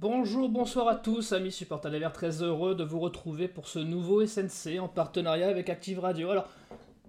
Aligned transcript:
Bonjour, 0.00 0.48
bonsoir 0.48 0.86
à 0.86 0.94
tous, 0.94 1.32
amis 1.32 1.50
supporters 1.50 1.90
Verts, 1.90 2.12
très 2.12 2.40
heureux 2.40 2.76
de 2.76 2.84
vous 2.84 3.00
retrouver 3.00 3.48
pour 3.48 3.66
ce 3.66 3.80
nouveau 3.80 4.24
SNC 4.24 4.78
en 4.78 4.86
partenariat 4.86 5.48
avec 5.48 5.68
Active 5.68 5.98
Radio. 5.98 6.30
Alors, 6.30 6.48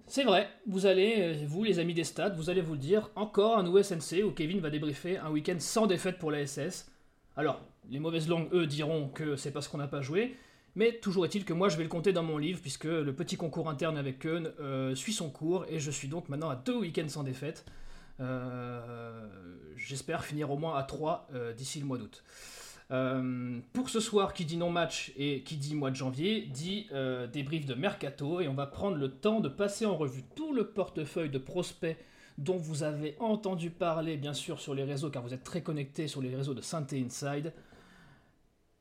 c'est 0.08 0.24
vrai, 0.24 0.50
vous 0.66 0.88
allez, 0.88 1.34
vous 1.46 1.64
les 1.64 1.78
amis 1.78 1.94
des 1.94 2.04
stades, 2.04 2.36
vous 2.36 2.50
allez 2.50 2.62
vous 2.62 2.74
le 2.74 2.80
dire, 2.80 3.12
encore 3.16 3.60
un 3.60 3.62
nouveau 3.62 3.84
SNC 3.84 4.24
où 4.26 4.32
Kevin 4.32 4.60
va 4.60 4.72
débriefer 4.72 5.20
un 5.20 5.30
week-end 5.30 5.58
sans 5.60 5.86
défaite 5.86 6.18
pour 6.18 6.32
la 6.32 6.48
SS. 6.48 6.92
Alors, 7.38 7.62
les 7.92 8.00
mauvaises 8.00 8.28
langues, 8.28 8.50
eux, 8.54 8.66
diront 8.66 9.08
que 9.10 9.36
c'est 9.36 9.52
parce 9.52 9.68
qu'on 9.68 9.78
n'a 9.78 9.88
pas 9.88 10.02
joué, 10.02 10.36
mais 10.74 10.94
toujours 10.94 11.26
est-il 11.26 11.46
que 11.46 11.54
moi 11.54 11.70
je 11.70 11.78
vais 11.78 11.84
le 11.84 11.90
compter 11.90 12.12
dans 12.12 12.24
mon 12.24 12.40
livre 12.40 12.60
puisque 12.60 12.86
le 12.86 13.14
petit 13.14 13.38
concours 13.38 13.70
interne 13.70 14.00
avec 14.00 14.18
Keun 14.18 14.52
euh, 14.60 14.96
suit 14.96 15.14
son 15.14 15.30
cours 15.30 15.64
et 15.70 15.80
je 15.80 15.92
suis 15.92 16.08
donc 16.08 16.28
maintenant 16.28 16.50
à 16.50 16.56
deux 16.56 16.80
week-ends 16.80 17.08
sans 17.08 17.22
défaite. 17.22 17.66
Euh, 18.20 19.28
j'espère 19.78 20.26
finir 20.26 20.50
au 20.50 20.58
moins 20.58 20.76
à 20.76 20.82
trois 20.82 21.28
euh, 21.36 21.54
d'ici 21.54 21.80
le 21.80 21.86
mois 21.86 22.00
d'août. 22.00 22.24
Pour 22.90 23.90
ce 23.90 24.00
soir, 24.00 24.34
qui 24.34 24.46
dit 24.46 24.58
non-match 24.58 25.14
et 25.16 25.44
qui 25.44 25.58
dit 25.58 25.76
mois 25.76 25.92
de 25.92 25.96
janvier, 25.96 26.42
dit 26.42 26.88
débrief 27.32 27.66
de 27.66 27.76
Mercato, 27.76 28.42
et 28.42 28.48
on 28.48 28.56
va 28.56 28.66
prendre 28.66 28.98
le 28.98 29.12
temps 29.12 29.40
de 29.40 29.50
passer 29.50 29.86
en 29.86 29.96
revue 29.96 30.24
tout 30.36 30.54
le 30.54 30.68
portefeuille 30.68 31.30
de 31.30 31.38
prospects 31.38 31.98
dont 32.40 32.58
vous 32.58 32.84
avez 32.84 33.16
entendu 33.20 33.70
parler, 33.70 34.18
bien 34.18 34.34
sûr, 34.34 34.60
sur 34.60 34.74
les 34.74 34.84
réseaux, 34.84 35.10
car 35.10 35.22
vous 35.22 35.34
êtes 35.34 35.44
très 35.44 35.62
connectés 35.62 36.08
sur 36.08 36.22
les 36.22 36.34
réseaux 36.36 36.54
de 36.54 36.62
Synthé 36.62 37.00
Inside. 37.00 37.54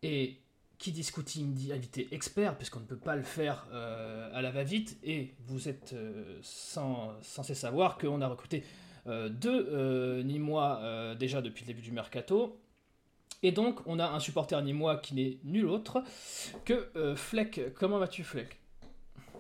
Et 0.03 0.39
qui 0.79 0.93
dit 0.93 1.03
scouting 1.03 1.55
dit 1.55 1.73
invité 1.73 2.09
expert, 2.13 2.57
puisqu'on 2.57 2.81
ne 2.81 2.85
peut 2.85 2.97
pas 2.97 3.17
le 3.17 3.23
faire 3.23 3.67
euh, 3.73 4.31
à 4.33 4.43
la 4.43 4.51
va-vite, 4.51 4.97
et 5.03 5.35
vous 5.47 5.69
êtes 5.69 5.93
euh, 5.93 6.39
censé 6.43 7.55
savoir 7.55 7.99
qu'on 7.99 8.21
a 8.21 8.29
recruté 8.29 8.65
euh, 9.09 9.29
deux 9.29 10.23
Nîmois 10.23 11.15
déjà 11.19 11.43
depuis 11.43 11.65
le 11.65 11.69
début 11.69 11.83
du 11.83 11.93
mercato. 11.93 12.61
Et 13.43 13.53
donc, 13.53 13.81
on 13.87 13.99
a 13.99 14.09
un 14.09 14.21
supporter 14.21 14.61
Nîmois 14.63 14.97
qui 14.97 15.15
n'est 15.15 15.39
nul 15.45 15.67
autre 15.67 16.03
que 16.65 16.91
Fleck. 17.15 17.73
Comment 17.75 17.99
vas-tu, 17.99 18.25
Fleck? 18.25 18.61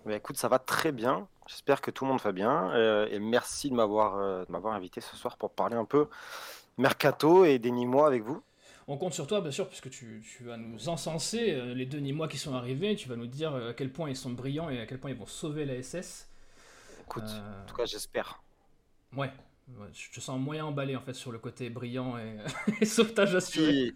Bah, 0.06 0.14
Écoute, 0.14 0.36
ça 0.36 0.48
va 0.48 0.58
très 0.58 0.92
bien. 0.92 1.26
J'espère 1.46 1.80
que 1.80 1.90
tout 1.90 2.04
le 2.04 2.10
monde 2.10 2.20
va 2.20 2.32
bien. 2.32 2.74
et 3.06 3.18
merci 3.18 3.70
de 3.70 3.74
m'avoir 3.74 4.72
invité 4.72 5.00
ce 5.00 5.16
soir 5.16 5.36
pour 5.36 5.50
parler 5.50 5.76
un 5.76 5.84
peu 5.84 6.08
mercato 6.76 7.44
et 7.44 7.58
des 7.58 7.70
Nîmois 7.70 8.06
avec 8.06 8.22
vous. 8.22 8.40
On 8.90 8.96
compte 8.96 9.12
sur 9.12 9.26
toi, 9.26 9.42
bien 9.42 9.50
sûr, 9.50 9.68
puisque 9.68 9.90
tu, 9.90 10.22
vas 10.40 10.56
nous 10.56 10.88
encenser 10.88 11.52
euh, 11.52 11.74
les 11.74 11.84
deux 11.84 12.00
mois 12.14 12.26
qui 12.26 12.38
sont 12.38 12.54
arrivés. 12.54 12.96
Tu 12.96 13.06
vas 13.06 13.16
nous 13.16 13.26
dire 13.26 13.54
euh, 13.54 13.70
à 13.70 13.74
quel 13.74 13.92
point 13.92 14.08
ils 14.08 14.16
sont 14.16 14.30
brillants 14.30 14.70
et 14.70 14.80
à 14.80 14.86
quel 14.86 14.98
point 14.98 15.10
ils 15.10 15.16
vont 15.16 15.26
sauver 15.26 15.66
la 15.66 15.82
SS. 15.82 16.26
Écoute, 17.02 17.24
euh, 17.26 17.62
en 17.62 17.66
tout 17.66 17.76
cas, 17.76 17.84
j'espère. 17.84 18.42
Ouais, 19.14 19.30
je 19.92 20.10
te 20.10 20.20
sens 20.20 20.38
moyen 20.40 20.66
emballé 20.66 20.96
en 20.96 21.00
fait 21.00 21.14
sur 21.14 21.32
le 21.32 21.38
côté 21.38 21.70
brillant 21.70 22.16
et, 22.80 22.84
sauvetage 22.86 23.34
assuré. 23.34 23.92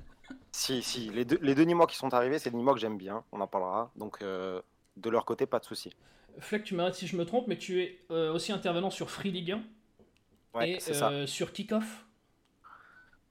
Si, 0.51 0.83
si, 0.83 1.11
Les, 1.11 1.25
deux, 1.25 1.39
les 1.43 1.55
deux 1.55 1.65
Nîmois 1.65 1.87
qui 1.87 1.97
sont 1.97 2.13
arrivés, 2.15 2.39
c'est 2.39 2.51
des 2.51 2.57
Nîmois 2.57 2.75
que 2.75 2.81
j'aime 2.81 2.99
bien. 2.99 3.25
On 3.33 3.41
en 3.41 3.47
parlera. 3.47 3.91
Donc, 3.97 4.23
de 4.23 5.11
leur 5.11 5.25
côté, 5.25 5.47
pas 5.47 5.59
de 5.59 5.65
souci. 5.65 5.91
Fleck, 6.39 6.65
tu 6.65 6.75
m'arrêtes 6.75 6.95
si 6.95 7.07
je 7.07 7.17
me 7.17 7.25
trompe, 7.25 7.49
mais 7.49 7.59
tu 7.59 7.83
es 7.83 8.01
aussi 8.11 8.53
intervenant 8.53 8.91
sur 8.91 9.11
Free 9.11 9.31
League 9.31 9.53
1 9.53 9.63
ouais, 10.59 10.79
et 10.79 11.27
sur 11.27 11.53
Kickoff 11.53 12.07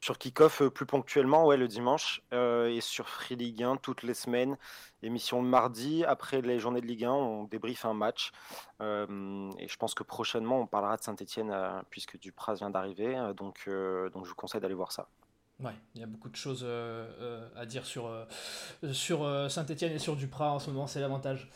sur 0.02 0.18
Kickoff 0.18 0.62
euh, 0.62 0.70
plus 0.70 0.86
ponctuellement, 0.86 1.46
ouais, 1.46 1.58
le 1.58 1.68
dimanche, 1.68 2.22
euh, 2.34 2.68
et 2.68 2.82
sur 2.82 3.08
Free 3.08 3.36
Ligue 3.36 3.64
1 3.64 3.78
toutes 3.78 4.04
les 4.04 4.16
semaines. 4.16 4.58
Émission 5.04 5.42
le 5.42 5.48
mardi, 5.48 6.04
après 6.04 6.42
les 6.42 6.60
journées 6.60 6.82
de 6.82 6.88
Ligue 6.88 7.06
1, 7.06 7.12
on 7.12 7.44
débriefe 7.44 7.86
un 7.86 7.94
match. 7.94 8.32
Euh, 8.82 9.52
et 9.60 9.68
je 9.68 9.78
pense 9.78 9.94
que 9.94 10.04
prochainement, 10.04 10.60
on 10.62 10.68
parlera 10.68 10.98
de 10.98 11.04
Saint-Etienne, 11.04 11.56
puisque 11.90 12.20
Dupraz 12.20 12.56
vient 12.56 12.70
d'arriver. 12.70 13.16
donc, 13.38 13.68
donc 13.68 14.26
je 14.26 14.30
vous 14.30 14.36
conseille 14.36 14.62
d'aller 14.62 14.74
voir 14.74 14.92
ça. 14.92 15.08
Ouais, 15.60 15.74
il 15.94 16.02
y 16.02 16.04
a 16.04 16.08
beaucoup 16.08 16.30
de 16.30 16.36
choses 16.36 16.68
à 17.56 17.66
dire 17.66 17.86
sur, 17.86 18.12
sur 18.92 19.50
Saint-Etienne 19.50 19.94
et 19.94 20.00
sur 20.00 20.16
Dupraz 20.16 20.52
en 20.52 20.60
ce 20.60 20.70
moment, 20.70 20.88
c'est 20.88 21.00
l'avantage. 21.00 21.50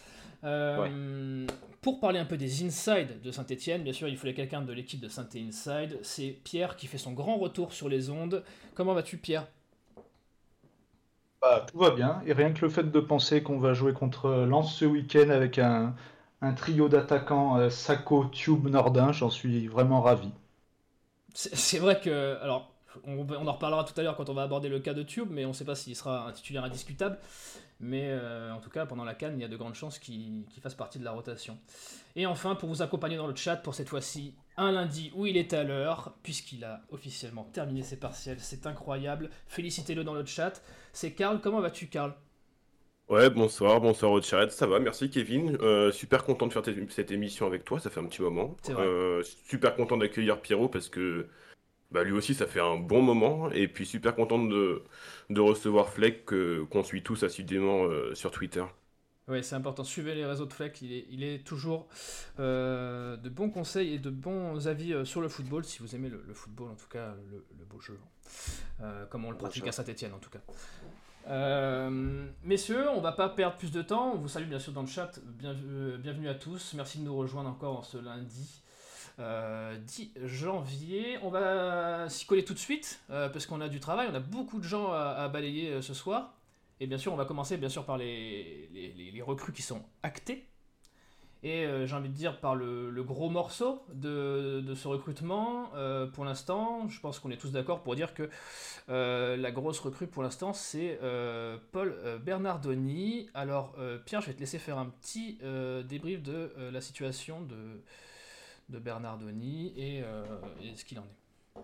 Euh, 0.43 1.47
pour 1.81 1.99
parler 1.99 2.19
un 2.19 2.25
peu 2.25 2.37
des 2.37 2.65
insides 2.65 3.21
de 3.21 3.31
Saint-Etienne, 3.31 3.83
bien 3.83 3.93
sûr, 3.93 4.07
il 4.07 4.17
fallait 4.17 4.33
quelqu'un 4.33 4.61
de 4.61 4.73
l'équipe 4.73 4.99
de 4.99 5.07
saint 5.07 5.27
Inside. 5.35 5.99
C'est 6.01 6.37
Pierre 6.43 6.75
qui 6.75 6.87
fait 6.87 6.97
son 6.97 7.13
grand 7.13 7.37
retour 7.37 7.73
sur 7.73 7.89
les 7.89 8.09
ondes. 8.09 8.43
Comment 8.73 8.93
vas-tu, 8.93 9.17
Pierre? 9.17 9.45
Bah, 11.41 11.65
Tout 11.71 11.77
va 11.77 11.91
bien. 11.91 12.21
Et 12.25 12.33
rien 12.33 12.51
que 12.53 12.65
le 12.65 12.69
fait 12.69 12.91
de 12.91 12.99
penser 12.99 13.43
qu'on 13.43 13.59
va 13.59 13.73
jouer 13.73 13.93
contre 13.93 14.29
Lens 14.29 14.73
ce 14.73 14.85
week-end 14.85 15.29
avec 15.29 15.59
un, 15.59 15.93
trio 16.55 16.89
d'attaquants 16.89 17.57
euh, 17.57 17.69
Sako, 17.69 18.25
Tube, 18.25 18.67
Nordin, 18.67 19.11
j'en 19.11 19.29
suis 19.29 19.67
vraiment 19.67 20.01
ravi. 20.01 20.29
C'est 21.33 21.79
vrai 21.79 21.99
que. 21.99 22.37
Alors, 22.41 22.71
on, 23.05 23.47
en 23.47 23.51
reparlera 23.51 23.83
tout 23.83 23.99
à 23.99 24.03
l'heure 24.03 24.15
quand 24.15 24.29
on 24.29 24.33
va 24.33 24.43
aborder 24.43 24.69
le 24.69 24.79
cas 24.79 24.93
de 24.93 25.03
Tube, 25.03 25.27
mais 25.29 25.45
on 25.45 25.49
ne 25.49 25.53
sait 25.53 25.65
pas 25.65 25.75
s'il 25.75 25.95
sera 25.95 26.27
un 26.27 26.31
titulaire 26.31 26.63
indiscutable. 26.63 27.17
Mais 27.79 28.07
euh, 28.09 28.53
en 28.53 28.59
tout 28.59 28.69
cas, 28.69 28.85
pendant 28.85 29.03
la 29.03 29.13
canne, 29.15 29.37
il 29.37 29.41
y 29.41 29.45
a 29.45 29.47
de 29.47 29.57
grandes 29.57 29.75
chances 29.75 29.99
qu'il 29.99 30.45
fasse 30.61 30.75
partie 30.75 30.99
de 30.99 31.03
la 31.03 31.11
rotation. 31.11 31.57
Et 32.15 32.25
enfin, 32.25 32.55
pour 32.55 32.69
vous 32.69 32.81
accompagner 32.81 33.17
dans 33.17 33.27
le 33.27 33.35
chat, 33.35 33.57
pour 33.57 33.75
cette 33.75 33.89
fois-ci, 33.89 34.33
un 34.57 34.71
lundi 34.71 35.11
où 35.15 35.25
il 35.25 35.35
est 35.35 35.53
à 35.53 35.63
l'heure, 35.63 36.15
puisqu'il 36.23 36.63
a 36.63 36.81
officiellement 36.89 37.43
terminé 37.51 37.83
ses 37.83 37.97
partiels, 37.97 38.39
c'est 38.39 38.65
incroyable. 38.65 39.29
Félicitez-le 39.47 40.03
dans 40.03 40.13
le 40.13 40.25
chat. 40.25 40.61
C'est 40.93 41.11
Karl, 41.11 41.41
comment 41.41 41.59
vas-tu, 41.59 41.87
Karl? 41.87 42.15
Ouais, 43.07 43.29
bonsoir, 43.29 43.81
bonsoir 43.81 44.11
au 44.13 44.21
chat, 44.21 44.49
ça 44.49 44.65
va, 44.65 44.79
merci 44.79 45.11
Kevin. 45.11 45.57
Euh, 45.61 45.91
super 45.91 46.23
content 46.23 46.47
de 46.47 46.53
faire 46.53 46.63
cette 46.89 47.11
émission 47.11 47.45
avec 47.45 47.63
toi, 47.63 47.79
ça 47.79 47.91
fait 47.91 47.99
un 47.99 48.05
petit 48.05 48.23
moment. 48.23 48.57
Euh, 48.69 49.21
super 49.47 49.75
content 49.75 49.97
d'accueillir 49.97 50.41
Pierrot 50.41 50.69
parce 50.69 50.89
que 50.89 51.27
bah, 51.91 52.03
lui 52.03 52.11
aussi, 52.11 52.33
ça 52.33 52.47
fait 52.47 52.59
un 52.59 52.77
bon 52.77 53.01
moment. 53.01 53.49
Et 53.51 53.67
puis, 53.67 53.85
super 53.85 54.15
content 54.15 54.43
de, 54.43 54.83
de 55.29 55.41
recevoir 55.41 55.89
Fleck, 55.89 56.25
qu'on 56.25 56.83
suit 56.83 57.03
tous 57.03 57.23
assidément 57.23 57.85
euh, 57.85 58.13
sur 58.15 58.31
Twitter. 58.31 58.63
Oui, 59.27 59.43
c'est 59.43 59.55
important. 59.55 59.83
Suivez 59.83 60.13
les 60.13 60.25
réseaux 60.25 60.45
de 60.45 60.53
Fleck. 60.53 60.81
Il 60.81 60.93
est, 60.93 61.07
il 61.09 61.23
est 61.23 61.45
toujours 61.45 61.87
euh, 62.39 63.17
de 63.17 63.29
bons 63.29 63.49
conseils 63.49 63.93
et 63.93 63.99
de 63.99 64.09
bons 64.09 64.67
avis 64.67 64.93
euh, 64.93 65.05
sur 65.05 65.21
le 65.21 65.29
football, 65.29 65.65
si 65.65 65.79
vous 65.79 65.95
aimez 65.95 66.09
le, 66.09 66.21
football, 66.33 66.69
en 66.69 66.75
tout 66.75 66.87
cas, 66.87 67.15
le, 67.31 67.65
beau 67.65 67.79
jeu. 67.79 67.99
comme 69.09 69.25
on 69.25 69.31
le 69.31 69.37
pratique 69.37 69.67
à 69.67 69.71
Saint-Etienne, 69.71 70.13
en 70.13 70.19
tout 70.19 70.29
cas. 70.29 70.41
messieurs, 72.43 72.89
on 72.89 73.01
va 73.01 73.13
pas 73.13 73.29
perdre 73.29 73.57
plus 73.57 73.71
de 73.71 73.81
temps. 73.81 74.13
On 74.13 74.17
vous 74.17 74.27
salue 74.27 74.47
bien 74.47 74.59
sûr 74.59 74.73
dans 74.73 74.81
le 74.81 74.87
chat. 74.87 75.19
bienvenue 75.23 76.29
à 76.29 76.35
tous. 76.35 76.73
Merci 76.75 76.99
de 76.99 77.05
nous 77.05 77.15
rejoindre 77.15 77.49
encore 77.49 77.85
ce 77.85 77.97
lundi. 77.97 78.64
10 79.17 79.21
euh, 79.21 79.77
janvier. 80.25 81.17
On 81.21 81.29
va 81.29 82.09
s'y 82.09 82.25
coller 82.25 82.43
tout 82.43 82.53
de 82.53 82.59
suite, 82.59 83.01
euh, 83.09 83.29
parce 83.29 83.45
qu'on 83.45 83.61
a 83.61 83.69
du 83.69 83.79
travail, 83.79 84.09
on 84.11 84.15
a 84.15 84.19
beaucoup 84.19 84.59
de 84.59 84.63
gens 84.63 84.91
à, 84.91 85.27
balayer 85.29 85.69
euh, 85.69 85.81
ce 85.81 85.93
soir. 85.93 86.33
Et 86.79 86.87
bien 86.87 86.97
sûr, 86.97 87.13
on 87.13 87.15
va 87.15 87.25
commencer 87.25 87.55
bien 87.55 87.69
sûr 87.69 87.85
par 87.85 87.97
les, 87.97 88.69
recrues 89.25 89.53
qui 89.53 89.61
sont 89.61 89.81
actées. 90.03 90.45
Et 91.43 91.67
j'ai 91.85 91.95
envie 91.95 92.09
de 92.09 92.13
dire 92.15 92.39
par 92.39 92.55
le, 92.55 93.03
gros 93.03 93.29
morceau 93.29 93.83
de, 93.93 94.63
de 94.65 94.73
ce 94.73 94.87
recrutement, 94.87 95.71
pour 96.13 96.25
l'instant, 96.25 96.89
je 96.89 96.99
pense 96.99 97.19
qu'on 97.19 97.29
est 97.29 97.37
tous 97.37 97.51
d'accord 97.51 97.83
pour 97.83 97.95
dire 97.95 98.13
que 98.15 98.29
la 98.87 99.51
grosse 99.51 99.79
recrue 99.79 100.07
pour 100.07 100.23
l'instant, 100.23 100.53
c'est 100.53 100.99
Paul 101.71 101.95
Bernardoni. 102.25 103.29
Alors, 103.35 103.75
Pierre, 104.05 104.21
je 104.21 104.27
vais 104.27 104.33
te 104.33 104.39
laisser 104.39 104.57
faire 104.57 104.79
un 104.79 104.87
petit 104.87 105.37
débrief 105.87 106.23
de 106.23 106.51
la 106.73 106.81
situation 106.81 107.41
de, 107.41 107.83
de 108.69 108.79
Bernardoni 108.79 109.73
et, 109.77 110.01
euh, 110.03 110.23
et 110.63 110.75
ce 110.75 110.85
qu'il 110.85 110.99
en 110.99 111.03
est. 111.03 111.61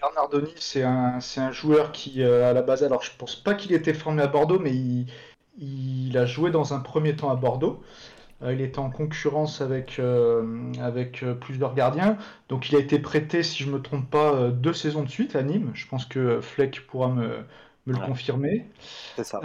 Bernardoni, 0.00 0.52
c'est 0.56 0.84
un, 0.84 1.18
un, 1.36 1.52
joueur 1.52 1.90
qui, 1.90 2.22
euh, 2.22 2.48
à 2.48 2.52
la 2.52 2.62
base, 2.62 2.84
alors 2.84 3.02
je 3.02 3.10
pense 3.18 3.34
pas 3.34 3.54
qu'il 3.54 3.72
était 3.72 3.94
formé 3.94 4.22
à 4.22 4.28
Bordeaux, 4.28 4.60
mais 4.60 4.72
il, 4.72 5.06
il, 5.58 6.16
a 6.16 6.24
joué 6.24 6.52
dans 6.52 6.72
un 6.72 6.78
premier 6.78 7.16
temps 7.16 7.30
à 7.30 7.34
Bordeaux. 7.34 7.82
Euh, 8.42 8.52
il 8.52 8.60
était 8.60 8.78
en 8.78 8.90
concurrence 8.90 9.60
avec, 9.60 10.00
avec 10.80 11.24
plusieurs 11.40 11.74
gardiens. 11.74 12.16
Donc 12.48 12.68
il 12.70 12.76
a 12.76 12.78
été 12.78 13.00
prêté, 13.00 13.42
si 13.42 13.64
je 13.64 13.70
me 13.70 13.82
trompe 13.82 14.08
pas, 14.08 14.50
deux 14.50 14.72
saisons 14.72 15.02
de 15.02 15.10
suite 15.10 15.34
à 15.34 15.42
Nîmes. 15.42 15.72
Je 15.74 15.88
pense 15.88 16.04
que 16.04 16.40
Fleck 16.40 16.86
pourra 16.86 17.08
me, 17.08 17.44
me 17.86 17.92
le 17.94 17.98
confirmer. 17.98 18.68
C'est 19.16 19.24
ça. 19.24 19.40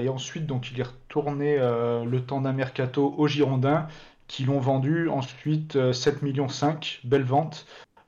et 0.00 0.08
ensuite, 0.08 0.46
donc, 0.46 0.72
il 0.72 0.80
est 0.80 0.84
retourné 0.84 1.56
le 1.58 2.18
temps 2.18 2.40
d'un 2.40 2.52
mercato 2.52 3.14
au 3.16 3.28
Girondin 3.28 3.86
qui 4.32 4.44
l'ont 4.44 4.60
vendu 4.60 5.10
ensuite 5.10 5.92
7 5.92 6.14
euh, 6.14 6.18
millions 6.22 6.48
5, 6.48 7.00
belle 7.04 7.22
vente, 7.22 7.66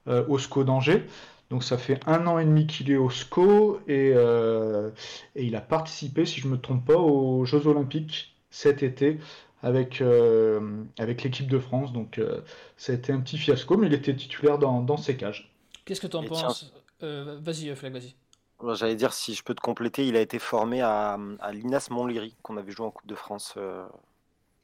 euh, 0.09 0.25
au 0.27 0.39
SCO 0.39 0.65
d'Angers. 0.65 1.05
Donc 1.51 1.63
ça 1.63 1.77
fait 1.77 2.01
un 2.07 2.27
an 2.27 2.39
et 2.39 2.47
demi 2.47 2.67
qu'il 2.67 2.91
est 2.91 2.97
au 2.97 3.11
SCO 3.11 3.79
euh, 3.91 4.91
et, 5.37 5.45
il 5.45 5.55
a 5.55 5.61
participé, 5.61 6.25
si 6.25 6.41
je 6.41 6.47
ne 6.47 6.53
me 6.53 6.59
trompe 6.59 6.87
pas, 6.87 6.97
aux 6.97 7.45
Jeux 7.45 7.67
Olympiques 7.67 8.35
cet 8.49 8.83
été 8.83 9.19
avec, 9.63 10.03
avec 10.99 11.23
l'équipe 11.25 11.47
de 11.47 11.59
France. 11.59 11.93
Donc 11.93 12.19
ça 12.79 12.93
a 12.93 12.95
été 12.95 13.13
un 13.13 13.21
petit 13.21 13.37
fiasco, 13.37 13.77
mais 13.77 13.89
il 13.89 13.95
était 13.95 14.17
titulaire 14.17 14.59
dans, 14.59 14.97
ses 14.97 15.17
cages. 15.17 15.53
Qu'est-ce 15.85 16.01
que 16.01 16.07
tu 16.07 16.17
en 16.17 16.25
penses 16.25 16.73
Vas-y, 17.03 17.75
Flag, 17.77 17.93
vas-y. 17.93 18.15
J'allais 18.77 18.97
dire, 18.97 19.13
si 19.13 19.35
je 19.35 19.43
peux 19.43 19.55
te 19.55 19.61
compléter, 19.61 20.07
il 20.07 20.17
a 20.17 20.21
été 20.21 20.39
formé 20.39 20.81
à, 20.81 21.19
à 21.41 21.53
l'INAS 21.53 21.89
Montlhéry, 21.91 22.35
qu'on 22.43 22.57
avait 22.57 22.73
joué 22.73 22.87
en 22.87 22.91
Coupe 22.91 23.09
de 23.09 23.15
France 23.15 23.59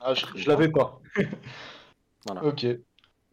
ah, 0.00 0.14
je, 0.14 0.48
l'avais 0.48 0.68
pas. 0.68 1.00
voilà. 2.26 2.44
Ok. 2.44 2.66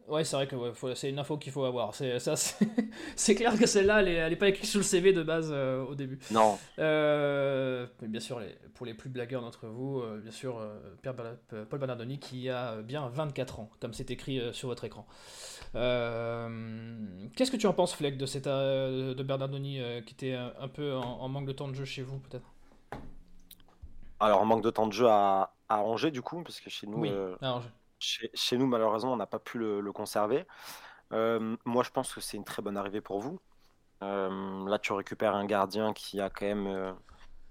Ouais, 0.08 0.24
c'est 0.24 0.36
vrai 0.36 0.46
que 0.46 0.56
c'est 0.94 1.10
une 1.10 1.18
info 1.18 1.36
qu'il 1.36 1.52
faut 1.52 1.64
avoir. 1.64 1.94
C'est, 1.94 2.18
ça, 2.18 2.34
c'est, 2.34 3.34
clair 3.34 3.58
que 3.58 3.66
celle-là, 3.66 4.02
elle 4.02 4.30
n'est 4.30 4.36
pas 4.36 4.48
écrite 4.48 4.64
sur 4.64 4.78
le 4.78 4.84
CV 4.84 5.12
de 5.12 5.22
base 5.22 5.50
euh, 5.52 5.84
au 5.84 5.94
début. 5.94 6.18
Non. 6.30 6.58
Euh, 6.78 7.86
mais 8.00 8.08
bien 8.08 8.20
sûr, 8.20 8.40
les, 8.40 8.56
pour 8.74 8.86
les 8.86 8.94
plus 8.94 9.10
blagueurs 9.10 9.42
d'entre 9.42 9.66
vous, 9.66 10.00
euh, 10.00 10.18
bien 10.18 10.30
sûr, 10.30 10.66
Paul 11.02 11.78
Bernardoni 11.78 12.18
qui 12.18 12.48
a 12.48 12.80
bien 12.80 13.06
24 13.08 13.60
ans, 13.60 13.70
comme 13.80 13.92
c'est 13.92 14.10
écrit 14.10 14.40
sur 14.52 14.68
votre 14.68 14.84
écran. 14.84 15.06
qu'est-ce 15.74 17.50
que 17.50 17.58
tu 17.58 17.66
en 17.66 17.74
penses, 17.74 17.94
Fleck, 17.94 18.16
de, 18.16 18.24
cette, 18.24 18.48
de 18.48 19.22
Bernardoni 19.22 19.80
qui 20.06 20.14
était 20.14 20.34
un, 20.34 20.68
peu 20.68 20.94
en, 20.94 21.28
manque 21.28 21.46
de 21.46 21.52
temps 21.52 21.68
de 21.68 21.74
jeu 21.74 21.84
chez 21.84 22.02
vous, 22.02 22.18
peut-être? 22.18 22.50
Alors, 24.20 24.40
en 24.40 24.46
manque 24.46 24.64
de 24.64 24.70
temps 24.70 24.86
de 24.86 24.92
jeu 24.92 25.06
à, 25.06 25.52
à 25.68 25.80
Angers, 25.80 26.10
du 26.10 26.22
coup, 26.22 26.42
parce 26.42 26.60
que 26.60 26.70
chez 26.70 26.86
nous. 26.86 26.98
Oui, 26.98 27.12
à 27.40 27.54
Angers 27.54 27.70
chez, 27.98 28.56
nous, 28.56 28.66
malheureusement, 28.66 29.12
on 29.12 29.16
n'a 29.16 29.26
pas 29.26 29.38
pu 29.38 29.58
le, 29.58 29.92
conserver. 29.92 30.46
Euh, 31.12 31.56
moi, 31.64 31.82
je 31.82 31.90
pense 31.90 32.12
que 32.12 32.20
c'est 32.20 32.36
une 32.36 32.44
très 32.44 32.62
bonne 32.62 32.76
arrivée 32.76 33.00
pour 33.00 33.20
vous. 33.20 33.40
Euh, 34.02 34.68
là, 34.68 34.78
tu 34.78 34.92
récupères 34.92 35.34
un 35.34 35.46
gardien 35.46 35.92
qui 35.92 36.20
a 36.20 36.30
quand 36.30 36.46
même 36.46 36.66
euh, 36.66 36.92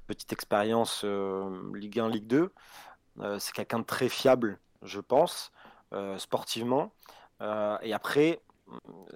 petite 0.08 0.32
expérience 0.32 1.04
Ligue 1.04 2.00
1, 2.00 2.10
Ligue 2.10 2.28
2. 2.28 2.54
c'est 3.40 3.54
quelqu'un 3.54 3.80
de 3.80 3.86
très 3.86 4.10
fiable, 4.10 4.60
je 4.84 5.00
pense, 5.00 5.52
sportivement. 6.18 6.94
et 7.42 7.94
après, 7.94 8.42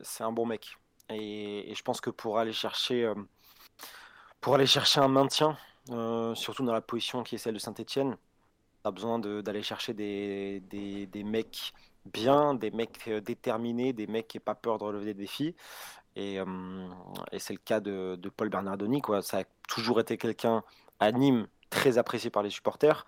c'est 0.01 0.23
un 0.23 0.31
bon 0.31 0.45
mec. 0.45 0.77
Et, 1.09 1.73
je 1.73 1.81
pense 1.83 2.01
que 2.01 2.09
pour 2.09 2.39
aller 2.39 2.53
chercher, 2.53 3.11
pour 4.41 4.55
aller 4.55 4.65
chercher 4.65 4.99
un 4.99 5.07
maintien, 5.07 5.57
surtout 6.35 6.65
dans 6.65 6.73
la 6.73 6.81
position 6.81 7.23
qui 7.23 7.35
est 7.35 7.37
celle 7.37 7.53
de 7.53 7.59
Saint-Etienne, 7.59 8.17
a 8.83 8.91
besoin 8.91 9.19
d'aller 9.19 9.63
chercher 9.63 9.93
des, 9.93 11.23
mecs 11.23 11.73
bien, 12.05 12.53
des 12.53 12.71
mecs 12.71 13.07
euh, 13.07 13.21
déterminés, 13.21 13.93
des 13.93 14.07
mecs 14.07 14.27
qui 14.27 14.37
n'ont 14.37 14.43
pas 14.43 14.55
peur 14.55 14.77
de 14.77 14.83
relever 14.83 15.05
des 15.05 15.13
défis. 15.13 15.55
Et, 16.15 16.39
euh, 16.39 16.87
et 17.31 17.39
c'est 17.39 17.53
le 17.53 17.59
cas 17.59 17.79
de, 17.79 18.15
de, 18.15 18.29
Paul 18.29 18.49
Bernardoni. 18.49 19.01
Quoi. 19.01 19.21
Ça 19.21 19.39
a 19.39 19.43
toujours 19.69 19.99
été 19.99 20.17
quelqu'un 20.17 20.63
à 20.99 21.11
Nîmes 21.11 21.47
très 21.69 21.97
apprécié 21.97 22.29
par 22.29 22.43
les 22.43 22.49
supporters. 22.49 23.05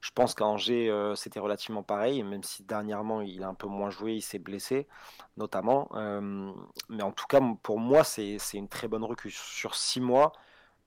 Je 0.00 0.10
pense 0.14 0.34
qu'à 0.34 0.46
Angers, 0.46 0.88
euh, 0.88 1.14
c'était 1.16 1.40
relativement 1.40 1.82
pareil, 1.82 2.22
même 2.22 2.42
si 2.42 2.62
dernièrement, 2.62 3.20
il 3.20 3.42
a 3.42 3.48
un 3.48 3.54
peu 3.54 3.66
moins 3.66 3.90
joué, 3.90 4.14
il 4.14 4.22
s'est 4.22 4.38
blessé, 4.38 4.86
notamment. 5.36 5.90
mais 6.88 7.02
en 7.02 7.12
tout 7.12 7.26
cas, 7.26 7.40
pour 7.62 7.78
moi, 7.78 8.04
c'est 8.04 8.38
une 8.54 8.68
très 8.68 8.88
bonne 8.88 9.04
recrue. 9.04 9.30
Sur 9.30 9.74
six 9.74 10.00
mois, 10.00 10.32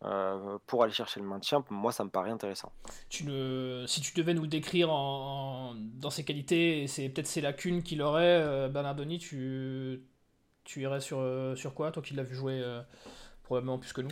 euh, 0.05 0.57
pour 0.65 0.83
aller 0.83 0.93
chercher 0.93 1.19
le 1.19 1.25
maintien, 1.25 1.63
moi 1.69 1.91
ça 1.91 2.05
me 2.05 2.09
paraît 2.09 2.29
intéressant. 2.31 2.71
Tu. 3.09 3.25
Si 3.85 4.01
tu 4.01 4.13
devais 4.15 4.33
nous 4.33 4.47
décrire 4.47 4.91
en... 4.91 5.75
dans 5.75 6.09
ses 6.09 6.23
qualités 6.23 6.83
et 6.83 6.87
c'est 6.87 7.09
peut-être 7.09 7.27
ses 7.27 7.41
lacunes 7.41 7.83
qu'il 7.83 8.01
aurait, 8.01 8.41
euh, 8.41 8.69
Bernardoni, 8.69 9.17
tu... 9.19 10.01
tu 10.63 10.81
irais 10.81 11.01
sur, 11.01 11.19
euh, 11.19 11.55
sur 11.55 11.73
quoi, 11.73 11.91
toi 11.91 12.01
qui 12.01 12.13
l'as 12.13 12.23
vu 12.23 12.35
jouer 12.35 12.63
probablement 13.43 13.77
plus 13.77 13.91
que 13.91 14.01
nous? 14.01 14.11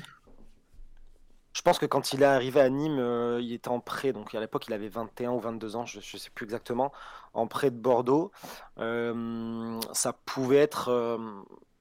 Je 1.54 1.62
pense 1.62 1.80
que 1.80 1.86
quand 1.86 2.14
il 2.14 2.22
est 2.22 2.26
arrivé 2.26 2.60
à 2.60 2.70
Nîmes, 2.70 3.40
il 3.40 3.52
était 3.54 3.70
en 3.70 3.80
prêt, 3.80 4.14
donc 4.14 4.36
à 4.36 4.40
l'époque 4.40 4.68
il 4.68 4.74
avait 4.74 4.90
21 4.90 5.32
ou 5.32 5.40
22 5.40 5.76
ans, 5.76 5.86
je 5.86 5.98
ne 5.98 6.04
sais 6.04 6.30
plus 6.30 6.44
exactement, 6.44 6.92
en 7.34 7.48
prêt 7.48 7.72
de 7.72 7.78
Bordeaux. 7.78 8.32
ça 8.78 10.14
pouvait 10.26 10.58
être 10.58 10.90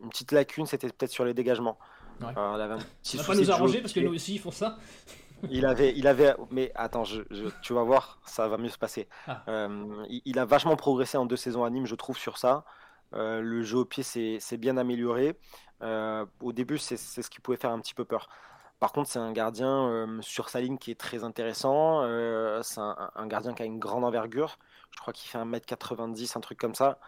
une 0.00 0.08
petite 0.10 0.32
lacune, 0.32 0.66
c'était 0.66 0.88
peut-être 0.88 1.10
sur 1.10 1.24
les 1.24 1.34
dégagements. 1.34 1.76
Ouais. 2.20 2.28
Euh, 2.28 2.32
on 2.36 2.54
avait 2.54 2.74
un 2.74 2.78
petit 3.02 3.18
pas 3.18 3.34
nous 3.34 3.50
arranger 3.50 3.80
parce 3.80 3.92
que 3.92 4.00
nous 4.00 4.14
aussi 4.14 4.34
ils 4.34 4.38
font 4.38 4.50
ça. 4.50 4.78
il 5.50 5.66
avait, 5.66 5.92
il 5.96 6.06
avait, 6.06 6.34
mais 6.50 6.72
attends, 6.74 7.04
je, 7.04 7.22
tu 7.62 7.74
vas 7.74 7.82
voir, 7.82 8.18
ça 8.24 8.48
va 8.48 8.56
mieux 8.56 8.68
se 8.68 8.78
passer. 8.78 9.08
Ah. 9.26 9.42
Euh, 9.48 10.04
il, 10.24 10.38
a 10.38 10.44
vachement 10.44 10.76
progressé 10.76 11.18
en 11.18 11.26
deux 11.26 11.36
saisons 11.36 11.64
à 11.64 11.70
Nîmes, 11.70 11.86
je 11.86 11.94
trouve, 11.94 12.16
sur 12.16 12.38
ça. 12.38 12.64
Euh, 13.14 13.40
le 13.40 13.62
jeu 13.62 13.78
au 13.78 13.84
pied 13.84 14.02
s'est 14.02 14.56
bien 14.56 14.76
amélioré. 14.76 15.36
au 15.82 16.52
début, 16.52 16.78
c'est 16.78 16.96
ce 16.96 17.30
qui 17.30 17.40
pouvait 17.40 17.58
faire 17.58 17.70
un 17.70 17.80
petit 17.80 17.94
peu 17.94 18.04
peur. 18.04 18.28
Par 18.78 18.92
contre, 18.92 19.08
c'est 19.10 19.18
un 19.18 19.32
gardien 19.32 20.18
sur 20.20 20.48
sa 20.48 20.60
ligne 20.60 20.78
qui 20.78 20.90
est 20.90 21.00
très 21.00 21.22
intéressant. 21.24 22.02
c'est 22.62 22.80
un, 22.80 23.10
un, 23.14 23.26
gardien 23.26 23.52
qui 23.52 23.62
a 23.62 23.66
une 23.66 23.78
grande 23.78 24.04
envergure. 24.04 24.58
Je 24.90 25.00
crois 25.00 25.12
qu'il 25.12 25.28
fait 25.30 25.38
1m90, 25.38 26.36
un 26.36 26.40
truc 26.40 26.58
comme 26.58 26.74
ça. 26.74 26.98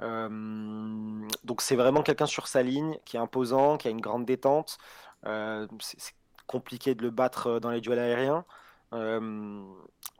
Euh, 0.00 1.28
donc 1.44 1.60
c'est 1.60 1.76
vraiment 1.76 2.02
quelqu'un 2.02 2.26
sur 2.26 2.48
sa 2.48 2.62
ligne 2.62 2.98
qui 3.04 3.16
est 3.16 3.20
imposant, 3.20 3.76
qui 3.76 3.88
a 3.88 3.90
une 3.90 4.00
grande 4.00 4.24
détente. 4.24 4.78
Euh, 5.26 5.66
c'est 5.80 6.14
compliqué 6.46 6.94
de 6.94 7.02
le 7.02 7.10
battre 7.10 7.46
euh, 7.48 7.60
dans 7.60 7.70
les 7.70 7.80
duels 7.80 7.98
aériens. 7.98 8.44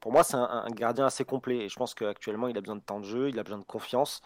pour 0.00 0.12
moi, 0.12 0.24
c'est 0.24 0.36
un, 0.36 0.68
gardien 0.70 1.06
assez 1.06 1.24
complet 1.24 1.58
et 1.58 1.68
je 1.68 1.76
pense 1.76 1.94
qu'actuellement 1.94 2.48
il 2.48 2.56
a 2.58 2.60
besoin 2.60 2.76
de 2.76 2.80
temps 2.82 3.00
de 3.00 3.04
jeu, 3.04 3.28
il 3.28 3.38
a 3.38 3.42
besoin 3.42 3.58
de 3.58 3.64
confiance. 3.64 4.22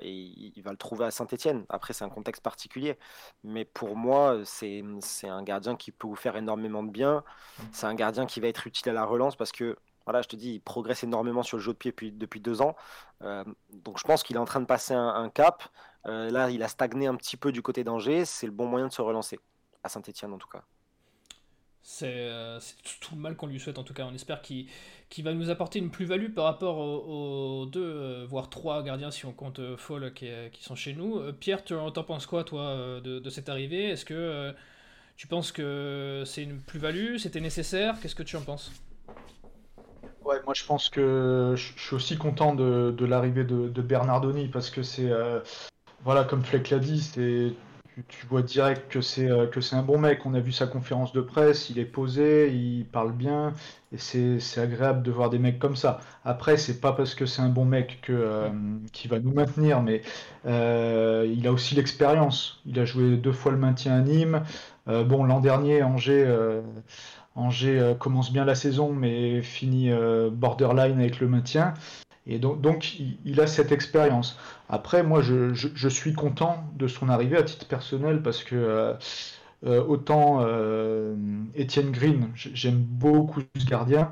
et 0.00 0.10
il 0.56 0.62
va 0.62 0.72
le 0.72 0.76
trouver 0.76 1.04
à 1.06 1.10
Saint-Etienne. 1.10 1.64
Après, 1.68 1.92
c'est 1.94 2.04
un 2.04 2.10
contexte 2.10 2.42
particulier. 2.42 2.98
Mais 3.44 3.64
pour 3.64 3.96
moi, 3.96 4.40
c'est 4.44 4.82
un 5.24 5.42
gardien 5.42 5.76
qui 5.76 5.92
peut 5.92 6.08
vous 6.08 6.16
faire 6.16 6.36
énormément 6.36 6.82
de 6.82 6.90
bien. 6.90 7.24
C'est 7.72 7.86
un 7.86 7.94
gardien 7.94 8.26
qui 8.26 8.40
va 8.40 8.48
être 8.48 8.66
utile 8.66 8.90
à 8.90 8.92
la 8.94 9.04
relance 9.04 9.36
parce 9.36 9.52
que 9.52 9.76
voilà, 10.06 10.22
je 10.22 10.28
te 10.28 10.36
dis, 10.36 10.54
il 10.54 10.60
progresse 10.60 11.02
énormément 11.04 11.42
sur 11.42 11.56
le 11.56 11.62
jeu 11.62 11.72
de 11.72 11.78
pied 11.78 11.90
depuis, 11.90 12.12
depuis 12.12 12.40
deux 12.40 12.60
ans. 12.60 12.76
Euh, 13.22 13.44
donc 13.72 13.98
je 13.98 14.04
pense 14.04 14.22
qu'il 14.22 14.36
est 14.36 14.40
en 14.40 14.44
train 14.44 14.60
de 14.60 14.66
passer 14.66 14.94
un, 14.94 15.30
cap. 15.30 15.64
Euh, 16.06 16.30
là, 16.30 16.50
il 16.50 16.62
a 16.62 16.68
stagné 16.68 17.06
un 17.06 17.14
petit 17.14 17.36
peu 17.36 17.52
du 17.52 17.62
côté 17.62 17.84
d'Angers. 17.84 18.24
C'est 18.24 18.46
le 18.46 18.52
bon 18.52 18.66
moyen 18.66 18.88
de 18.88 18.92
se 18.92 19.02
relancer, 19.02 19.38
à 19.82 19.88
Saint-Etienne 19.88 20.32
en 20.32 20.38
tout 20.38 20.48
cas. 20.48 20.62
Euh, 22.02 22.58
c'est 22.60 22.76
tout 23.00 23.14
le 23.14 23.20
mal 23.20 23.36
qu'on 23.36 23.46
lui 23.46 23.60
souhaite 23.60 23.78
en 23.78 23.84
tout 23.84 23.94
cas. 23.94 24.04
On 24.04 24.14
espère 24.14 24.42
qu'il 24.42 24.68
va 25.22 25.32
nous 25.32 25.48
apporter 25.50 25.78
une 25.78 25.90
plus-value 25.90 26.32
par 26.32 26.44
rapport 26.44 26.78
aux, 26.78 27.66
deux, 27.66 28.24
voire 28.24 28.50
trois 28.50 28.82
gardiens 28.82 29.10
si 29.10 29.24
on 29.24 29.32
compte 29.32 29.76
Fall 29.76 30.12
qui, 30.12 30.28
sont 30.60 30.74
chez 30.74 30.92
nous. 30.94 31.32
Pierre, 31.34 31.64
tu 31.64 31.74
en 31.74 31.90
penses 31.92 32.26
quoi 32.26 32.44
toi 32.44 33.00
de 33.00 33.30
cette 33.30 33.48
arrivée? 33.48 33.90
Est-ce 33.90 34.04
que 34.04 34.54
tu 35.16 35.26
penses 35.26 35.52
que 35.52 36.24
c'est 36.26 36.42
une 36.42 36.60
plus-value? 36.60 37.16
C'était 37.16 37.40
nécessaire? 37.40 38.00
Qu'est-ce 38.00 38.14
que 38.14 38.22
tu 38.22 38.36
en 38.36 38.42
penses? 38.42 38.70
Ouais, 40.24 40.36
moi 40.46 40.54
je 40.54 40.64
pense 40.64 40.88
que 40.88 41.54
je 41.54 41.82
suis 41.82 41.94
aussi 41.94 42.16
content 42.16 42.54
de, 42.54 43.04
l'arrivée 43.04 43.44
de, 43.44 43.82
Bernardoni 43.82 44.48
parce 44.48 44.70
que 44.70 44.82
c'est, 44.82 45.10
euh, 45.10 45.40
voilà, 46.02 46.24
comme 46.24 46.42
Fleck 46.42 46.70
l'a 46.70 46.78
dit, 46.78 47.02
c'est, 47.02 47.52
tu, 48.08 48.26
vois 48.26 48.40
direct 48.40 48.90
que 48.90 49.02
c'est 49.02 49.30
euh, 49.30 49.46
que 49.46 49.60
c'est 49.60 49.76
un 49.76 49.82
bon 49.82 49.98
mec. 49.98 50.24
On 50.24 50.32
a 50.32 50.40
vu 50.40 50.50
sa 50.50 50.66
conférence 50.66 51.12
de 51.12 51.20
presse, 51.20 51.68
il 51.68 51.78
est 51.78 51.84
posé, 51.84 52.50
il 52.50 52.86
parle 52.86 53.12
bien 53.12 53.52
et 53.92 53.98
c'est, 53.98 54.40
agréable 54.58 55.02
de 55.02 55.10
voir 55.10 55.28
des 55.28 55.38
mecs 55.38 55.58
comme 55.58 55.76
ça. 55.76 56.00
Après, 56.24 56.56
c'est 56.56 56.80
pas 56.80 56.92
parce 56.92 57.14
que 57.14 57.26
c'est 57.26 57.42
un 57.42 57.50
bon 57.50 57.66
mec 57.66 58.00
que 58.00 58.12
euh, 58.12 58.48
qui 58.92 59.08
va 59.08 59.18
nous 59.18 59.32
maintenir, 59.32 59.82
mais 59.82 60.00
il 60.46 61.46
a 61.46 61.52
aussi 61.52 61.74
l'expérience. 61.74 62.62
Il 62.64 62.78
a 62.80 62.86
joué 62.86 63.18
deux 63.18 63.32
fois 63.32 63.52
le 63.52 63.58
maintien 63.58 63.94
à 63.94 64.00
Nîmes. 64.00 64.42
bon, 64.86 65.24
l'an 65.24 65.40
dernier, 65.40 65.82
Angers 65.82 66.62
Angers 67.34 67.80
euh, 67.80 67.94
commence 67.94 68.32
bien 68.32 68.44
la 68.44 68.54
saison, 68.54 68.92
mais 68.92 69.42
finit 69.42 69.90
euh, 69.90 70.30
borderline 70.30 70.98
avec 70.98 71.20
le 71.20 71.28
maintien. 71.28 71.74
Et 72.26 72.38
donc, 72.38 72.98
il, 72.98 73.40
a 73.40 73.46
cette 73.46 73.70
expérience. 73.70 74.38
Après, 74.70 75.02
moi, 75.02 75.20
je, 75.20 75.88
suis 75.88 76.14
content 76.14 76.64
de 76.74 76.88
son 76.88 77.10
arrivée 77.10 77.36
à 77.36 77.42
titre 77.42 77.66
personnel 77.66 78.22
parce 78.22 78.42
que 78.42 78.96
euh, 79.66 79.84
autant 79.84 80.40
Étienne 81.54 81.90
Green, 81.90 82.30
j'aime 82.34 82.78
beaucoup 82.78 83.42
ce 83.58 83.66
gardien, 83.66 84.10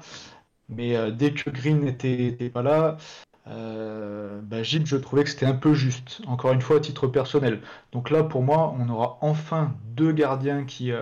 mais 0.69 1.11
dès 1.13 1.33
que 1.33 1.49
Green 1.49 1.81
n'était 1.81 2.51
pas 2.53 2.63
là, 2.63 2.99
bah, 3.47 4.63
Gilles, 4.63 4.87
je 4.87 4.99
trouvais 4.99 5.25
que 5.25 5.31
c'était 5.31 5.47
un 5.47 5.55
peu 5.55 5.73
juste, 5.73 6.21
encore 6.27 6.53
une 6.53 6.61
fois 6.61 6.77
à 6.77 6.81
titre 6.81 7.07
personnel. 7.07 7.63
Donc 7.93 8.11
là, 8.11 8.25
pour 8.25 8.43
moi, 8.43 8.75
on 8.79 8.91
aura 8.91 9.17
enfin 9.23 9.75
deux 9.87 10.13
gardiens 10.13 10.65
qui, 10.67 10.93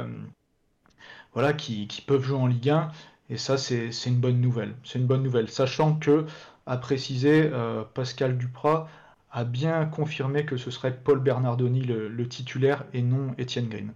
voilà, 1.32 1.52
qui, 1.52 1.86
peuvent 2.06 2.22
jouer 2.22 2.38
en 2.38 2.46
Ligue 2.46 2.70
1. 2.70 2.90
Et 3.28 3.36
ça, 3.36 3.56
c'est 3.58 3.90
une 4.06 4.18
bonne 4.18 4.40
nouvelle. 4.40 4.74
C'est 4.84 4.98
une 4.98 5.06
bonne 5.06 5.22
nouvelle. 5.22 5.48
Sachant 5.48 5.94
que, 5.94 6.26
à 6.66 6.76
préciser, 6.76 7.48
euh, 7.52 7.84
Pascal 7.94 8.36
Duprat 8.36 8.88
a 9.30 9.44
bien 9.44 9.86
confirmé 9.86 10.44
que 10.44 10.56
ce 10.56 10.72
serait 10.72 10.96
Paul 10.96 11.20
Bernardoni 11.20 11.82
le, 11.82 12.28
titulaire 12.28 12.84
et 12.92 13.02
non 13.02 13.34
Étienne 13.38 13.68
Green. 13.68 13.92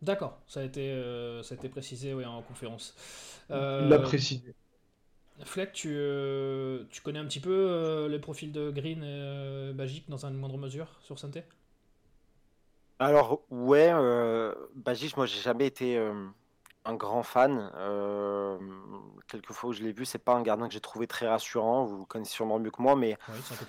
D'accord, 0.00 0.38
ça, 0.46 0.60
a 0.60 0.62
été, 0.62 0.92
euh, 0.92 1.42
ça 1.42 1.54
a 1.54 1.58
été 1.58 1.68
précisé 1.68 2.14
en 2.24 2.40
conférence. 2.40 2.94
Il 3.50 3.54
l'a 3.54 3.96
euh, 3.96 3.98
précisé. 3.98 4.54
Fleck, 5.44 5.72
tu, 5.72 5.94
tu, 6.90 7.00
connais 7.02 7.18
un 7.18 7.26
petit 7.26 7.40
peu 7.40 8.08
les 8.10 8.18
profils 8.18 8.50
de 8.50 8.70
Green 8.70 9.04
et 9.04 9.72
Bagic 9.74 10.08
dans 10.08 10.24
une 10.24 10.34
moindre 10.34 10.56
mesure 10.56 10.88
sur 11.02 11.18
Santé? 11.18 11.44
Alors 12.98 13.42
ouais, 13.50 13.90
euh, 13.92 14.54
moi 15.16 15.26
j'ai 15.26 15.40
jamais 15.40 15.66
été 15.66 15.96
euh, 15.96 16.26
un 16.84 16.94
grand 16.94 17.22
fan. 17.22 17.70
Euh, 17.76 18.58
quelques 19.28 19.52
fois 19.52 19.70
où 19.70 19.72
je 19.72 19.82
l'ai 19.82 19.92
vu, 19.92 20.04
c'est 20.04 20.18
pas 20.18 20.34
un 20.34 20.42
gardien 20.42 20.66
que 20.66 20.74
j'ai 20.74 20.80
trouvé 20.80 21.06
très 21.06 21.28
rassurant. 21.28 21.84
Vous 21.84 21.98
le 22.00 22.04
connaissez 22.06 22.32
sûrement 22.32 22.58
mieux 22.58 22.72
que 22.72 22.82
moi, 22.82 22.96
mais 22.96 23.16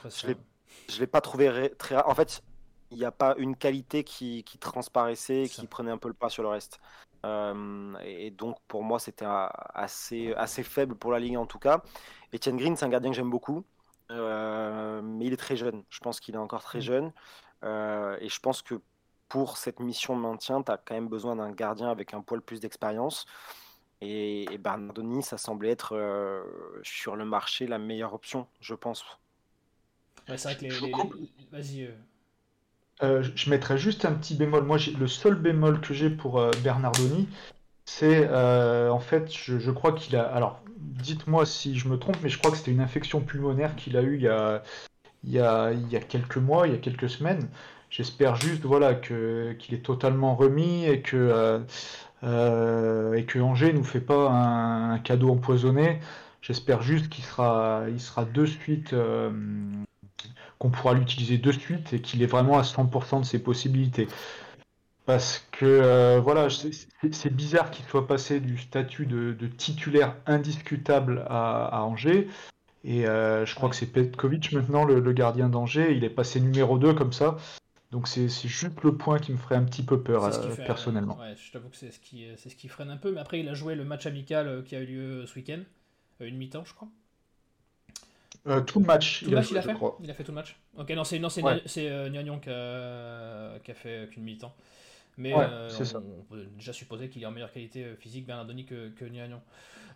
je 0.09 0.27
l'ai, 0.27 0.37
l'ai 0.99 1.07
pas 1.07 1.21
trouvé 1.21 1.71
très. 1.77 1.95
En 2.03 2.15
fait, 2.15 2.41
il 2.89 2.97
n'y 2.97 3.05
a 3.05 3.11
pas 3.11 3.35
une 3.37 3.55
qualité 3.55 4.03
qui, 4.03 4.43
qui 4.43 4.57
transparaissait, 4.57 5.45
qui 5.47 5.67
prenait 5.67 5.91
un 5.91 5.99
peu 5.99 6.07
le 6.07 6.15
pas 6.15 6.29
sur 6.29 6.41
le 6.41 6.49
reste. 6.49 6.79
Euh, 7.25 7.95
et 8.03 8.31
donc 8.31 8.57
pour 8.67 8.81
moi, 8.81 8.97
c'était 8.97 9.27
assez 9.27 10.33
assez 10.35 10.63
faible 10.63 10.95
pour 10.95 11.11
la 11.11 11.19
ligue 11.19 11.37
en 11.37 11.45
tout 11.45 11.59
cas. 11.59 11.83
Etienne 12.33 12.57
Green, 12.57 12.75
c'est 12.75 12.85
un 12.85 12.89
gardien 12.89 13.11
que 13.11 13.15
j'aime 13.15 13.29
beaucoup. 13.29 13.63
mais 14.09 15.25
il 15.25 15.33
est 15.33 15.37
très 15.37 15.55
jeune. 15.55 15.83
Je 15.91 15.99
pense 15.99 16.19
qu'il 16.19 16.33
est 16.33 16.39
encore 16.39 16.63
très 16.63 16.79
mmh. 16.79 16.81
jeune. 16.81 17.11
et 17.63 18.29
je 18.29 18.39
pense 18.39 18.63
que 18.63 18.81
pour 19.29 19.57
cette 19.57 19.79
mission 19.79 20.15
de 20.15 20.21
maintien, 20.21 20.61
tu 20.61 20.71
as 20.71 20.77
quand 20.77 20.95
même 20.95 21.07
besoin 21.07 21.35
d'un 21.35 21.51
gardien 21.51 21.89
avec 21.89 22.13
un 22.13 22.21
poil 22.21 22.41
plus 22.41 22.59
d'expérience. 22.59 23.25
Et, 24.01 24.57
Bernardoni, 24.59 25.23
ça 25.23 25.37
semblait 25.37 25.69
être 25.69 26.43
sur 26.83 27.15
le 27.15 27.25
marché 27.25 27.67
la 27.67 27.77
meilleure 27.77 28.13
option, 28.13 28.47
je 28.61 28.73
pense. 28.73 29.03
c'est 30.27 30.43
vrai 30.43 30.55
que 30.55 30.61
les. 30.61 30.91
Vas-y. 31.51 31.89
je 33.01 33.49
mettrais 33.49 33.77
juste 33.77 34.05
un 34.05 34.13
petit 34.13 34.35
bémol. 34.35 34.63
Moi, 34.63 34.77
le 34.97 35.07
seul 35.07 35.35
bémol 35.35 35.81
que 35.81 35.93
j'ai 35.93 36.09
pour 36.09 36.41
Bernardoni, 36.63 37.27
c'est 37.85 38.29
en 38.29 38.99
fait, 38.99 39.31
je, 39.33 39.59
je 39.59 39.71
crois 39.71 39.91
qu'il 39.91 40.15
a. 40.15 40.23
Alors, 40.23 40.61
dites-moi 40.79 41.45
si 41.45 41.77
je 41.77 41.87
me 41.87 41.97
trompe, 41.97 42.17
mais 42.23 42.29
je 42.29 42.37
crois 42.37 42.51
que 42.51 42.57
c'était 42.57 42.71
une 42.71 42.81
infection 42.81 43.21
pulmonaire 43.21 43.75
qu'il 43.75 43.97
a 43.97 44.01
eue 44.01 44.15
il 44.15 44.23
y 44.23 44.27
a, 44.27 44.63
il, 45.23 45.31
y 45.31 45.39
a, 45.39 45.71
il 45.71 45.89
y 45.89 45.95
a 45.95 45.99
quelques 45.99 46.37
mois, 46.37 46.67
il 46.67 46.73
y 46.73 46.75
a 46.75 46.79
quelques 46.79 47.09
semaines. 47.09 47.49
J'espère 47.89 48.35
juste 48.35 48.63
voilà, 48.63 48.93
qu'il 48.93 49.73
est 49.73 49.83
totalement 49.83 50.35
remis 50.35 50.85
et 50.85 51.01
que, 51.01 51.17
euh, 51.17 51.59
euh, 52.23 53.13
et 53.13 53.25
que 53.25 53.39
Angers 53.39 53.73
ne 53.73 53.79
nous 53.79 53.83
fait 53.83 54.01
pas 54.01 54.29
un, 54.29 54.99
cadeau 54.99 55.31
empoisonné. 55.31 55.99
J'espère 56.41 56.81
juste 56.81 57.09
qu'il 57.09 57.23
sera, 57.23 57.83
il 57.89 57.99
sera 57.99 58.25
de 58.25 58.45
suite, 58.45 58.93
euh, 58.93 59.31
qu'on 60.59 60.69
pourra 60.69 60.93
l'utiliser 60.93 61.37
de 61.37 61.51
suite 61.51 61.93
et 61.93 62.01
qu'il 62.01 62.21
est 62.21 62.27
vraiment 62.27 62.59
à 62.59 62.63
100% 62.63 63.21
de 63.21 63.25
ses 63.25 63.39
possibilités. 63.39 64.07
Parce 65.05 65.43
que 65.51 65.65
euh, 65.65 66.19
voilà, 66.19 66.47
c'est 66.49 67.33
bizarre 67.33 67.71
qu'il 67.71 67.85
soit 67.85 68.07
passé 68.07 68.39
du 68.39 68.59
statut 68.59 69.07
de, 69.07 69.33
titulaire 69.57 70.15
indiscutable 70.27 71.25
à, 71.27 71.83
Angers. 71.83 72.27
Et 72.83 73.03
je 73.03 73.55
crois 73.55 73.69
que 73.69 73.75
c'est 73.75 73.87
Petkovic 73.87 74.51
maintenant, 74.51 74.85
le, 74.85 75.11
gardien 75.13 75.49
d'Angers. 75.49 75.95
Il 75.95 76.03
est 76.03 76.09
passé 76.09 76.39
numéro 76.39 76.77
2 76.77 76.93
comme 76.93 77.13
ça. 77.13 77.37
Donc 77.91 78.07
c'est 78.07 78.29
juste 78.29 78.83
le 78.83 78.95
point 78.95 79.17
qui 79.17 79.31
me 79.31 79.37
ferait 79.37 79.55
un 79.55 79.63
petit 79.63 79.81
peu 79.81 80.01
peur 80.01 80.23
euh, 80.25 80.55
personnellement. 80.67 81.17
ouais, 81.17 81.35
je 81.35 81.51
t'avoue 81.51 81.69
que 81.69 81.75
c'est 81.75 81.91
ce, 81.91 81.99
qui, 81.99 82.27
ce 82.37 82.55
qui 82.55 82.67
freine 82.67 82.91
un 82.91 82.97
peu. 82.97 83.11
Mais 83.11 83.19
après, 83.19 83.39
il 83.39 83.49
a 83.49 83.53
joué 83.53 83.75
le 83.75 83.83
match 83.83 84.05
amical 84.05 84.63
qui 84.63 84.75
a 84.75 84.81
eu 84.81 84.85
lieu 84.85 85.25
ce 85.25 85.35
week-end. 85.35 85.61
une 86.19 86.37
mi-temps, 86.37 86.65
je 86.65 86.73
crois. 86.73 86.89
tout 88.67 88.79
le 88.79 88.85
match. 88.85 89.23
Tout 89.23 89.29
il, 89.29 89.35
match, 89.35 89.47
a, 89.47 89.51
il 89.51 89.57
a 89.57 89.61
fait 89.63 89.75
Il 90.03 90.11
a 90.11 90.13
fait 90.13 90.23
tout 90.23 90.31
le 90.31 90.35
match 90.35 90.55
Ok, 90.77 90.91
non, 90.91 91.03
c'est 91.03 91.19
ouais. 91.19 91.61
qui 92.39 92.49
a, 92.49 93.59
qui 93.63 93.71
a 93.71 93.75
fait 93.75 94.09
qu'une 94.11 94.23
mi-temps. 94.23 94.53
Mais 95.19 95.33
euh, 95.35 95.69
on, 95.95 96.33
peut 96.33 96.45
déjà 96.57 96.71
supposer 96.71 97.09
qu'il 97.09 97.21
est 97.21 97.25
en 97.25 97.31
meilleure 97.31 97.51
qualité 97.51 97.83
euh, 97.83 97.95
physique 97.97 98.25
Bernardoni 98.25 98.65
que, 98.65 98.87
que 98.87 99.03
Niagnon. 99.03 99.41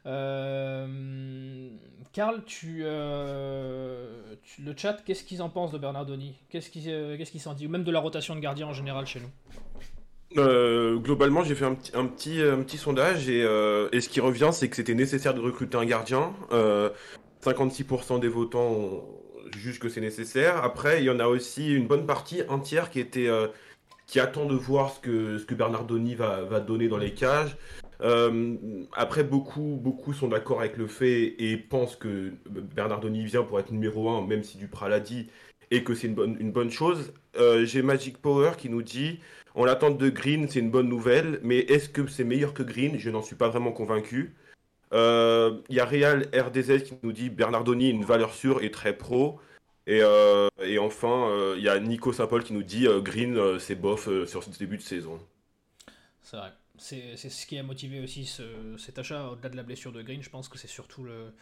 Euh, 0.06 1.70
Karl, 2.12 2.44
tu, 2.46 2.80
le 2.84 4.74
chat, 4.76 4.98
qu'est-ce 5.06 5.24
qu'ils 5.24 5.42
en 5.42 5.48
pensent 5.50 5.72
de 5.72 5.78
Bernardoni? 5.78 6.36
Qu'est-ce 6.50 6.70
qu'ils 6.70 6.84
qu'est-ce 7.18 7.32
qu'ils 7.32 7.40
s'en 7.40 7.54
disent? 7.54 7.68
Ou 7.68 7.70
même 7.70 7.86
de 7.86 7.92
la 7.92 8.02
rotation 8.02 8.36
de 8.36 8.42
gardien 8.42 8.68
en 8.68 8.74
général 8.74 9.06
chez 9.06 9.22
nous? 9.22 11.00
Globalement, 11.00 11.46
j'ai 11.46 11.56
fait 11.56 11.66
un 11.66 11.76
petit, 11.76 11.96
un 11.96 12.08
petit, 12.08 12.42
un 12.42 12.62
petit 12.62 12.78
sondage 12.78 13.30
et, 13.30 13.40
et, 13.94 14.02
ce 14.02 14.10
qui 14.10 14.20
revient, 14.20 14.50
c'est 14.52 14.68
que 14.68 14.76
c'était 14.76 14.96
nécessaire 14.96 15.34
de 15.34 15.40
recruter 15.40 15.78
un 15.78 15.86
gardien. 15.86 16.34
56% 17.42 18.20
des 18.20 18.28
votants 18.28 19.08
jugent 19.56 19.80
que 19.80 19.88
c'est 19.88 20.02
nécessaire. 20.02 20.62
Après, 20.66 21.02
il 21.02 21.06
y 21.06 21.10
en 21.10 21.20
a 21.20 21.28
aussi 21.28 21.74
une 21.74 21.88
bonne 21.88 22.06
partie, 22.06 22.42
un 22.50 22.60
tiers, 22.60 22.90
qui 22.90 23.00
était 23.00 23.30
qui 24.08 24.20
attend 24.20 24.46
de 24.46 24.56
voir 24.56 24.92
ce 24.92 25.00
que, 25.00 25.38
ce 25.38 25.46
que 25.46 25.56
Bernardoni 25.56 26.16
va, 26.16 26.44
va 26.44 26.60
donner 26.60 26.88
dans 26.88 26.98
les 26.98 27.14
cages. 27.14 27.56
Euh, 28.02 28.56
après, 28.94 29.24
beaucoup, 29.24 29.80
beaucoup 29.82 30.14
sont 30.14 30.28
d'accord 30.28 30.60
avec 30.60 30.78
le 30.78 30.88
fait 30.88 31.36
et 31.40 31.58
pensent 31.58 31.96
que 31.96 32.34
Bernardoni 32.76 33.24
vient 33.24 33.44
pour 33.44 33.60
être 33.60 33.72
numéro 33.72 34.10
1, 34.10 34.28
même 34.28 34.44
si 34.44 34.58
Duprat 34.58 34.90
l'a 34.90 35.00
dit, 35.00 35.30
et 35.72 35.84
que 35.84 35.96
c'est 35.96 36.08
une 36.08 36.16
bonne, 36.16 36.38
une 36.40 36.52
bonne 36.52 36.72
chose. 36.72 37.14
Euh, 37.38 37.66
j'ai 37.66 37.82
Magic 37.82 38.18
Power 38.18 38.52
qui 38.58 38.70
nous 38.70 38.82
dit 38.82 39.20
on 39.56 39.66
l'attente 39.66 39.98
de 39.98 40.10
Green, 40.10 40.48
c'est 40.50 40.60
une 40.60 40.72
bonne 40.72 40.90
nouvelle, 40.90 41.40
mais 41.44 41.60
est-ce 41.60 41.88
que 41.88 42.08
c'est 42.08 42.24
meilleur 42.24 42.54
que 42.54 42.64
Green? 42.64 42.98
Je 42.98 43.10
n'en 43.10 43.22
suis 43.22 43.36
pas 43.36 43.50
vraiment 43.50 43.72
convaincu. 43.72 44.34
Euh, 44.94 45.60
il 45.70 45.76
y 45.76 45.80
a 45.80 45.86
Real 45.86 46.28
RDZ 46.34 46.84
qui 46.84 46.94
nous 47.04 47.12
dit 47.12 47.30
Bernardoni, 47.30 47.90
une 47.90 48.04
valeur 48.04 48.34
sûre 48.34 48.64
et 48.64 48.72
très 48.72 48.94
pro. 48.98 49.40
Et, 49.86 50.00
euh, 50.02 50.48
et 50.62 50.80
enfin, 50.80 51.28
il 51.28 51.60
euh, 51.60 51.60
y 51.60 51.68
a 51.68 51.80
Nico 51.80 52.14
Saint-Paul 52.14 52.44
qui 52.44 52.54
nous 52.54 52.64
dit 52.64 52.88
euh, 52.88 53.02
Green, 53.02 53.60
c'est 53.60 53.76
bof 53.76 54.08
sur 54.26 54.44
ce 54.44 54.50
début 54.58 54.78
de 54.78 54.82
saison. 54.82 55.20
C'est 56.22 56.38
vrai. 56.38 56.54
C'est 56.78 57.18
ce 57.18 57.46
qui 57.46 57.58
a 57.58 57.64
motivé 57.64 58.02
aussi 58.02 58.26
ce, 58.26 58.44
cet 58.78 58.98
achat, 58.98 59.30
au-delà 59.30 59.50
de 59.50 59.56
la 59.56 59.64
blessure 59.64 59.92
de 59.92 60.02
Green. 60.02 60.24
Je 60.24 60.30
pense 60.30 60.48
que 60.50 60.58
c'est 60.58 60.68
surtout 60.68 61.04
le, 61.04 61.34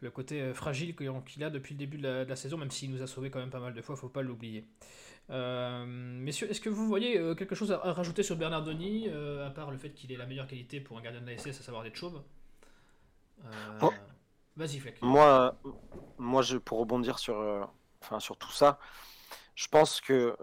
le 0.00 0.10
côté 0.10 0.52
fragile 0.52 0.94
qu'il 0.94 1.44
a 1.44 1.50
depuis 1.50 1.74
le 1.74 1.78
début 1.78 1.98
de 1.98 2.26
la, 2.28 2.36
saison, 2.36 2.58
même 2.58 2.70
s'il 2.70 2.90
nous 2.90 3.02
a 3.02 3.06
sauvé 3.06 3.30
quand 3.30 3.38
même 3.38 3.50
pas 3.50 3.60
mal 3.60 3.72
de 3.72 3.82
fois, 3.82 3.96
faut 3.96 4.08
pas 4.08 4.22
l'oublier. 4.22 4.64
messieurs, 5.28 6.50
est-ce 6.50 6.60
que 6.60 6.68
vous 6.68 6.86
voyez 6.86 7.14
quelque 7.36 7.54
chose 7.54 7.72
à, 7.72 7.78
rajouter 7.92 8.22
sur 8.22 8.36
Bernardoni, 8.36 9.08
à 9.08 9.50
part 9.50 9.70
le 9.70 9.78
fait 9.78 9.90
qu'il 9.90 10.12
ait 10.12 10.16
la 10.16 10.26
meilleure 10.26 10.46
qualité 10.46 10.80
pour 10.80 10.98
un 10.98 11.02
gardien 11.02 11.20
de 11.22 11.26
la 11.26 11.38
SS, 11.38 11.60
à 11.60 11.62
savoir 11.62 11.82
d'être 11.82 11.96
chauve 11.96 12.22
oh. 13.82 13.92
Vas-y, 14.56 14.82
Moi, 15.00 15.54
moi 16.18 16.42
je, 16.42 16.58
pour 16.58 16.78
rebondir 16.78 17.18
sur, 17.18 17.38
euh, 17.38 17.64
enfin, 18.02 18.20
sur 18.20 18.36
tout 18.36 18.50
ça, 18.50 18.78
je 19.54 19.68
pense 19.68 20.00
que, 20.00 20.36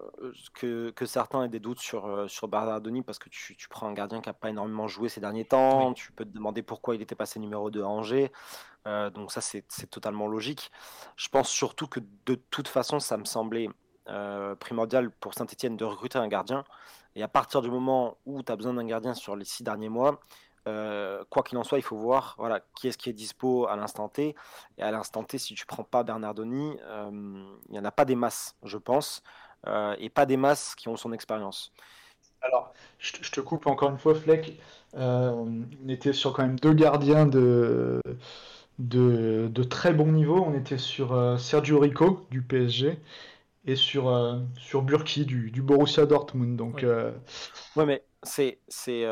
que, 0.53 0.91
que, 0.91 1.05
certains 1.05 1.43
aient 1.43 1.49
des 1.49 1.59
doutes 1.59 1.79
sur, 1.79 2.05
euh, 2.05 2.27
sur 2.27 2.47
Bernardoni 2.47 3.01
parce 3.01 3.19
que 3.19 3.29
tu, 3.29 3.55
tu 3.55 3.67
prends 3.67 3.87
un 3.87 3.93
gardien 3.93 4.21
qui 4.21 4.29
n'a 4.29 4.33
pas 4.33 4.49
énormément 4.49 4.87
joué 4.87 5.09
ces 5.09 5.19
derniers 5.19 5.45
temps. 5.45 5.93
Tu 5.93 6.11
peux 6.11 6.25
te 6.25 6.33
demander 6.33 6.61
pourquoi 6.61 6.95
il 6.95 7.01
était 7.01 7.15
passé 7.15 7.39
numéro 7.39 7.69
2 7.69 7.83
à 7.83 7.87
Angers. 7.87 8.31
Euh, 8.85 9.09
donc, 9.09 9.31
ça, 9.31 9.41
c'est 9.41 9.65
totalement 9.89 10.27
logique. 10.27 10.71
Je 11.15 11.27
pense 11.29 11.49
surtout 11.49 11.87
que 11.87 11.99
de 12.25 12.35
toute 12.35 12.67
façon, 12.67 12.99
ça 12.99 13.17
me 13.17 13.25
semblait 13.25 13.69
primordial 14.61 15.11
pour 15.11 15.33
Saint-Etienne 15.33 15.75
de 15.75 15.83
recruter 15.83 16.17
un 16.17 16.29
gardien. 16.29 16.63
Et 17.15 17.23
à 17.23 17.27
partir 17.27 17.61
du 17.61 17.69
moment 17.69 18.17
où 18.25 18.41
tu 18.41 18.51
as 18.51 18.55
besoin 18.55 18.75
d'un 18.75 18.85
gardien 18.85 19.13
sur 19.13 19.35
les 19.35 19.43
six 19.43 19.63
derniers 19.63 19.89
mois, 19.89 20.21
euh, 20.67 21.23
quoi 21.29 21.43
qu'il 21.43 21.57
en 21.57 21.63
soit, 21.63 21.77
il 21.77 21.83
faut 21.83 21.95
voir 21.95 22.35
voilà, 22.37 22.61
qui 22.75 22.87
est-ce 22.87 22.97
qui 22.97 23.09
est 23.09 23.13
dispo 23.13 23.67
à 23.67 23.75
l'instant 23.75 24.09
T. 24.09 24.35
Et 24.77 24.81
à 24.83 24.91
l'instant 24.91 25.23
T, 25.23 25.37
si 25.37 25.55
tu 25.55 25.65
prends 25.65 25.83
pas 25.83 26.03
Bernardoni, 26.03 26.77
euh, 26.83 27.09
il 27.69 27.71
n'y 27.71 27.79
en 27.79 27.85
a 27.85 27.91
pas 27.91 28.05
des 28.05 28.15
masses, 28.15 28.55
je 28.63 28.77
pense, 28.77 29.23
euh, 29.65 29.95
et 29.99 30.09
pas 30.09 30.25
des 30.25 30.37
masses 30.37 30.75
qui 30.75 30.89
ont 30.89 30.97
son 30.97 31.13
expérience. 31.13 31.71
Alors, 32.41 32.73
je 32.99 33.31
te, 33.31 33.41
coupe 33.41 33.65
encore 33.65 33.89
une 33.89 33.97
fois, 33.97 34.13
Fleck. 34.13 34.59
on 34.93 35.63
était 35.87 36.13
sur 36.13 36.33
quand 36.33 36.43
même 36.43 36.59
deux 36.59 36.73
gardiens 36.73 37.25
de, 37.25 38.01
de, 38.77 39.49
de 39.51 39.63
très 39.63 39.93
bon 39.93 40.11
niveau. 40.11 40.43
On 40.45 40.53
était 40.53 40.77
sur 40.77 41.39
Sergio 41.39 41.79
Rico 41.79 42.27
du 42.29 42.41
PSG 42.41 42.99
et 43.65 43.75
sur, 43.75 44.39
sur 44.55 44.83
Burki 44.83 45.25
du, 45.25 45.49
du 45.49 45.61
Borussia 45.61 46.05
Dortmund. 46.05 46.55
Donc, 46.55 46.85
ouais 47.75 47.85
mais 47.85 48.03
c'est, 48.27 48.59
c'est, 48.67 49.05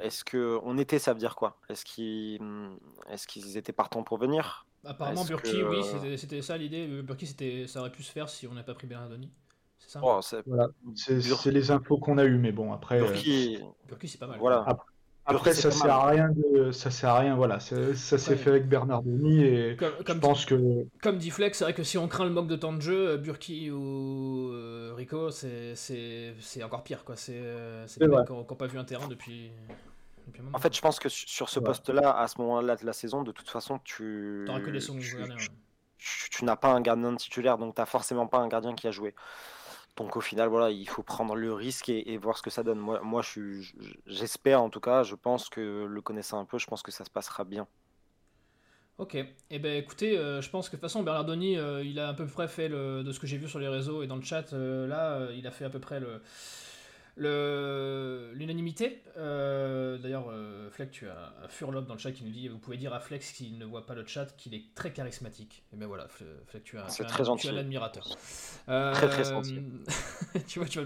est-ce 0.00 0.24
que 0.24 0.58
on 0.62 0.78
était, 0.78 0.98
ça 0.98 1.12
veut 1.12 1.18
dire 1.18 1.34
quoi? 1.34 1.58
Est-ce 1.68 1.84
qu'ils, 1.84 2.42
mmh, 2.42 2.78
est-ce 3.10 3.26
qu'ils 3.26 3.56
étaient 3.56 3.72
partants 3.72 4.02
pour 4.02 4.18
venir? 4.18 4.66
Apparemment, 4.84 5.24
Burki, 5.24 5.62
oui, 5.64 5.82
c'était, 6.16 6.42
ça 6.42 6.56
l'idée. 6.56 7.02
Burki, 7.02 7.26
c'était, 7.26 7.66
ça 7.66 7.80
aurait 7.80 7.90
pu 7.90 8.02
se 8.02 8.12
faire 8.12 8.28
si 8.28 8.46
on 8.46 8.52
n'avait 8.52 8.66
pas 8.66 8.74
pris 8.74 8.86
Bernardoni. 8.86 9.30
C'est 9.78 9.90
ça? 9.90 10.00
Oh, 10.02 10.20
c'est... 10.22 10.44
c'est, 10.94 11.50
les 11.50 11.70
infos 11.70 11.98
qu'on 11.98 12.18
a 12.18 12.24
eu, 12.24 12.38
mais 12.38 12.52
bon, 12.52 12.72
après. 12.72 13.00
Burki, 13.00 13.58
Burki 13.88 14.08
c'est 14.08 14.18
pas 14.18 14.26
mal. 14.26 14.38
Voilà. 14.38 14.64
Après, 14.66 14.86
ça 15.52 15.70
sert 15.70 15.94
à 15.94 16.08
rien 16.08 16.30
de, 16.30 16.70
ça 16.70 16.90
sert 16.90 17.10
à 17.10 17.18
rien, 17.20 17.34
voilà. 17.34 17.58
Ça, 17.60 17.94
s'est 17.94 18.36
fait 18.36 18.50
avec 18.50 18.68
Bernardoni 18.68 19.44
et 19.44 19.76
comme, 19.76 19.92
je 20.06 20.12
pense 20.14 20.44
que. 20.44 20.86
Comme 21.02 21.18
dit 21.18 21.30
Flex, 21.30 21.58
c'est 21.58 21.64
vrai 21.64 21.74
que 21.74 21.82
si 21.82 21.98
on 21.98 22.08
craint 22.08 22.24
le 22.24 22.30
manque 22.30 22.48
de 22.48 22.56
temps 22.56 22.72
de 22.72 22.80
jeu, 22.80 23.08
euh, 23.08 23.16
Burki 23.16 23.70
ou 23.70 24.50
euh, 24.52 24.92
Rico, 24.96 25.30
c'est 25.30 25.74
encore 26.62 26.82
pire, 26.82 27.04
quoi. 27.04 27.16
C'est 27.16 27.34
des 27.98 28.08
mecs 28.08 28.26
qui 28.26 28.32
n'ont 28.32 28.44
pas 28.44 28.66
vu 28.66 28.78
un 28.78 28.84
terrain 28.84 29.08
depuis. 29.08 29.50
en 30.52 30.58
fait, 30.58 30.74
je 30.74 30.80
pense 30.80 30.98
que 30.98 31.08
sur 31.08 31.48
ce 31.48 31.60
poste-là, 31.60 32.18
à 32.18 32.28
ce 32.28 32.40
moment-là 32.40 32.76
de 32.76 32.86
la 32.86 32.92
saison, 32.92 33.22
de 33.22 33.32
toute 33.32 33.48
façon, 33.48 33.80
tu. 33.84 34.44
Que 34.46 34.70
des 34.70 34.80
tu, 34.80 35.48
tu, 35.98 36.30
tu 36.30 36.44
n'as 36.44 36.56
pas 36.56 36.72
un 36.72 36.80
gardien 36.80 37.14
titulaire, 37.16 37.58
donc 37.58 37.74
tu 37.74 37.80
n'as 37.80 37.86
forcément 37.86 38.26
pas 38.26 38.38
un 38.38 38.48
gardien 38.48 38.74
qui 38.74 38.86
a 38.86 38.90
joué. 38.90 39.14
Donc 39.96 40.16
au 40.16 40.20
final, 40.20 40.48
voilà, 40.48 40.70
il 40.70 40.88
faut 40.88 41.02
prendre 41.02 41.34
le 41.34 41.52
risque 41.52 41.88
et, 41.88 42.16
voir 42.18 42.36
ce 42.36 42.42
que 42.42 42.50
ça 42.50 42.62
donne. 42.62 42.78
Moi, 42.78 43.00
moi 43.02 43.22
j'espère 44.06 44.62
en 44.62 44.68
tout 44.68 44.80
cas, 44.80 45.02
je 45.02 45.14
pense 45.14 45.48
que 45.48 45.86
le 45.86 46.00
connaissant 46.02 46.38
un 46.38 46.44
peu, 46.44 46.58
je 46.58 46.66
pense 46.66 46.82
que 46.82 46.92
ça 46.92 47.04
se 47.04 47.10
passera 47.10 47.44
bien. 47.44 47.66
Ok, 48.98 49.14
eh 49.50 49.58
ben 49.58 49.76
écoutez, 49.76 50.16
euh, 50.16 50.40
je 50.40 50.48
pense 50.48 50.68
que 50.68 50.76
de 50.76 50.80
toute 50.80 50.88
façon 50.88 51.02
Bernardoni, 51.02 51.58
euh, 51.58 51.84
il 51.84 52.00
a 52.00 52.08
à 52.08 52.14
peu 52.14 52.26
près 52.26 52.48
fait 52.48 52.70
de 52.70 53.12
ce 53.12 53.20
que 53.20 53.26
j'ai 53.26 53.36
vu 53.36 53.46
sur 53.46 53.58
les 53.58 53.68
réseaux 53.68 54.02
et 54.02 54.06
dans 54.06 54.16
le 54.16 54.22
chat, 54.22 54.52
euh, 54.52 54.86
là, 54.86 55.28
il 55.36 55.46
a 55.46 55.50
fait 55.50 55.66
à 55.66 55.70
peu 55.70 55.78
près 55.78 56.00
le, 56.00 56.22
L'unanimité, 57.18 59.02
euh, 59.16 59.96
d'ailleurs, 59.96 60.26
euh, 60.30 60.68
Fleck, 60.70 60.90
tu 60.90 61.08
as 61.08 61.32
Furlop 61.48 61.82
dans 61.82 61.94
le 61.94 61.98
chat 61.98 62.12
qui 62.12 62.24
nous 62.24 62.30
dit 62.30 62.48
vous 62.48 62.58
pouvez 62.58 62.76
dire 62.76 62.92
à 62.92 63.00
Flex 63.00 63.32
s'il 63.32 63.56
ne 63.56 63.64
voit 63.64 63.86
pas 63.86 63.94
le 63.94 64.04
chat 64.06 64.26
qu'il 64.36 64.54
est 64.54 64.74
très 64.74 64.92
charismatique. 64.92 65.64
Et 65.72 65.76
ben 65.76 65.86
voilà, 65.86 66.08
Fleck, 66.08 66.62
tu 66.62 66.76
as, 66.76 66.84
un, 66.84 67.36
tu 67.36 67.48
as 67.48 67.52
l'admirateur. 67.52 68.06
très 68.66 69.08
très 69.08 69.24
gentil. 69.24 69.62
tu 70.46 70.58
vois, 70.58 70.68
tu 70.68 70.78
as, 70.80 70.84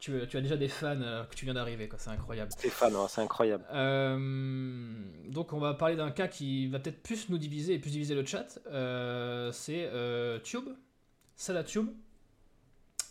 tu, 0.00 0.36
as, 0.36 0.40
déjà 0.40 0.56
des 0.56 0.66
fans 0.66 1.26
que 1.30 1.36
tu 1.36 1.44
viens 1.44 1.54
d'arriver, 1.54 1.88
c'est 1.96 2.10
incroyable. 2.10 2.50
Des 2.60 2.70
fans, 2.70 3.06
c'est 3.06 3.20
incroyable. 3.20 3.64
donc 5.28 5.52
on 5.52 5.60
va 5.60 5.74
parler 5.74 5.94
d'un 5.94 6.10
cas 6.10 6.26
qui 6.26 6.66
va 6.66 6.80
peut-être 6.80 7.04
plus 7.04 7.28
nous 7.28 7.38
diviser 7.38 7.74
et 7.74 7.78
plus 7.78 7.92
diviser 7.92 8.16
le 8.16 8.26
chat. 8.26 8.58
c'est 9.52 9.90
Tube, 10.42 10.70
Salah 11.36 11.62
Tube. 11.62 11.88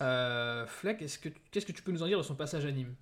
Euh, 0.02 0.66
Fleck, 0.68 1.00
qu'est-ce 1.00 1.66
que 1.66 1.72
tu 1.72 1.82
peux 1.82 1.92
nous 1.92 2.04
en 2.04 2.08
dire 2.08 2.18
de 2.18 2.24
son 2.24 2.36
passage 2.36 2.66
à 2.66 2.72
Nîmes? 2.72 2.96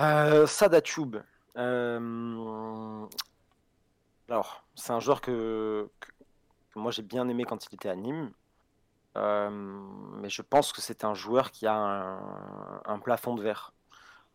Euh, 0.00 0.46
Sadatube. 0.46 1.16
Euh, 1.56 3.06
alors, 4.28 4.64
c'est 4.74 4.92
un 4.92 5.00
joueur 5.00 5.20
que, 5.20 5.88
moi 6.74 6.90
j'ai 6.90 7.02
bien 7.02 7.28
aimé 7.28 7.44
quand 7.44 7.66
il 7.66 7.74
était 7.74 7.88
à 7.88 7.94
Nîmes. 7.94 8.32
Euh, 9.16 9.50
mais 9.50 10.28
je 10.28 10.42
pense 10.42 10.72
que 10.72 10.80
c'est 10.80 11.04
un 11.04 11.14
joueur 11.14 11.52
qui 11.52 11.66
a 11.66 11.76
un, 11.76 12.98
plafond 12.98 13.34
de 13.34 13.42
verre. 13.42 13.72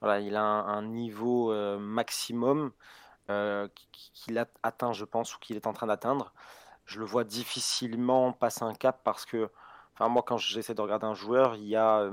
Il 0.04 0.36
a 0.38 0.44
un, 0.44 0.84
niveau 0.84 1.54
maximum 1.80 2.72
qu'il 3.28 4.38
a 4.38 4.46
atteint, 4.64 4.94
je 4.94 5.06
pense, 5.06 5.36
ou 5.36 5.40
qu'il 5.40 5.58
est 5.58 5.68
en 5.68 5.74
train 5.74 5.88
d'atteindre. 5.88 6.34
Je 6.86 7.00
le 7.00 7.06
vois 7.06 7.24
difficilement 7.26 8.32
passer 8.32 8.64
un 8.64 8.74
cap 8.74 9.02
parce 9.04 9.26
que 9.26 9.52
moi, 10.08 10.24
quand 10.24 10.38
j'essaie 10.38 10.74
de 10.74 10.82
regarder 10.82 11.06
un 11.06 11.14
joueur, 11.14 11.56
il 11.56 11.68
y 11.68 11.76
a 11.76 12.10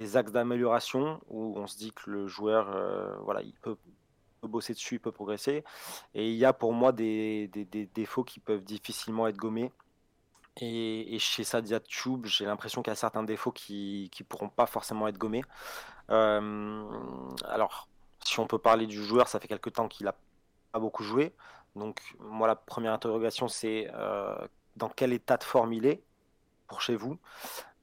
des 0.00 0.16
axes 0.16 0.32
d'amélioration 0.32 1.20
où 1.28 1.54
on 1.56 1.66
se 1.66 1.76
dit 1.76 1.92
que 1.92 2.10
le 2.10 2.26
joueur, 2.26 2.66
voilà, 3.22 3.42
il 3.42 3.54
peut, 3.54 3.76
bosser 4.42 4.74
dessus, 4.74 4.96
il 4.96 5.00
peut 5.00 5.12
progresser. 5.12 5.64
Et 6.14 6.30
il 6.30 6.36
y 6.36 6.44
a 6.44 6.52
pour 6.52 6.72
moi 6.72 6.92
des, 6.92 7.48
défauts 7.94 8.24
qui 8.24 8.40
peuvent 8.40 8.64
difficilement 8.64 9.26
être 9.28 9.36
gommés. 9.36 9.72
Et, 10.60 11.18
chez 11.18 11.44
Sadia 11.44 11.80
Tube, 11.80 12.26
j'ai 12.26 12.44
l'impression 12.44 12.82
qu'il 12.82 12.90
y 12.90 12.92
a 12.92 12.96
certains 12.96 13.24
défauts 13.24 13.52
qui 13.52 14.10
ne 14.18 14.24
pourront 14.24 14.48
pas 14.48 14.66
forcément 14.66 15.08
être 15.08 15.18
gommés. 15.18 15.44
alors, 16.08 17.88
si 18.24 18.40
on 18.40 18.46
peut 18.46 18.58
parler 18.58 18.86
du 18.86 19.02
joueur, 19.04 19.28
ça 19.28 19.38
fait 19.38 19.48
quelque 19.48 19.70
temps 19.70 19.88
qu'il 19.88 20.06
n'a 20.06 20.14
pas 20.72 20.78
beaucoup 20.78 21.04
joué. 21.04 21.34
Donc, 21.76 22.00
moi, 22.18 22.46
la 22.46 22.56
première 22.56 22.92
interrogation, 22.92 23.48
c'est 23.48 23.90
dans 24.76 24.88
quel 24.88 25.12
état 25.12 25.36
de 25.36 25.44
forme 25.44 25.72
il 25.72 25.86
est? 25.86 26.02
Pour 26.66 26.80
chez 26.80 26.96
vous. 26.96 27.18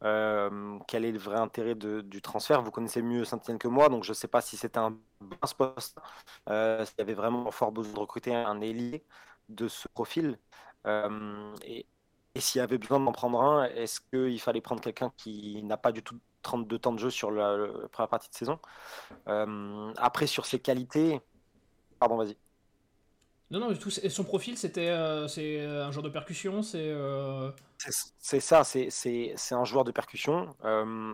Euh, 0.03 0.79
quel 0.87 1.05
est 1.05 1.11
le 1.11 1.19
vrai 1.19 1.37
intérêt 1.37 1.75
du 1.75 2.21
transfert? 2.21 2.61
Vous 2.61 2.71
connaissez 2.71 3.01
mieux 3.01 3.25
Saint-Etienne 3.25 3.59
que 3.59 3.67
moi, 3.67 3.89
donc 3.89 4.03
je 4.03 4.11
ne 4.11 4.15
sais 4.15 4.27
pas 4.27 4.41
si 4.41 4.57
c'était 4.57 4.79
un 4.79 4.91
bon 5.19 5.37
poste, 5.57 5.97
euh, 6.49 6.85
s'il 6.85 6.95
y 6.99 7.01
avait 7.01 7.13
vraiment 7.13 7.51
fort 7.51 7.71
besoin 7.71 7.93
de 7.93 7.99
recruter 7.99 8.33
un 8.33 8.61
ailier 8.61 9.05
de 9.49 9.67
ce 9.67 9.87
profil. 9.87 10.39
Euh, 10.87 11.55
et, 11.65 11.85
s'il 12.37 12.59
y 12.59 12.61
avait 12.63 12.77
besoin 12.77 12.99
d'en 12.99 13.11
prendre 13.11 13.41
un, 13.41 13.65
est-ce 13.65 13.99
qu'il 13.99 14.39
fallait 14.39 14.61
prendre 14.61 14.81
quelqu'un 14.81 15.11
qui 15.17 15.61
n'a 15.63 15.77
pas 15.77 15.91
du 15.91 16.01
tout 16.01 16.17
32 16.43 16.79
temps 16.79 16.93
de 16.93 16.99
jeu 16.99 17.09
sur 17.09 17.29
la, 17.29 17.57
la 17.57 17.89
première 17.89 18.09
partie 18.09 18.29
de 18.29 18.35
saison? 18.35 18.59
Après, 19.97 20.27
sur 20.27 20.45
ses 20.45 20.59
qualités, 20.59 21.21
pardon, 21.99 22.17
vas-y. 22.17 22.37
Non, 23.51 23.59
non, 23.59 23.75
tout. 23.75 23.91
Et 24.01 24.09
son 24.09 24.23
profil, 24.23 24.57
c'était 24.57 24.87
euh, 24.87 25.27
euh, 25.37 25.85
un 25.85 25.91
joueur 25.91 26.03
de 26.03 26.09
percussion, 26.09 26.63
c'est. 26.63 26.79
Euh, 26.79 27.51
ça, 27.77 28.63
c'est 28.63 29.33
un 29.51 29.65
joueur 29.65 29.83
de 29.83 29.91
percussion. 29.91 30.55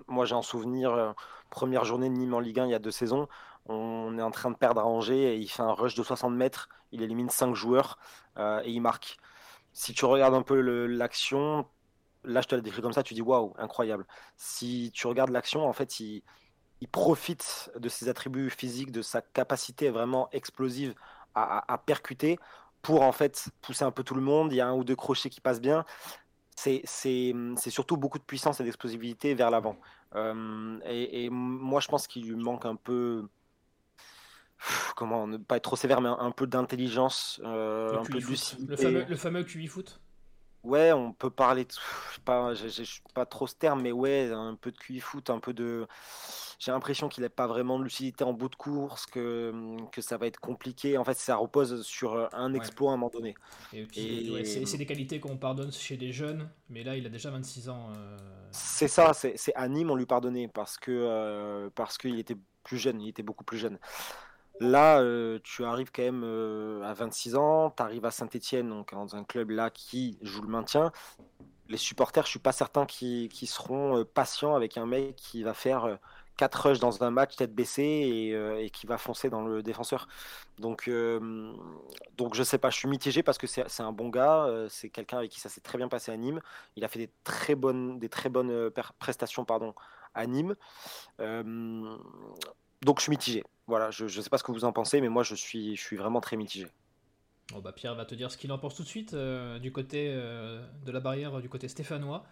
moi, 0.07 0.25
j'ai 0.25 0.35
un 0.35 0.43
souvenir, 0.43 1.15
première 1.49 1.83
journée 1.83 2.09
de 2.09 2.13
Nîmes 2.13 2.35
en 2.35 2.39
Ligue 2.39 2.59
1 2.59 2.65
il 2.67 2.71
y 2.71 2.75
a 2.75 2.79
deux 2.79 2.91
saisons. 2.91 3.27
On 3.65 4.17
est 4.17 4.21
en 4.21 4.31
train 4.31 4.51
de 4.51 4.55
perdre 4.55 4.79
à 4.81 4.85
Angers 4.85 5.33
et 5.33 5.37
il 5.37 5.47
fait 5.47 5.63
un 5.63 5.73
rush 5.73 5.95
de 5.95 6.03
60 6.03 6.33
mètres. 6.33 6.69
Il 6.91 7.01
élimine 7.01 7.29
5 7.29 7.55
joueurs 7.55 7.97
et 8.37 8.69
il 8.69 8.81
marque. 8.81 9.17
Si 9.73 9.93
tu 9.93 10.05
regardes 10.05 10.35
un 10.35 10.43
peu 10.43 10.59
l'action, 10.85 11.65
là, 12.23 12.41
je 12.41 12.47
te 12.47 12.55
l'ai 12.55 12.61
décrit 12.61 12.81
comme 12.83 12.93
ça, 12.93 13.01
tu 13.01 13.15
dis 13.15 13.21
waouh, 13.21 13.55
incroyable. 13.57 14.05
Si 14.35 14.91
tu 14.93 15.07
regardes 15.07 15.31
l'action, 15.31 15.67
en 15.67 15.73
fait, 15.73 15.99
il, 15.99 16.21
il 16.81 16.87
profite 16.87 17.71
de 17.77 17.89
ses 17.89 18.09
attributs 18.09 18.49
physiques, 18.49 18.91
de 18.91 19.01
sa 19.01 19.21
capacité 19.21 19.89
vraiment 19.89 20.29
explosive 20.31 20.93
à, 21.37 21.77
percuter 21.77 22.39
pour 22.81 23.01
en 23.01 23.11
fait 23.11 23.49
pousser 23.61 23.83
un 23.83 23.91
peu 23.91 24.03
tout 24.03 24.15
le 24.15 24.21
monde. 24.21 24.51
Il 24.51 24.55
y 24.55 24.61
a 24.61 24.67
un 24.67 24.73
ou 24.73 24.83
deux 24.83 24.95
crochets 24.95 25.29
qui 25.29 25.41
passent 25.41 25.61
bien. 25.61 25.85
C'est 26.55 26.83
surtout 27.69 27.97
beaucoup 27.97 28.17
de 28.17 28.23
puissance 28.23 28.59
et 28.59 28.63
d'explosivité 28.63 29.35
vers 29.35 29.51
l'avant. 29.51 29.77
Euh, 30.15 30.79
et, 30.85 31.29
moi, 31.29 31.79
je 31.81 31.87
pense 31.87 32.07
qu'il 32.07 32.27
lui 32.27 32.35
manque 32.35 32.65
un 32.65 32.75
peu. 32.75 33.27
Comment 34.95 35.27
ne 35.27 35.37
pas 35.37 35.57
être 35.57 35.63
trop 35.63 35.75
sévère, 35.75 36.01
mais 36.01 36.09
un, 36.09 36.31
peu 36.31 36.47
d'intelligence, 36.47 37.39
euh, 37.43 37.99
un 37.99 38.03
peu 38.03 38.19
de 38.19 38.67
Le 38.67 38.75
fameux, 38.75 39.05
le 39.07 39.15
fameux 39.15 39.43
QI 39.43 39.67
foot 39.67 40.01
Ouais, 40.63 40.91
on 40.91 41.13
peut 41.13 41.29
parler. 41.29 41.65
De... 41.65 41.73
Pas, 42.25 42.53
pas 43.13 43.25
trop 43.27 43.45
ce 43.45 43.53
terme, 43.53 43.81
mais 43.81 43.91
ouais, 43.91 44.31
un 44.31 44.55
peu 44.55 44.71
de 44.71 44.77
QI 44.77 44.99
foot, 44.99 45.29
un 45.29 45.39
peu 45.39 45.53
de 45.53 45.87
j'ai 46.59 46.71
l'impression 46.71 47.07
qu'il 47.07 47.23
n'a 47.23 47.29
pas 47.29 47.45
vraiment 47.45 47.77
de 47.77 47.83
lucidité 47.83 48.23
en 48.23 48.33
bout 48.33 48.49
de 48.49 48.55
course, 48.55 49.05
que, 49.05 49.51
mmh, 49.51 49.89
que 49.91 50.01
ça 50.01 50.17
va 50.17 50.25
être 50.25 50.39
compliqué. 50.39 50.97
En 50.97 51.03
fait, 51.03 51.13
ça 51.13 51.35
repose 51.35 51.83
sur 51.85 52.13
euh, 52.13 52.27
un 52.33 52.53
exploit 52.53 52.91
à 52.91 52.93
un 52.95 52.97
moment 52.97 53.11
donné. 53.11 53.35
Et, 53.73 53.85
c'est 54.45 54.77
des 54.77 54.85
qualités 54.85 55.19
qu'on 55.19 55.37
pardonne 55.37 55.71
chez 55.71 55.97
des 55.97 56.11
jeunes, 56.11 56.49
mais 56.69 56.83
là, 56.83 56.95
il 56.95 57.05
a 57.05 57.09
déjà 57.09 57.29
26 57.29 57.69
ans. 57.69 57.89
Euh. 57.95 58.17
C'est 58.51 58.87
ça, 58.87 59.13
c'est 59.13 59.53
à 59.55 59.67
Nîmes, 59.67 59.91
on 59.91 59.95
lui 59.95 60.05
pardonnait 60.05 60.47
parce 60.47 60.77
que 60.77 60.91
euh, 60.91 61.69
parce 61.75 61.97
qu'il 61.97 62.17
était 62.17 62.37
plus 62.63 62.77
jeune, 62.77 63.01
il 63.01 63.09
était 63.09 63.23
beaucoup 63.23 63.43
plus 63.43 63.57
jeune. 63.57 63.77
Là, 64.59 65.03
tu 65.43 65.63
arrives 65.63 65.91
quand 65.91 66.01
même 66.01 66.23
à 66.83 66.91
26 66.93 67.35
ans, 67.35 67.69
tu 67.69 67.83
arrives 67.83 68.05
à 68.05 68.11
Saint-Etienne, 68.11 68.69
donc 68.69 68.91
dans 68.91 69.15
un 69.15 69.23
club 69.23 69.51
là 69.51 69.69
qui 69.69 70.17
joue 70.23 70.41
le 70.41 70.47
maintien. 70.47 70.91
Les 71.69 71.77
supporters, 71.77 72.23
je 72.23 72.29
suis 72.29 72.39
pas 72.39 72.53
certain 72.53 72.87
qu'ils 72.87 73.29
seront 73.47 74.03
patients 74.05 74.55
avec 74.55 74.77
un 74.77 74.87
mec 74.87 75.15
qui 75.15 75.43
va 75.43 75.53
faire 75.53 75.99
4 76.37 76.67
rushs 76.67 76.79
dans 76.79 77.03
un 77.03 77.11
match 77.11 77.35
tête 77.35 77.53
baissée 77.53 78.31
euh, 78.33 78.63
et, 78.63 78.69
qui 78.69 78.87
va 78.87 78.97
foncer 78.97 79.29
dans 79.29 79.41
le 79.41 79.63
défenseur. 79.63 80.07
Donc, 80.59 80.87
euh, 80.87 81.53
donc 82.15 82.35
je 82.35 82.43
sais 82.43 82.57
pas, 82.57 82.69
je 82.69 82.77
suis 82.77 82.87
mitigé 82.87 83.23
parce 83.23 83.37
que 83.37 83.47
c'est 83.47 83.81
un 83.81 83.91
bon 83.91 84.09
gars, 84.09 84.45
euh, 84.45 84.67
c'est 84.69 84.89
quelqu'un 84.89 85.17
avec 85.17 85.31
qui 85.31 85.39
ça 85.39 85.49
s'est 85.49 85.61
très 85.61 85.77
bien 85.77 85.89
passé 85.89 86.11
à 86.11 86.17
Nîmes. 86.17 86.41
Il 86.75 86.85
a 86.85 86.87
fait 86.87 86.99
des 86.99 87.09
très 87.23 87.55
bonnes, 87.55 87.99
des 87.99 88.09
très 88.09 88.29
bonnes 88.29 88.71
prestations 88.99 89.43
pardon, 89.43 89.73
à 90.13 90.25
Nîmes. 90.25 90.55
donc 91.19 92.99
je 92.99 93.01
suis 93.01 93.09
mitigé. 93.09 93.43
Voilà, 93.65 93.91
je 93.91 94.05
ne 94.05 94.09
sais 94.09 94.29
pas 94.29 94.37
ce 94.37 94.43
que 94.43 94.51
vous 94.51 94.63
en 94.63 94.71
pensez, 94.71 95.01
mais 95.01 95.09
moi 95.09 95.23
je 95.23 95.35
suis, 95.35 95.75
je 95.75 95.81
suis 95.81 95.97
vraiment 95.97 96.21
très 96.21 96.37
mitigé. 96.37 96.67
Bon 97.51 97.59
bah 97.59 97.71
Pierre 97.71 97.95
va 97.95 98.05
te 98.05 98.13
dire 98.13 98.29
ce 98.29 98.37
qu'il 98.37 98.51
en 98.51 98.57
pense 98.57 98.75
tout 98.75 98.83
de 98.83 98.87
suite 98.87 99.15
du 99.15 99.71
côté 99.71 100.13
de 100.13 100.91
la 100.91 100.99
barrière, 100.99 101.41
du 101.41 101.49
côté 101.49 101.67
stéphanois. 101.67 102.25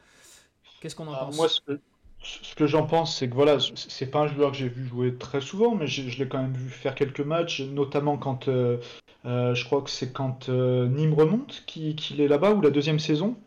Qu'est-ce 0.79 0.95
qu'on 0.95 1.07
en 1.07 1.13
ah, 1.13 1.25
pense? 1.25 1.35
moi, 1.67 1.77
ce 2.25 2.55
que 2.55 2.65
j'en 2.67 2.85
pense, 2.85 3.17
c'est 3.17 3.29
que 3.29 3.35
voilà, 3.35 3.57
c'est 3.75 4.09
pas 4.09 4.21
un 4.21 4.27
joueur 4.27 4.51
que 4.51 4.57
j'ai 4.57 4.69
vu 4.69 4.87
jouer 4.87 5.15
très 5.15 5.41
souvent, 5.41 5.75
mais 5.75 5.87
je, 5.87 6.17
l'ai 6.17 6.27
quand 6.27 6.41
même 6.41 6.53
vu 6.53 6.69
faire 6.69 6.95
quelques 6.95 7.21
matchs, 7.21 7.61
notamment 7.61 8.17
quand 8.17 8.47
euh, 8.47 8.77
euh, 9.25 9.53
je 9.53 9.65
crois 9.65 9.81
que 9.81 9.89
c'est 9.89 10.11
quand 10.11 10.49
euh, 10.49 10.87
Nîmes 10.87 11.13
remonte 11.13 11.63
qu'il 11.67 12.21
est 12.21 12.27
là-bas 12.27 12.53
ou 12.53 12.61
la 12.61 12.71
deuxième 12.71 12.99
saison. 12.99 13.37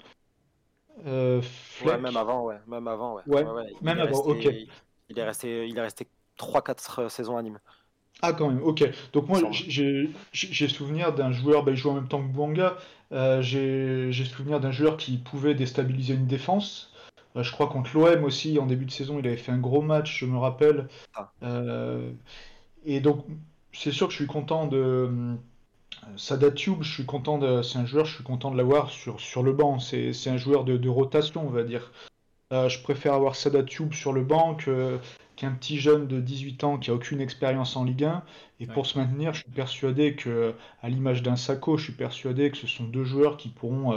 ouais, 1.05 1.41
même 1.85 2.17
avant, 2.17 2.45
ouais, 2.45 2.59
même 2.67 2.87
avant, 2.87 3.17
ouais. 3.17 3.23
ouais, 3.27 3.45
même 3.83 3.99
avant, 3.99 4.21
ok. 4.21 4.49
Il 5.11 5.19
est 5.19 5.25
resté, 5.25 5.67
il 5.67 5.77
est 5.77 5.83
resté 5.83 6.07
3-4 6.39 7.09
saisons 7.09 7.37
à 7.37 7.43
Nîmes. 7.43 7.59
Ah 8.21 8.33
quand 8.33 8.49
même, 8.49 8.63
ok. 8.63 8.85
Donc 9.13 9.29
moi 9.29 9.41
j'ai 10.33 10.69
souvenir 10.69 11.15
d'un 11.15 11.33
joueur, 11.33 11.65
bah, 11.65 11.73
il 11.73 11.77
joue 11.77 11.91
en 11.91 11.95
même 11.95 12.09
temps 12.09 12.23
que 12.23 12.29
Bouanga, 12.29 12.77
j'ai 13.41 14.25
souvenir 14.25 14.61
d'un 14.61 14.73
joueur 14.73 14.97
qui 14.97 15.17
pouvait 15.17 15.55
déstabiliser 15.55 16.15
une 16.15 16.27
défense. 16.27 16.93
Euh, 17.38 17.42
je 17.42 17.53
crois 17.53 17.68
contre 17.68 17.96
l'OM 17.96 18.24
aussi, 18.24 18.59
en 18.59 18.66
début 18.66 18.85
de 18.85 18.90
saison, 18.90 19.18
il 19.18 19.27
avait 19.27 19.37
fait 19.37 19.53
un 19.53 19.59
gros 19.59 19.83
match, 19.83 20.20
je 20.20 20.27
me 20.27 20.38
rappelle. 20.38 20.88
Ah. 21.14 21.33
Euh, 21.42 22.11
et 22.85 23.01
donc, 23.01 23.24
c'est 23.72 23.92
sûr 23.92 24.07
que 24.07 24.12
je 24.12 24.18
suis 24.18 24.27
content 24.27 24.66
de. 24.66 24.77
Euh, 24.79 25.35
Sadat 26.16 26.53
Tube, 26.53 26.83
je 26.83 26.92
suis 26.92 27.07
content 27.07 27.38
de. 27.38 27.62
C'est 27.62 27.79
un 27.79 27.87
joueur, 27.87 28.05
je 28.05 28.14
suis 28.14 28.24
content 28.24 28.51
de 28.51 28.57
l'avoir 28.57 28.90
sur, 28.90 29.20
sur 29.20 29.42
le 29.42 29.53
banc. 29.53 29.79
C'est 29.79 30.12
un 30.27 30.37
joueur 30.37 30.64
de, 30.64 30.88
rotation, 30.88 31.46
on 31.46 31.51
va 31.51 31.64
dire. 31.64 31.92
je 32.51 32.83
préfère 32.83 33.14
avoir 33.14 33.37
Sadat 33.37 33.64
Tube 33.64 33.92
sur 33.92 34.12
le 34.12 34.22
banc 34.22 34.57
qu'un 35.38 35.53
petit 35.53 35.79
jeune 35.79 36.09
de 36.09 36.20
18 36.20 36.64
ans 36.64 36.79
qui 36.79 36.90
a 36.90 36.94
aucune 36.94 37.20
expérience 37.20 37.77
en 37.77 37.85
Ligue 37.85 38.05
1. 38.05 38.22
Et 38.61 38.66
pour 38.66 38.87
se 38.87 38.98
maintenir, 38.98 39.33
je 39.35 39.42
suis 39.42 39.51
persuadé 39.51 40.14
que, 40.14 40.53
à 40.83 40.88
l'image 40.88 41.22
d'un 41.22 41.37
Sako, 41.37 41.77
je 41.77 41.85
suis 41.85 41.92
persuadé 41.92 42.51
que 42.51 42.57
ce 42.57 42.66
sont 42.66 42.85
deux 42.85 43.05
joueurs 43.05 43.37
qui 43.37 43.48
pourront 43.48 43.92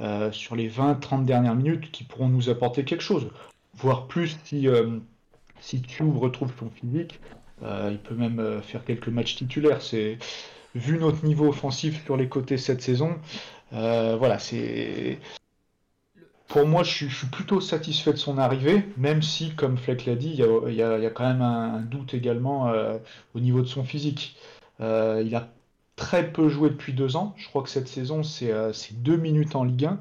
euh, 0.00 0.32
sur 0.32 0.56
les 0.56 0.70
20-30 0.70 1.26
dernières 1.26 1.54
minutes 1.54 1.90
qui 1.90 2.04
pourront 2.04 2.28
nous 2.28 2.48
apporter 2.48 2.84
quelque 2.84 3.02
chose. 3.02 3.28
Voire 3.74 4.06
plus 4.06 4.38
si, 4.44 4.66
euh, 4.66 4.98
si 5.60 5.82
Tube 5.82 6.16
retrouve 6.16 6.50
son 6.58 6.70
physique. 6.70 7.20
Euh, 7.62 7.90
il 7.92 7.98
peut 7.98 8.14
même 8.14 8.62
faire 8.62 8.84
quelques 8.84 9.08
matchs 9.08 9.36
titulaires. 9.36 9.82
C'est 9.82 10.18
vu 10.74 10.98
notre 10.98 11.24
niveau 11.26 11.48
offensif 11.48 12.02
sur 12.04 12.16
les 12.16 12.28
côtés 12.28 12.56
cette 12.56 12.80
saison. 12.80 13.18
voilà, 13.70 14.38
c'est 14.38 15.18
pour 16.52 16.66
moi, 16.66 16.82
je 16.82 17.06
suis, 17.06 17.26
plutôt 17.28 17.62
satisfait 17.62 18.12
de 18.12 18.18
son 18.18 18.36
arrivée, 18.36 18.84
même 18.98 19.22
si, 19.22 19.54
comme 19.54 19.78
Fleck 19.78 20.04
l'a 20.04 20.16
dit, 20.16 20.34
il 20.36 20.74
y, 20.74 20.82
a, 20.82 21.10
quand 21.10 21.26
même 21.26 21.40
un, 21.40 21.80
doute 21.80 22.12
également 22.12 22.68
euh, 22.68 22.98
au 23.34 23.40
niveau 23.40 23.62
de 23.62 23.66
son 23.66 23.84
physique. 23.84 24.36
Euh, 24.82 25.22
il 25.24 25.34
a 25.34 25.48
très 25.96 26.30
peu 26.30 26.50
joué 26.50 26.68
depuis 26.68 26.92
deux 26.92 27.16
ans. 27.16 27.32
Je 27.38 27.48
crois 27.48 27.62
que 27.62 27.70
cette 27.70 27.88
saison, 27.88 28.22
c'est 28.22 28.52
euh, 28.52 28.70
deux 28.92 29.16
minutes 29.16 29.56
en 29.56 29.64
Ligue 29.64 29.86
1. 29.86 30.00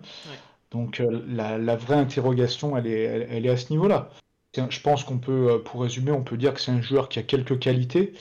Donc 0.72 1.02
la, 1.30 1.76
vraie 1.78 1.96
interrogation, 1.96 2.76
elle 2.76 2.88
est, 2.88 3.28
elle, 3.30 3.46
est 3.46 3.50
à 3.50 3.56
ce 3.56 3.70
niveau-là. 3.70 4.10
Je 4.54 4.82
pense 4.82 5.06
qu'on 5.06 5.20
peut, 5.20 5.62
pour 5.64 5.82
résumer, 5.82 6.12
on 6.12 6.24
peut 6.24 6.36
dire 6.36 6.54
que 6.54 6.60
c'est 6.60 6.72
un 6.72 6.82
joueur 6.82 7.08
qui 7.08 7.18
a 7.20 7.24
quelques 7.24 7.60
qualités. 7.60 8.12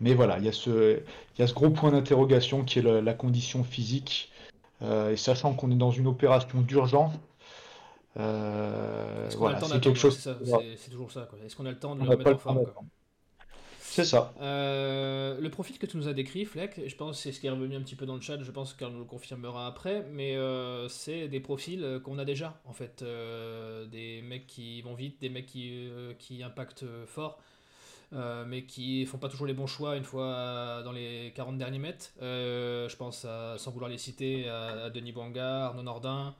Mais 0.00 0.14
voilà, 0.14 0.38
il 0.38 0.44
y 0.44 0.48
a 0.48 0.52
ce, 0.52 0.98
il 1.38 1.40
y 1.40 1.44
a 1.44 1.46
ce 1.46 1.54
gros 1.54 1.70
point 1.70 1.92
d'interrogation 1.92 2.64
qui 2.64 2.80
est 2.80 2.82
la 2.82 3.14
condition 3.14 3.62
physique. 3.62 4.32
et 4.82 5.16
sachant 5.16 5.54
qu'on 5.54 5.70
est 5.70 5.76
dans 5.76 5.92
une 5.92 6.08
opération 6.08 6.60
d'urgence, 6.60 7.12
euh, 8.18 9.28
voilà, 9.36 9.60
c'est 9.60 9.80
quelque 9.80 9.98
chose. 9.98 10.18
C'est 10.18 10.90
toujours 10.90 11.10
ça. 11.10 11.28
Est-ce 11.44 11.56
qu'on 11.56 11.66
a 11.66 11.70
le 11.70 11.78
temps 11.78 11.94
de 11.94 12.02
le 12.02 12.10
remettre 12.10 12.34
en 12.34 12.38
forme 12.38 12.64
C'est 13.78 14.04
ça. 14.04 14.32
Euh, 14.40 15.40
le 15.40 15.50
profil 15.50 15.78
que 15.78 15.86
tu 15.86 15.96
nous 15.96 16.08
as 16.08 16.12
décrit, 16.12 16.44
Fleck, 16.44 16.80
je 16.86 16.94
pense 16.94 17.20
c'est 17.20 17.32
ce 17.32 17.40
qui 17.40 17.46
est 17.46 17.50
revenu 17.50 17.76
un 17.76 17.80
petit 17.80 17.96
peu 17.96 18.06
dans 18.06 18.14
le 18.14 18.20
chat, 18.20 18.42
je 18.42 18.50
pense 18.50 18.74
qu'elle 18.74 18.88
nous 18.88 19.00
le 19.00 19.04
confirmera 19.04 19.66
après, 19.66 20.06
mais 20.10 20.36
euh, 20.36 20.88
c'est 20.88 21.28
des 21.28 21.40
profils 21.40 22.00
qu'on 22.04 22.18
a 22.18 22.24
déjà, 22.24 22.60
en 22.66 22.72
fait. 22.72 23.04
des 23.90 24.22
mecs 24.22 24.46
qui 24.46 24.82
vont 24.82 24.94
vite, 24.94 25.20
des 25.20 25.30
mecs 25.30 25.46
qui, 25.46 25.88
qui 26.18 26.42
impactent 26.42 26.84
fort, 27.06 27.38
mais 28.12 28.64
qui 28.64 29.06
font 29.06 29.18
pas 29.18 29.30
toujours 29.30 29.46
les 29.46 29.54
bons 29.54 29.66
choix 29.66 29.96
une 29.96 30.04
fois 30.04 30.82
dans 30.84 30.92
les 30.92 31.32
40 31.34 31.56
derniers 31.56 31.78
mètres. 31.78 32.12
je 32.20 32.96
pense, 32.96 33.24
à, 33.24 33.56
sans 33.56 33.70
vouloir 33.70 33.90
les 33.90 33.98
citer, 33.98 34.50
à, 34.50 34.90
Denis 34.90 35.12
Bouanga, 35.12 35.66
Arnaud 35.66 35.82
Nordin. 35.82 36.34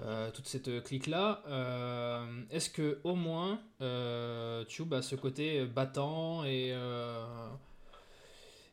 Euh, 0.00 0.30
toute 0.30 0.46
cette 0.46 0.84
clique-là. 0.84 1.42
Euh, 1.48 2.24
est-ce 2.50 2.70
que 2.70 3.00
au 3.02 3.16
moins 3.16 3.60
euh, 3.80 4.64
Tube 4.64 4.94
a 4.94 5.02
ce 5.02 5.16
côté 5.16 5.64
battant 5.64 6.44
et 6.44 6.68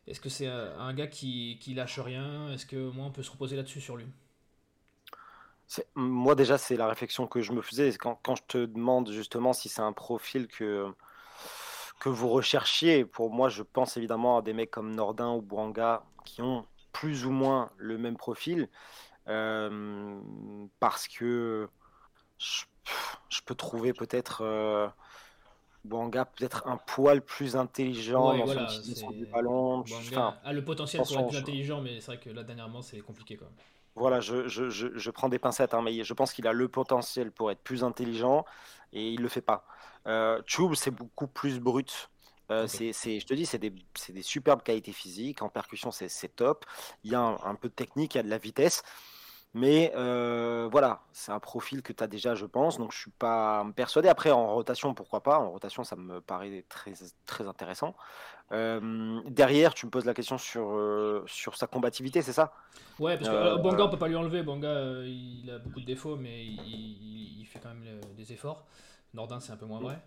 est-ce 0.08 0.20
que 0.20 0.30
c'est 0.30 0.48
un 0.48 0.94
gars 0.94 1.08
qui, 1.08 1.58
qui 1.60 1.74
lâche 1.74 2.00
rien? 2.00 2.52
Est-ce 2.52 2.66
que 2.68 2.76
au 2.76 2.92
moins 2.92 3.08
on 3.08 3.12
peut 3.12 3.24
se 3.24 3.32
reposer 3.32 3.56
là-dessus 3.56 3.82
sur 3.82 3.98
lui? 3.98 4.06
Moi 5.96 6.36
déjà 6.36 6.60
c'est 6.60 6.78
la 6.78 6.88
réflexion 6.88 7.26
que 7.26 7.42
je 7.42 7.52
me 7.54 7.64
faisais 7.64 7.90
quand, 7.94 8.20
quand 8.22 8.36
je 8.36 8.44
te 8.48 8.66
demande 8.66 9.10
justement 9.12 9.52
si 9.52 9.68
c'est 9.68 9.82
un 9.82 9.94
profil 9.94 10.48
que, 10.48 10.94
que 12.00 12.10
vous 12.10 12.30
recherchiez. 12.30 13.04
Pour 13.04 13.32
moi 13.32 13.50
je 13.50 13.64
pense 13.64 13.98
évidemment 13.98 14.38
à 14.38 14.42
des 14.44 14.54
mecs 14.54 14.70
comme 14.70 14.94
Nordin 14.94 15.34
ou 15.34 15.42
Bouanga 15.42 16.04
qui 16.24 16.44
ont 16.44 16.68
plus 16.92 17.26
ou 17.26 17.32
moins 17.32 17.72
le 17.78 17.98
même 17.98 18.16
profil 18.16 18.70
parce 19.26 21.08
que 21.08 21.68
je, 22.38 23.42
peux 23.46 23.56
trouver 23.56 23.94
peut-être 23.94 24.42
euh, 24.42 24.88
Bouanga 25.84 26.26
peut-être 26.26 26.68
un 26.68 26.78
poil 26.78 27.22
plus 27.22 27.56
intelligent 27.56 28.38
dans 28.38 28.48
son 28.48 28.64
utilisation 28.64 29.12
du 29.12 29.26
ballon. 29.26 29.84
a 30.44 30.54
le 30.54 30.64
potentiel 30.64 31.02
pour 31.04 31.20
être 31.20 31.28
plus 31.28 31.38
intelligent, 31.38 31.82
mais 31.82 32.00
c'est 32.00 32.08
vrai 32.08 32.20
que 32.20 32.30
là 32.30 32.44
dernièrement 32.44 32.82
c'est 32.82 33.00
compliqué 33.00 33.38
quand 33.38 33.46
même. 33.46 33.56
Voilà, 33.98 34.20
je, 34.20 34.50
je, 34.50 34.70
je, 34.70 35.10
prends 35.10 35.30
des 35.30 35.40
pincettes, 35.40 35.74
hein, 35.74 35.82
mais 35.82 36.04
je 36.04 36.14
pense 36.14 36.34
qu'il 36.34 36.46
a 36.48 36.52
le 36.52 36.68
potentiel 36.68 37.32
pour 37.32 37.50
être 37.50 37.62
plus 37.62 37.82
intelligent 37.82 38.44
et 38.92 39.12
il 39.12 39.22
le 39.22 39.30
fait 39.30 39.42
pas. 39.42 39.66
Euh, 40.06 40.42
Chub, 40.46 40.74
c'est 40.76 40.92
beaucoup 40.92 41.28
plus 41.28 41.62
brut. 41.62 42.10
Euh, 42.52 42.68
c'est, 42.68 42.92
je 42.92 43.26
te 43.26 43.34
dis, 43.34 43.46
c'est 43.46 43.58
des, 43.58 43.74
des, 44.10 44.22
superbes 44.22 44.64
qualités 44.64 44.92
physiques. 44.92 45.42
En 45.42 45.50
percussion, 45.50 45.92
c'est, 45.92 46.36
top. 46.36 46.66
Il 47.06 47.12
y 47.12 47.16
a 47.16 47.22
un, 47.22 47.40
un, 47.44 47.56
peu 47.56 47.70
de 47.70 47.74
technique, 47.74 48.16
il 48.16 48.18
y 48.18 48.20
a 48.20 48.24
de 48.24 48.30
la 48.30 48.38
vitesse. 48.38 48.84
Mais 49.56 49.94
euh, 49.96 50.68
voilà, 50.70 51.00
c'est 51.14 51.32
un 51.32 51.40
profil 51.40 51.82
que 51.82 51.94
tu 51.94 52.04
as 52.04 52.08
déjà, 52.08 52.36
je 52.36 52.46
pense. 52.46 52.78
Donc 52.78 52.92
je 52.92 53.00
suis 53.00 53.12
pas 53.12 53.66
persuadé. 53.74 54.10
Après, 54.10 54.30
en 54.30 54.54
rotation, 54.54 54.94
pourquoi 54.94 55.24
pas? 55.24 55.40
En 55.40 55.52
rotation, 55.52 55.86
ça 55.86 55.96
me 55.96 56.20
paraît 56.20 56.66
très, 56.68 56.92
très 57.26 57.48
intéressant. 57.48 57.96
Euh, 58.52 59.22
derrière, 59.30 59.74
tu 59.74 59.86
me 59.86 59.92
poses 59.92 60.04
la 60.04 60.14
question 60.14 60.38
sur, 60.38 60.74
euh, 60.74 61.24
sur 61.26 61.56
sa 61.56 61.68
combativité, 61.68 62.22
c'est 62.22 62.34
ça? 62.34 62.52
Ouais, 63.00 63.18
parce 63.18 63.30
que 63.30 63.62
Banga, 63.62 63.86
on 63.86 63.90
peut 63.90 63.98
pas 63.98 64.10
lui 64.10 64.18
enlever. 64.18 64.44
Banga, 64.44 65.04
il 65.06 65.50
a 65.50 65.60
beaucoup 65.60 65.80
de 65.80 65.86
défauts, 65.86 66.18
mais 66.18 66.44
il, 66.44 67.46
fait 67.46 67.60
quand 67.60 67.70
même 67.70 68.02
des 68.18 68.34
efforts. 68.34 68.66
Nordin, 69.14 69.40
c'est 69.40 69.54
un 69.54 69.58
peu 69.58 69.66
moins 69.66 69.80
vrai. 69.80 70.02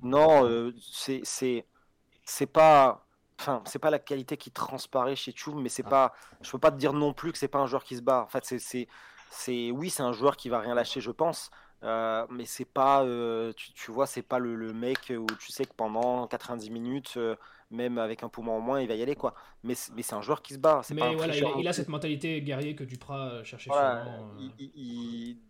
Non, 0.00 0.70
c'est 0.92 1.22
c'est 1.24 2.46
pas 2.46 3.04
enfin, 3.42 3.62
c'est 3.66 3.78
pas 3.78 3.90
la 3.90 3.98
qualité 3.98 4.36
qui 4.36 4.50
transparaît 4.50 5.16
chez 5.16 5.32
Chou, 5.34 5.54
mais 5.54 5.68
c'est 5.68 5.84
ah. 5.86 5.90
pas, 5.90 6.14
je 6.40 6.50
peux 6.50 6.58
pas 6.58 6.70
te 6.70 6.76
dire 6.76 6.92
non 6.92 7.12
plus 7.12 7.32
que 7.32 7.38
c'est 7.38 7.48
pas 7.48 7.58
un 7.58 7.66
joueur 7.66 7.84
qui 7.84 7.96
se 7.96 8.02
bat. 8.02 8.22
En 8.22 8.28
fait, 8.28 8.44
c'est, 8.44 8.88
c'est, 9.30 9.70
oui, 9.70 9.90
c'est 9.90 10.02
un 10.02 10.12
joueur 10.12 10.36
qui 10.36 10.48
va 10.48 10.60
rien 10.60 10.74
lâcher, 10.74 11.00
je 11.00 11.10
pense. 11.10 11.50
Euh, 11.84 12.26
mais 12.30 12.44
c'est 12.44 12.64
pas, 12.64 13.02
euh, 13.02 13.52
tu, 13.56 13.90
vois, 13.90 14.06
c'est 14.06 14.22
pas 14.22 14.38
le, 14.38 14.72
mec 14.72 15.12
où 15.16 15.26
tu 15.40 15.50
sais 15.50 15.64
que 15.64 15.74
pendant 15.76 16.28
90 16.28 16.70
minutes, 16.70 17.14
euh, 17.16 17.34
même 17.72 17.98
avec 17.98 18.22
un 18.22 18.28
poumon 18.28 18.52
en 18.52 18.60
moins, 18.60 18.80
il 18.80 18.86
va 18.86 18.94
y 18.94 19.02
aller 19.02 19.16
quoi. 19.16 19.34
Mais, 19.64 19.74
mais 19.94 20.02
c'est 20.02 20.14
un 20.14 20.22
joueur 20.22 20.42
qui 20.42 20.54
se 20.54 20.58
bat. 20.58 20.82
Mais 20.94 21.14
voilà, 21.16 21.34
il 21.36 21.66
a, 21.66 21.72
cette 21.72 21.88
mentalité 21.88 22.40
guerrier 22.42 22.76
que 22.76 22.84
Duprat 22.84 23.42
cherchait 23.42 23.68
voilà, 23.68 24.04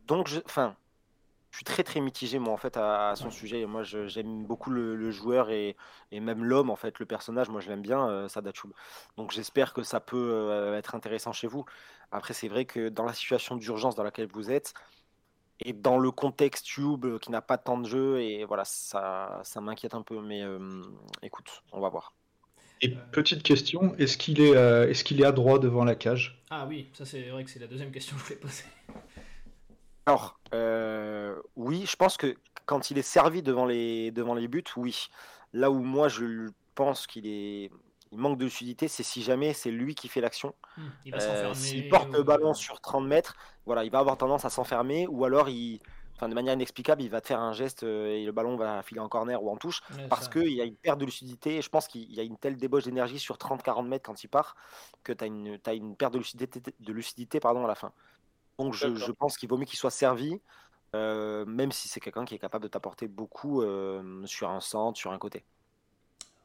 donc, 0.07 0.31
enfin, 0.47 0.75
je 1.53 1.59
suis 1.59 1.65
très 1.65 1.85
très 1.85 2.01
mitigé 2.01 2.39
moi 2.39 2.55
en 2.55 2.57
fait 2.57 2.79
à, 2.79 3.13
son 3.15 3.31
sujet. 3.31 3.67
Moi 3.67 3.83
j'aime 3.83 4.47
beaucoup 4.47 4.71
le, 4.71 5.11
joueur 5.11 5.51
et, 5.51 5.77
même 6.11 6.45
l'homme 6.45 6.71
en 6.71 6.77
fait, 6.77 6.99
le 6.99 7.05
personnage. 7.05 7.51
Moi 7.51 7.61
je 7.61 7.69
l'aime 7.69 7.83
bien, 7.83 8.09
euh, 8.09 8.29
Donc 9.19 9.33
j'espère 9.33 9.75
que 9.75 9.83
ça 9.83 10.01
peut 10.01 10.31
euh, 10.33 10.77
être 10.79 10.95
intéressant 10.95 11.33
chez 11.33 11.47
vous. 11.47 11.67
Après 12.11 12.33
c'est 12.33 12.49
vrai 12.49 12.65
que 12.65 12.89
dans 12.89 13.05
la 13.05 13.13
situation 13.13 13.57
d'urgence 13.57 13.95
dans 13.95 14.03
laquelle 14.03 14.29
vous 14.33 14.51
êtes 14.51 14.73
et 15.61 15.75
dans 15.75 15.99
le 15.99 16.11
contexte 16.11 16.65
Tube 16.65 17.05
euh, 17.05 17.19
qui 17.19 17.31
n'a 17.31 17.43
pas 17.43 17.59
tant 17.59 17.79
de 17.79 17.87
jeu 17.87 18.23
et 18.23 18.45
voilà 18.47 18.65
ça 18.65 19.43
ça 19.45 19.61
m'inquiète 19.61 19.95
un 19.95 20.03
peu. 20.03 20.23
Mais 20.23 20.43
euh, 20.43 20.83
écoute, 21.23 21.63
on 21.71 21.81
va 21.81 21.91
voir. 21.91 22.15
Et 22.81 22.97
petite 23.13 23.43
question, 23.43 23.95
est-ce 23.99 24.17
qu'il 24.17 24.41
est, 24.41 24.53
est-ce 24.91 25.05
qu'il 25.05 25.21
est 25.21 25.27
à 25.27 25.33
droit 25.33 25.59
devant 25.59 25.85
la 25.85 25.95
cage? 25.95 26.43
Ah 26.49 26.67
oui, 26.67 26.89
ça 26.95 27.05
c'est 27.05 27.29
vrai 27.29 27.45
que 27.45 27.51
c'est 27.51 27.61
la 27.61 27.69
deuxième 27.69 27.93
question 27.93 28.17
que 28.17 28.23
je 28.23 28.27
voulais 28.27 28.41
poser. 28.41 28.65
Alors, 30.07 30.39
euh, 30.55 31.41
oui, 31.57 31.85
je 31.87 31.97
pense 31.97 32.17
que 32.17 32.35
quand 32.67 32.91
il 32.91 32.99
est 32.99 33.03
servi 33.03 33.43
devant 33.43 33.67
les, 33.67 34.11
devant 34.11 34.35
les 34.35 34.49
buts, 34.49 34.65
oui. 34.77 35.09
Là 35.53 35.71
où 35.71 35.81
moi 35.83 36.09
je 36.09 36.49
pense 36.75 37.07
qu'il 37.07 37.27
est, 37.27 37.71
il 38.11 38.19
manque 38.19 38.39
de 38.39 38.45
lucidité, 38.45 38.89
c'est 38.89 39.03
si 39.03 39.23
jamais 39.23 39.53
c'est 39.53 39.71
lui 39.71 39.95
qui 39.95 40.09
fait 40.09 40.21
l'action. 40.21 40.55
Hmm, 40.77 40.89
euh, 41.15 41.55
s'il 41.55 41.89
porte 41.89 42.13
le 42.13 42.23
ballon 42.23 42.55
sur 42.55 42.81
30 42.81 43.07
mètres, 43.07 43.37
voilà, 43.67 43.85
il 43.85 43.91
va 43.91 43.99
avoir 43.99 44.17
tendance 44.17 44.45
à 44.45 44.51
s'enfermer, 44.51 45.07
ou 45.07 45.25
alors 45.25 45.49
il, 45.49 45.81
enfin, 46.17 46.29
de 46.29 46.35
manière 46.35 46.55
inexplicable, 46.55 47.03
il 47.03 47.11
va 47.11 47.21
te 47.21 47.29
faire 47.29 47.41
un 47.41 47.53
geste 47.53 47.83
euh, 47.83 48.15
et 48.15 48.25
le 48.25 48.33
ballon 48.33 48.57
va 48.57 48.83
filer 48.83 49.01
en 49.01 49.09
corner 49.09 49.43
ou 49.43 49.51
en 49.51 49.57
touche, 49.57 49.83
parce 50.09 50.29
qu'il 50.29 50.53
y 50.53 50.61
a 50.61 50.65
une 50.65 50.77
perte 50.77 50.99
de 50.99 51.05
lucidité. 51.05 51.57
Et 51.57 51.63
je 51.63 51.69
pense 51.69 51.89
qu'il 51.89 52.13
y 52.13 52.21
a 52.21 52.23
une 52.23 52.39
telle 52.39 52.57
débauche 52.57 52.85
d'énergie 52.85 53.19
sur 53.19 53.37
30-40 53.37 53.87
mètres 53.87 54.05
quand 54.05 54.23
il 54.25 54.29
part 54.29 54.57
que 55.05 55.13
tu 55.13 55.25
as 55.25 55.27
une, 55.27 55.59
as 55.67 55.75
une 55.75 55.97
perte 55.97 56.15
de 56.15 56.19
lucidité, 56.19 56.61
de 56.79 56.93
lucidité 56.93 57.41
pardon, 57.41 57.65
à 57.65 57.69
la 57.69 57.75
fin. 57.75 57.93
Donc 58.59 58.75
je, 58.75 59.13
pense 59.13 59.37
qu'il 59.37 59.49
vaut 59.49 59.57
mieux 59.57 59.65
qu'il 59.65 59.79
soit 59.79 59.91
servi, 59.91 60.41
euh, 60.95 61.45
même 61.47 61.73
si 61.73 61.89
c'est 61.89 62.01
quelqu'un 62.01 62.25
qui 62.25 62.35
est 62.35 62.39
capable 62.39 62.65
de 62.65 62.69
t'apporter 62.69 63.09
beaucoup 63.09 63.63
euh, 63.63 64.25
sur 64.27 64.51
un 64.51 64.61
centre, 64.61 64.99
sur 64.99 65.13
un 65.13 65.19
côté. 65.19 65.45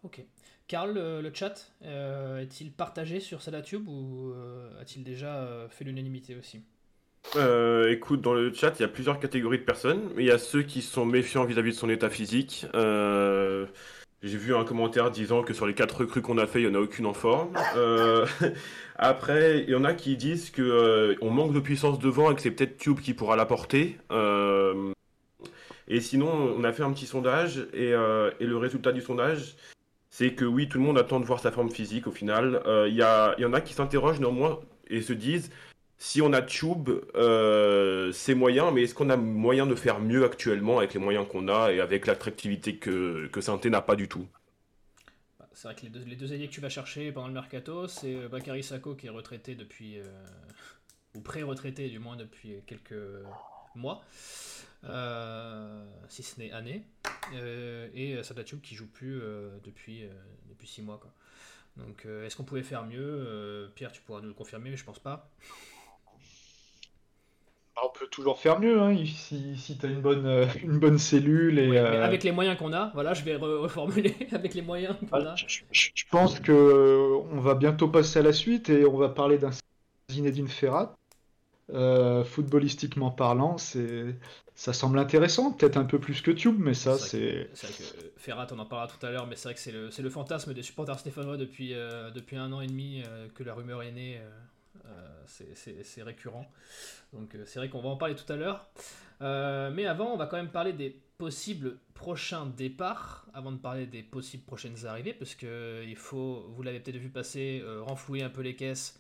Ok. 0.04 0.24
Karl, 0.68 0.94
le, 0.94 1.34
chat, 1.34 1.72
euh, 1.84 2.40
est-il 2.40 2.72
partagé 2.72 3.20
sur 3.20 3.42
Salatube 3.42 3.88
ou 3.88 4.34
a-t-il 4.80 5.04
déjà 5.04 5.68
fait 5.70 5.86
l'unanimité 5.86 6.36
aussi? 6.36 6.64
Écoute, 7.90 8.22
dans 8.22 8.34
le 8.34 8.54
chat, 8.54 8.74
il 8.80 8.82
y 8.82 8.86
a 8.86 8.90
plusieurs 8.90 9.20
catégories 9.20 9.60
de 9.60 9.64
personnes. 9.64 10.12
Il 10.18 10.26
y 10.26 10.32
a 10.32 10.38
ceux 10.38 10.64
qui 10.64 10.82
sont 10.82 11.06
méfiants 11.06 11.46
vis-à-vis 11.46 11.72
de 11.72 11.78
son 11.78 11.90
état 11.90 12.10
physique. 12.10 12.66
J'ai 14.24 14.38
vu 14.38 14.56
un 14.56 14.64
commentaire 14.64 15.12
disant 15.12 15.44
que 15.44 15.54
sur 15.54 15.68
les 15.68 15.76
quatre 15.76 16.00
recrues 16.00 16.24
qu'on 16.24 16.40
a 16.40 16.48
fait, 16.48 16.62
il 16.62 16.70
n'y 16.70 16.76
en 16.76 16.80
a 16.80 16.82
aucune 16.82 17.06
en 17.06 17.14
forme. 17.14 17.54
Euh, 17.76 18.26
après, 18.96 19.60
il 19.60 19.70
y 19.70 19.76
en 19.76 19.84
a 19.84 19.94
qui 19.94 20.18
disent 20.18 20.50
que 20.50 20.64
euh, 20.64 21.16
on 21.22 21.30
manque 21.30 21.54
de 21.54 21.60
puissance 21.60 22.00
devant 22.00 22.32
et 22.32 22.36
que 22.36 22.42
c'est 22.42 22.50
peut-être 22.50 22.78
Tube 22.78 23.00
qui 23.00 23.14
pourra 23.14 23.36
l'apporter. 23.36 23.98
Euh, 24.12 24.92
et 25.88 26.02
sinon, 26.02 26.56
on 26.58 26.64
a 26.64 26.74
fait 26.74 26.82
un 26.82 26.92
petit 26.92 27.06
sondage 27.06 27.68
et, 27.74 27.92
et 27.92 28.46
le 28.46 28.58
résultat 28.58 28.92
du 28.92 29.02
sondage, 29.02 29.56
c'est 30.10 30.34
que 30.34 30.46
oui, 30.46 30.68
tout 30.68 30.80
le 30.80 30.84
monde 30.84 30.98
attend 30.98 31.20
de 31.20 31.26
voir 31.26 31.40
sa 31.40 31.52
forme 31.52 31.70
physique 31.70 32.08
au 32.08 32.12
final. 32.12 32.62
Il 32.88 32.94
y, 32.94 33.42
y 33.42 33.46
en 33.46 33.54
a 33.54 33.62
qui 33.62 33.74
s'interrogent 33.74 34.20
néanmoins 34.20 34.60
et 34.90 35.02
se 35.02 35.14
disent 35.14 35.52
si 36.00 36.22
on 36.22 36.32
a 36.32 36.44
Tube, 36.44 36.90
euh, 37.16 38.12
c'est 38.12 38.36
moyen, 38.36 38.72
mais 38.72 38.84
est-ce 38.84 38.94
qu'on 38.94 39.10
a 39.10 39.18
moyen 39.18 39.66
de 39.66 39.74
faire 39.74 40.00
mieux 40.00 40.26
actuellement 40.26 40.78
avec 40.78 40.94
les 40.94 41.00
moyens 41.00 41.28
qu'on 41.28 41.48
a 41.48 41.72
et 41.72 41.80
avec 41.80 42.06
l'attractivité 42.06 42.78
que, 42.78 43.28
que 43.28 43.68
n'a 43.68 43.82
pas 43.82 43.96
du 43.96 44.08
tout? 44.08 44.28
Bah, 45.40 45.50
C'est 45.54 45.68
vrai 45.68 45.76
que 45.76 45.82
les 45.82 45.90
deux, 45.90 46.36
les 46.36 46.48
que 46.48 46.54
tu 46.54 46.62
vas 46.62 46.70
chercher 46.70 47.12
pendant 47.12 47.28
le 47.28 47.34
mercato, 47.34 47.88
c'est 47.88 48.14
euh, 48.14 48.30
Bakary 48.30 48.64
Sako 48.64 48.94
qui 48.94 49.08
est 49.08 49.10
retraité 49.10 49.56
depuis, 49.56 49.98
euh, 49.98 50.04
ou 51.16 51.22
pré-retraité 51.22 51.90
du 51.90 51.98
moins 51.98 52.16
depuis 52.16 52.58
quelques 52.68 52.94
mois, 53.74 54.04
si 56.10 56.22
ce 56.24 56.40
n'est 56.40 56.52
années, 56.52 56.84
et 57.96 58.22
Sadatube 58.22 58.62
qui 58.62 58.76
joue 58.76 58.88
plus 58.88 59.20
depuis, 59.64 60.04
depuis 60.48 60.68
six 60.68 60.82
mois. 60.84 61.00
Donc 61.76 62.06
est-ce 62.06 62.36
qu'on 62.36 62.44
pouvait 62.44 62.64
faire 62.64 62.86
mieux? 62.86 63.72
Pierre, 63.76 63.92
tu 63.92 64.02
pourras 64.02 64.22
nous 64.22 64.28
le 64.28 64.34
confirmer, 64.34 64.70
mais 64.70 64.78
je 64.78 64.84
pense 64.86 65.00
pas. 65.00 65.30
Bah, 67.78 67.84
on 67.86 68.00
peut 68.00 68.08
toujours 68.08 68.40
faire 68.40 68.60
mieux 68.60 68.82
hein, 68.82 68.98
si, 69.06 69.56
si 69.56 69.78
tu 69.78 69.86
as 69.86 69.90
une 69.90 70.02
bonne, 70.02 70.26
euh, 70.26 70.48
une 70.64 70.80
bonne 70.80 70.98
cellule. 70.98 71.60
Et, 71.60 71.78
euh, 71.78 72.04
avec 72.04 72.24
les 72.24 72.32
moyens 72.32 72.58
qu'on 72.58 72.74
a, 72.74 72.90
voilà, 72.96 73.14
je 73.14 73.24
vais 73.24 73.36
reformuler 73.36 74.16
avec 74.32 74.56
les 74.56 74.64
moyens 74.64 74.96
qu'on 74.98 75.06
bah, 75.06 75.34
a. 75.34 75.36
Je, 75.36 76.04
pense 76.10 76.40
que 76.40 76.52
euh, 76.52 77.20
on 77.32 77.40
va 77.40 77.54
bientôt 77.54 77.88
passer 77.88 78.18
à 78.18 78.24
la 78.24 78.34
suite 78.34 78.72
et 78.72 78.84
on 78.88 78.98
va 78.98 79.10
parler 79.10 79.38
d'un 79.38 79.52
Zinedine 80.12 80.48
Ferrat. 80.48 80.96
footballistiquement 81.70 83.12
parlant, 83.12 83.60
c'est 83.60 84.16
ça 84.56 84.74
semble 84.74 84.98
intéressant, 84.98 85.52
peut-être 85.52 85.78
un 85.78 85.86
peu 85.86 86.00
plus 86.00 86.22
que 86.22 86.32
Tube, 86.32 86.58
mais 86.58 86.74
ça 86.74 86.98
c'est. 86.98 87.48
Ferrat, 88.18 88.48
on 88.52 88.58
en 88.58 88.66
parlera 88.66 88.88
tout 88.88 89.06
à 89.06 89.12
l'heure, 89.12 89.28
mais 89.28 89.36
c'est 89.36 89.50
vrai 89.50 89.54
que 89.54 89.60
c'est 89.60 89.72
le, 89.72 89.90
le, 89.96 90.10
fantasme 90.10 90.56
des 90.56 90.64
supporters 90.64 90.98
stéphanois 90.98 91.38
depuis, 91.38 91.76
depuis 92.16 92.38
un 92.38 92.52
an 92.54 92.62
et 92.62 92.68
demi 92.68 93.04
que 93.36 93.44
la 93.44 93.54
rumeur 93.54 93.84
est 93.84 93.92
née 93.92 94.20
c'est 95.26 96.04
récurrent. 96.04 96.46
Donc 97.14 97.36
euh, 97.36 97.44
c'est 97.46 97.60
vrai 97.60 97.70
qu'on 97.70 97.82
va 97.82 97.90
en 97.90 97.98
parler 97.98 98.16
tout 98.16 98.32
à 98.32 98.36
l'heure. 98.36 98.68
Euh, 99.22 99.72
mais 99.72 99.86
avant, 99.86 100.14
on 100.14 100.18
va 100.18 100.28
quand 100.28 100.38
même 100.38 100.52
parler 100.52 100.74
des 100.74 100.96
possibles 101.18 101.78
prochains 101.94 102.46
départs, 102.46 103.26
avant 103.34 103.52
de 103.52 103.58
parler 103.58 103.88
des 103.88 104.04
possibles 104.04 104.44
prochaines 104.44 104.86
arrivées, 104.86 105.14
parce 105.14 105.34
que 105.34 105.84
il 105.88 105.96
faut, 105.96 106.46
vous 106.50 106.62
l'avez 106.62 106.80
peut-être 106.80 106.98
vu 106.98 107.10
passer, 107.10 107.62
euh, 107.64 107.82
renflouer 107.82 108.22
un 108.22 108.30
peu 108.30 108.42
les 108.42 108.56
caisses. 108.56 109.00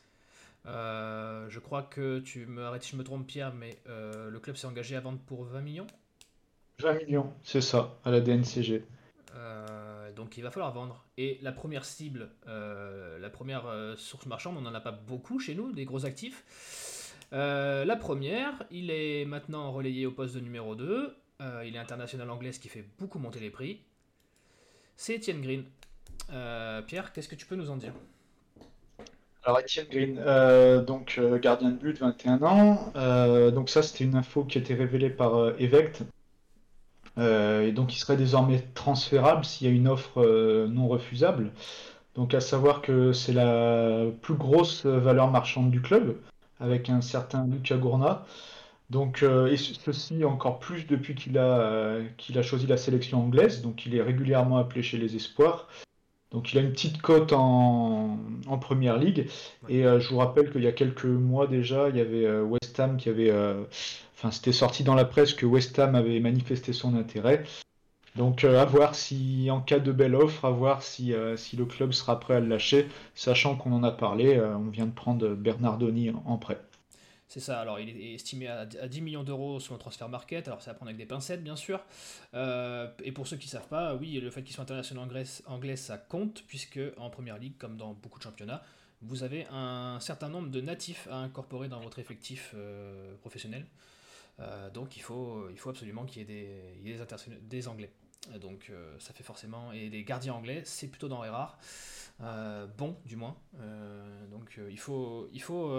je 0.65 1.59
crois 1.59 1.83
que 1.83 2.19
tu 2.19 2.45
me 2.47 2.63
arrêtes 2.63 2.83
si 2.83 2.91
je 2.91 2.97
me 2.97 3.03
trompe 3.03 3.27
Pierre, 3.27 3.53
mais 3.53 3.77
le 3.85 4.39
club 4.39 4.55
s'est 4.55 4.67
engagé 4.67 4.95
à 4.95 4.99
vendre 4.99 5.19
pour 5.19 5.43
20 5.43 5.61
millions? 5.61 5.87
20 6.79 6.93
millions, 7.05 7.33
c'est 7.43 7.61
ça, 7.61 7.97
à 8.03 8.11
la 8.11 8.19
DNCG. 8.19 8.83
Donc 10.15 10.37
il 10.37 10.41
va 10.41 10.51
falloir 10.51 10.73
vendre. 10.73 11.05
Et 11.17 11.39
la 11.41 11.51
première 11.51 11.85
cible, 11.85 12.29
euh, 12.47 13.19
la 13.19 13.29
première 13.29 13.67
euh, 13.67 13.95
source 13.95 14.25
marchande, 14.25 14.57
on 14.57 14.61
n'en 14.61 14.73
a 14.73 14.81
pas 14.81 14.91
beaucoup 14.91 15.39
chez 15.39 15.55
nous, 15.55 15.71
des 15.71 15.85
gros 15.85 16.05
actifs. 16.05 17.13
Euh, 17.33 17.85
la 17.85 17.95
première, 17.95 18.63
il 18.71 18.89
est 18.89 19.25
maintenant 19.25 19.71
relayé 19.71 20.05
au 20.05 20.11
poste 20.11 20.35
de 20.35 20.39
numéro 20.39 20.75
2. 20.75 21.15
il 21.65 21.75
est 21.75 21.79
international 21.79 22.29
anglais, 22.29 22.51
ce 22.51 22.59
qui 22.59 22.67
fait 22.67 22.85
beaucoup 22.99 23.19
monter 23.19 23.39
les 23.39 23.49
prix. 23.51 23.81
C'est 24.95 25.17
Etienne 25.17 25.41
Green. 25.41 25.63
Pierre, 26.87 27.13
qu'est-ce 27.13 27.29
que 27.29 27.35
tu 27.35 27.45
peux 27.45 27.55
nous 27.55 27.69
en 27.69 27.77
dire? 27.77 27.93
Alors 29.43 29.59
Etienne 29.59 29.87
Green, 29.89 30.83
donc 30.85 31.19
gardien 31.41 31.69
de 31.69 31.77
but, 31.77 31.99
21 31.99 32.41
ans. 32.41 32.91
donc 33.51 33.69
ça, 33.69 33.83
c'était 33.83 34.03
une 34.03 34.15
info 34.15 34.43
qui 34.45 34.57
a 34.57 34.61
été 34.61 34.73
révélée 34.73 35.09
par 35.09 35.59
Evect, 35.59 36.01
euh, 36.01 36.05
et 37.17 37.71
donc 37.71 37.95
il 37.95 37.99
serait 37.99 38.17
désormais 38.17 38.59
transférable 38.73 39.43
s'il 39.43 39.67
y 39.67 39.69
a 39.69 39.73
une 39.73 39.87
offre 39.87 40.21
euh, 40.21 40.67
non 40.67 40.87
refusable. 40.87 41.51
Donc 42.15 42.33
à 42.33 42.39
savoir 42.39 42.81
que 42.81 43.13
c'est 43.13 43.33
la 43.33 44.05
plus 44.21 44.35
grosse 44.35 44.85
valeur 44.85 45.29
marchande 45.29 45.71
du 45.71 45.81
club, 45.81 46.17
avec 46.59 46.89
un 46.89 47.01
certain 47.01 47.45
Lucas 47.47 47.77
Gourna. 47.77 48.25
Donc, 48.89 49.21
euh, 49.21 49.47
et 49.47 49.57
ceci 49.57 50.23
encore 50.23 50.59
plus 50.59 50.87
depuis 50.87 51.13
qu'il 51.13 51.37
a, 51.37 51.99
qu'il 52.17 52.39
a 52.39 52.41
choisi 52.41 52.67
la 52.67 52.77
sélection 52.77 53.21
anglaise. 53.21 53.61
Donc 53.61 53.85
il 53.85 53.95
est 53.95 54.01
régulièrement 54.01 54.57
appelé 54.57 54.81
chez 54.81 54.97
les 54.97 55.15
espoirs. 55.15 55.67
Donc 56.31 56.53
il 56.53 56.59
a 56.59 56.61
une 56.61 56.71
petite 56.71 57.01
cote 57.01 57.33
en, 57.33 58.17
en 58.47 58.57
première 58.57 58.97
ligue. 58.97 59.27
Et 59.69 59.83
je 59.83 60.09
vous 60.09 60.17
rappelle 60.17 60.51
qu'il 60.51 60.63
y 60.63 60.67
a 60.67 60.71
quelques 60.71 61.05
mois 61.05 61.47
déjà, 61.47 61.89
il 61.89 61.97
y 61.97 62.01
avait 62.01 62.39
West 62.39 62.79
Ham 62.79 62.97
qui 62.97 63.09
avait 63.09 63.31
Enfin, 64.17 64.31
c'était 64.31 64.51
sorti 64.51 64.83
dans 64.83 64.95
la 64.95 65.05
presse 65.05 65.33
que 65.33 65.45
West 65.45 65.77
Ham 65.77 65.93
avait 65.93 66.19
manifesté 66.19 66.73
son 66.73 66.95
intérêt. 66.95 67.43
Donc 68.15 68.43
euh, 68.43 68.59
à 68.59 68.65
voir 68.65 68.95
si, 68.95 69.49
en 69.51 69.61
cas 69.61 69.77
de 69.77 69.91
belle 69.91 70.15
offre, 70.15 70.45
à 70.45 70.49
voir 70.49 70.81
si, 70.81 71.13
euh, 71.13 71.37
si 71.37 71.55
le 71.55 71.65
club 71.65 71.91
sera 71.91 72.19
prêt 72.19 72.33
à 72.33 72.39
le 72.39 72.47
lâcher, 72.47 72.87
sachant 73.13 73.55
qu'on 73.55 73.71
en 73.73 73.83
a 73.83 73.91
parlé, 73.91 74.35
euh, 74.35 74.57
on 74.57 74.69
vient 74.69 74.87
de 74.87 74.91
prendre 74.91 75.35
Bernardoni 75.35 76.09
en, 76.25 76.37
prêt. 76.37 76.59
C'est 77.27 77.41
ça, 77.41 77.59
alors 77.59 77.79
il 77.79 77.89
est 77.89 78.15
estimé 78.15 78.47
à, 78.47 78.65
10 78.65 79.01
millions 79.01 79.23
d'euros 79.23 79.59
sur 79.59 79.75
le 79.75 79.79
transfert 79.79 80.09
market, 80.09 80.47
alors 80.47 80.63
c'est 80.63 80.71
à 80.71 80.73
prendre 80.73 80.89
avec 80.89 80.97
des 80.97 81.05
pincettes 81.05 81.43
bien 81.43 81.55
sûr. 81.55 81.79
et 82.33 83.11
pour 83.11 83.27
ceux 83.27 83.37
qui 83.37 83.47
ne 83.47 83.51
savent 83.51 83.67
pas, 83.67 83.93
oui, 83.95 84.19
le 84.19 84.31
fait 84.31 84.41
qu'il 84.41 84.55
soit 84.55 84.63
international 84.63 85.03
anglais, 85.03 85.25
anglais, 85.45 85.75
ça 85.75 85.97
compte, 85.97 86.43
puisque 86.47 86.79
en 86.97 87.11
première 87.11 87.37
ligue, 87.37 87.57
comme 87.57 87.77
dans 87.77 87.93
beaucoup 87.93 88.17
de 88.17 88.23
championnats, 88.23 88.63
vous 89.03 89.21
avez 89.21 89.45
un 89.51 89.99
certain 89.99 90.29
nombre 90.29 90.49
de 90.49 90.61
natifs 90.61 91.07
à 91.11 91.17
incorporer 91.17 91.67
dans 91.67 91.81
votre 91.81 91.99
effectif 91.99 92.55
professionnel. 93.19 93.65
Euh, 94.39 94.69
donc 94.69 94.95
il 94.97 95.01
faut, 95.01 95.49
il 95.49 95.57
faut 95.57 95.69
absolument 95.69 96.05
qu'il 96.05 96.19
y 96.19 96.21
ait 96.21 96.75
des, 96.83 96.97
des, 97.41 97.67
Anglais. 97.67 97.91
Donc 98.39 98.67
euh, 98.69 98.95
ça 98.99 99.13
fait 99.13 99.23
forcément... 99.23 99.71
Et 99.71 99.89
des 99.89 100.03
gardiens 100.03 100.33
anglais, 100.33 100.61
c'est 100.65 100.87
plutôt 100.87 101.07
dans 101.07 101.23
les 101.23 101.29
rares. 101.29 101.57
Euh, 102.21 102.65
bon, 102.77 102.97
du 103.05 103.15
moins. 103.15 103.35
donc 104.31 104.59
il 104.69 104.79
faut, 104.79 105.29
il 105.33 105.41
faut 105.41 105.69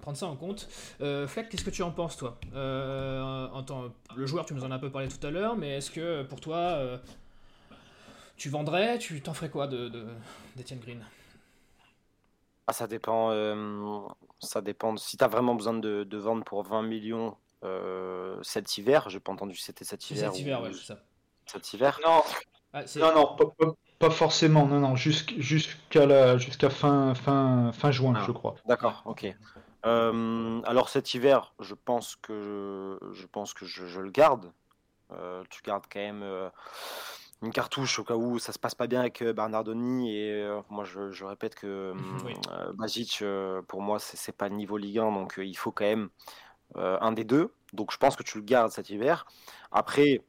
prendre 0.00 0.16
ça 0.16 0.26
en 0.26 0.36
compte. 0.36 0.68
Fleck, 0.98 1.48
qu'est-ce 1.48 1.64
que 1.64 1.70
tu 1.70 1.82
en 1.82 1.90
penses, 1.90 2.16
toi? 2.16 2.38
Le 2.54 4.26
joueur, 4.26 4.46
tu 4.46 4.54
nous 4.54 4.64
en 4.64 4.70
as 4.70 4.74
un 4.74 4.78
peu 4.78 4.90
parlé 4.90 5.08
tout 5.08 5.24
à 5.26 5.30
l'heure, 5.30 5.56
mais 5.56 5.78
est-ce 5.78 5.90
que 5.90 6.22
pour 6.24 6.40
toi, 6.40 7.00
tu 8.36 8.48
vendrais? 8.48 8.98
Tu 8.98 9.20
t'en 9.20 9.34
ferais 9.34 9.50
quoi 9.50 9.66
de, 9.66 9.90
d'Etienne 10.56 10.80
Green? 10.80 11.04
Ah, 12.66 12.72
ça 12.72 12.86
dépend. 12.86 13.30
ça 14.40 14.60
dépend. 14.60 14.96
Si 14.96 15.16
tu 15.16 15.24
as 15.24 15.28
vraiment 15.28 15.54
besoin 15.54 15.74
de, 15.74 16.04
de, 16.04 16.18
vendre 16.18 16.42
pour 16.42 16.62
20 16.64 16.82
millions 16.82 17.36
euh, 17.36 17.45
cet 18.42 18.78
hiver. 18.78 19.08
J'ai 19.08 19.20
pas 19.20 19.32
entendu 19.32 19.56
c'était 19.56 19.84
cet 19.84 20.10
hiver. 20.10 20.32
Cet 20.32 20.40
hiver, 20.40 20.62
ouais, 20.62 20.72
c'est 20.72 20.86
ça. 20.86 20.98
Cet 21.46 21.72
hiver. 21.72 22.00
Non, 22.04 22.22
ah, 22.72 22.82
non, 22.96 23.14
non, 23.14 23.74
pas, 23.98 24.10
forcément. 24.10 24.66
Non, 24.66 24.80
non, 24.80 24.96
jusqu'à 24.96 26.70
fin, 26.70 27.14
fin, 27.14 27.72
fin 27.72 27.90
juin, 27.90 28.14
ah, 28.16 28.24
je 28.26 28.32
crois. 28.32 28.56
D'accord, 28.66 29.02
ok. 29.06 29.34
Euh, 29.86 30.60
alors 30.64 30.88
cet 30.88 31.14
hiver, 31.14 31.54
je 31.60 31.74
pense 31.74 32.16
que 32.16 32.98
je, 33.12 33.26
pense 33.26 33.54
que 33.54 33.64
je, 33.64 34.00
le 34.00 34.10
garde. 34.10 34.52
Euh, 35.12 35.44
tu 35.48 35.62
gardes 35.62 35.84
quand 35.90 36.00
même 36.00 36.24
une 37.42 37.52
cartouche 37.52 37.98
au 37.98 38.04
cas 38.04 38.16
où 38.16 38.38
ça 38.38 38.52
se 38.52 38.58
passe 38.58 38.74
pas 38.74 38.88
bien 38.88 39.00
avec 39.00 39.22
Bernardoni 39.22 40.14
et 40.14 40.58
moi 40.68 40.84
je, 40.84 41.24
répète 41.24 41.54
que 41.54 41.94
oui. 42.26 42.34
Bajic 42.74 43.22
pour 43.68 43.80
moi 43.80 43.98
c'est 44.00 44.36
pas 44.36 44.48
le 44.48 44.56
niveau 44.56 44.76
Ligue 44.76 44.98
1 44.98 45.12
donc 45.12 45.34
il 45.38 45.56
faut 45.56 45.70
quand 45.70 45.84
même 45.84 46.08
euh, 46.76 46.98
un 47.00 47.12
des 47.12 47.24
deux. 47.24 47.52
Donc 47.72 47.92
je 47.92 47.98
pense 47.98 48.16
que 48.16 48.22
tu 48.22 48.38
le 48.38 48.44
gardes 48.44 48.70
cet 48.70 48.90
hiver. 48.90 49.26
Après, 49.70 50.20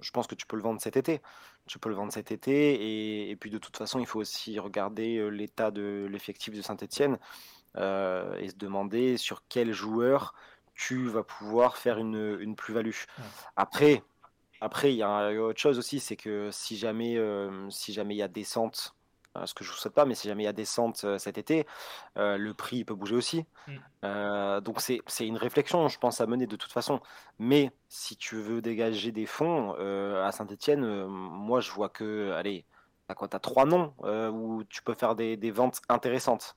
je 0.00 0.10
pense 0.10 0.26
que 0.26 0.34
tu 0.34 0.46
peux 0.46 0.56
le 0.56 0.62
vendre 0.62 0.80
cet 0.80 0.96
été. 0.96 1.20
Tu 1.66 1.78
peux 1.78 1.88
le 1.88 1.94
vendre 1.94 2.12
cet 2.12 2.32
été. 2.32 3.30
Et, 3.30 3.36
puis 3.36 3.50
de 3.50 3.58
toute 3.58 3.76
façon, 3.76 3.98
il 3.98 4.06
faut 4.06 4.20
aussi 4.20 4.58
regarder 4.58 5.16
euh, 5.16 5.28
l'état 5.28 5.70
de 5.70 6.06
l'effectif 6.10 6.54
de 6.54 6.62
Saint-Etienne 6.62 7.18
euh, 7.76 8.36
et 8.38 8.48
se 8.48 8.56
demander 8.56 9.16
sur 9.16 9.42
quel 9.48 9.72
joueur 9.72 10.34
tu 10.74 11.08
vas 11.08 11.22
pouvoir 11.22 11.76
faire 11.76 11.98
une, 11.98 12.54
plus-value. 12.54 12.90
Après, 13.56 14.02
après, 14.60 14.92
il 14.92 14.96
y 14.96 15.02
a 15.02 15.30
autre 15.30 15.58
chose 15.58 15.78
aussi, 15.78 16.00
c'est 16.00 16.16
que 16.16 16.50
si 16.52 16.76
jamais, 16.76 17.18
si 17.70 17.94
jamais 17.94 18.14
il 18.14 18.18
y 18.18 18.22
a 18.22 18.28
descente 18.28 18.94
ce 19.44 19.54
que 19.54 19.64
je 19.64 19.70
ne 19.70 19.74
vous 19.74 19.80
souhaite 19.80 19.94
pas, 19.94 20.04
mais 20.04 20.14
si 20.14 20.28
jamais 20.28 20.44
il 20.44 20.46
y 20.46 20.48
a 20.48 20.52
descente 20.52 21.02
euh, 21.04 21.18
cet 21.18 21.38
été, 21.38 21.66
euh, 22.16 22.36
le 22.38 22.54
prix 22.54 22.84
peut 22.84 22.94
bouger 22.94 23.14
aussi. 23.14 23.44
Mm. 23.66 23.72
Euh, 24.04 24.60
donc 24.60 24.80
c'est 24.80 25.26
une 25.26 25.36
réflexion, 25.36 25.88
je 25.88 25.98
pense, 25.98 26.20
à 26.20 26.26
mener 26.26 26.46
de 26.46 26.56
toute 26.56 26.72
façon. 26.72 27.00
Mais 27.38 27.72
si 27.88 28.16
tu 28.16 28.36
veux 28.36 28.62
dégager 28.62 29.12
des 29.12 29.26
fonds 29.26 29.72
à 29.74 30.32
Saint-Etienne, 30.32 31.06
moi 31.06 31.60
je 31.60 31.70
vois 31.70 31.88
que, 31.88 32.32
allez, 32.32 32.64
tu 33.08 33.14
as 33.14 33.38
trois 33.38 33.66
noms 33.66 33.92
où 34.32 34.64
tu 34.64 34.82
peux 34.82 34.94
faire 34.94 35.14
des, 35.14 35.50
ventes 35.50 35.80
intéressantes. 35.88 36.56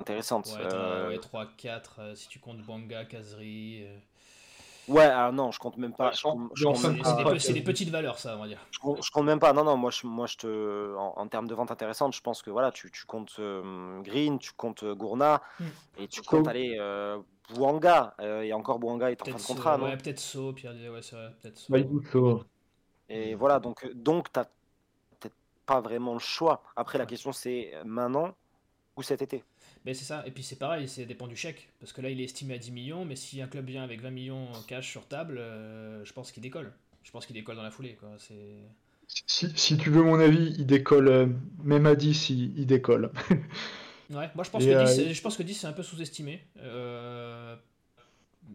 Intéressantes. 0.00 0.56
Ouais, 0.56 1.18
3-4 1.18 2.14
si 2.14 2.28
tu 2.28 2.38
comptes 2.38 2.62
Banga, 2.62 3.04
Kazri. 3.04 3.84
Ouais, 4.88 5.04
alors 5.04 5.32
non, 5.32 5.50
je 5.50 5.58
compte 5.58 5.76
même 5.76 5.92
pas. 5.92 6.12
c'est 6.12 7.52
des, 7.52 7.62
petites 7.62 7.90
valeurs, 7.90 8.18
ça, 8.18 8.36
on 8.36 8.40
va 8.40 8.48
dire. 8.48 8.58
Je 8.70 8.78
compte, 8.78 9.10
compte 9.10 9.26
même 9.26 9.38
pas. 9.38 9.52
Non, 9.52 9.64
non, 9.64 9.76
moi, 9.76 9.90
je, 9.90 10.06
moi, 10.06 10.26
je 10.26 10.36
te, 10.36 10.96
en, 10.96 11.28
termes 11.28 11.46
de 11.46 11.54
vente 11.54 11.70
intéressante, 11.70 12.14
je 12.14 12.20
pense 12.20 12.42
que 12.42 12.50
voilà, 12.50 12.72
tu, 12.72 12.90
tu 12.90 13.04
comptes 13.04 13.36
euh, 13.38 14.00
Green, 14.00 14.38
tu 14.38 14.52
comptes 14.52 14.82
euh, 14.82 14.94
Gourna, 14.94 15.42
hmm. 15.60 15.64
et 15.98 16.08
tu 16.08 16.22
comptes 16.22 16.48
aller 16.48 16.76
euh, 16.78 17.18
Bouanga. 17.54 18.14
et 18.20 18.52
encore 18.52 18.78
Bouanga 18.78 19.10
est 19.10 19.20
en 19.22 19.24
fin 19.26 19.38
de 19.38 19.42
contrat, 19.42 19.76
so, 19.76 19.84
Ouais, 19.84 19.96
peut-être 19.96 20.20
So, 20.20 20.52
Pierre 20.52 20.72
ouais, 20.72 21.02
c'est 21.02 21.16
vrai, 21.16 21.34
peut-être 21.40 21.58
So. 21.58 22.44
Et 23.10 23.34
voilà, 23.34 23.58
donc, 23.58 23.90
donc 23.94 24.32
tu 24.32 24.40
peut-être 25.20 25.36
pas 25.64 25.80
vraiment 25.80 26.14
le 26.14 26.18
choix. 26.18 26.62
Après, 26.76 26.98
la 26.98 27.06
question, 27.06 27.32
c'est 27.32 27.72
maintenant 27.84 28.34
ou 28.96 29.02
cet 29.02 29.22
été? 29.22 29.44
Mais 29.88 29.94
c'est 29.94 30.04
ça, 30.04 30.22
et 30.26 30.30
puis 30.30 30.42
c'est 30.42 30.58
pareil, 30.58 30.86
c'est 30.86 31.06
dépend 31.06 31.26
du 31.26 31.34
chèque. 31.34 31.70
Parce 31.80 31.94
que 31.94 32.02
là, 32.02 32.10
il 32.10 32.20
est 32.20 32.24
estimé 32.24 32.52
à 32.52 32.58
10 32.58 32.72
millions, 32.72 33.06
mais 33.06 33.16
si 33.16 33.40
un 33.40 33.46
club 33.46 33.64
vient 33.64 33.82
avec 33.82 34.02
20 34.02 34.10
millions 34.10 34.48
cash 34.66 34.90
sur 34.90 35.08
table, 35.08 35.38
euh, 35.38 36.04
je 36.04 36.12
pense 36.12 36.30
qu'il 36.30 36.42
décolle. 36.42 36.74
Je 37.04 37.10
pense 37.10 37.24
qu'il 37.24 37.32
décolle 37.32 37.56
dans 37.56 37.62
la 37.62 37.70
foulée. 37.70 37.94
Quoi. 37.98 38.10
Si, 38.18 39.50
si, 39.56 39.78
tu 39.78 39.88
veux 39.88 40.02
mon 40.02 40.20
avis, 40.20 40.54
il 40.58 40.66
décolle, 40.66 41.08
euh, 41.08 41.26
même 41.64 41.86
à 41.86 41.94
10, 41.94 42.28
il, 42.28 42.66
décolle. 42.66 43.10
ouais, 44.10 44.28
moi 44.34 44.44
je 44.44 44.50
pense, 44.50 44.62
que 44.62 44.84
10, 44.84 45.00
euh, 45.00 45.12
je 45.14 45.22
pense 45.22 45.38
que 45.38 45.42
10 45.42 45.54
c'est 45.54 45.66
un 45.66 45.72
peu 45.72 45.82
sous-estimé. 45.82 46.44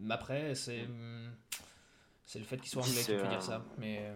Après, 0.08 0.54
c'est, 0.54 0.86
c'est 2.24 2.38
le 2.38 2.44
fait 2.44 2.58
qu'il 2.58 2.68
soit 2.68 2.82
anglais 2.82 3.02
qui 3.02 3.10
peut 3.10 3.26
dire 3.28 3.42
ça. 3.42 3.64
Mais... 3.78 4.08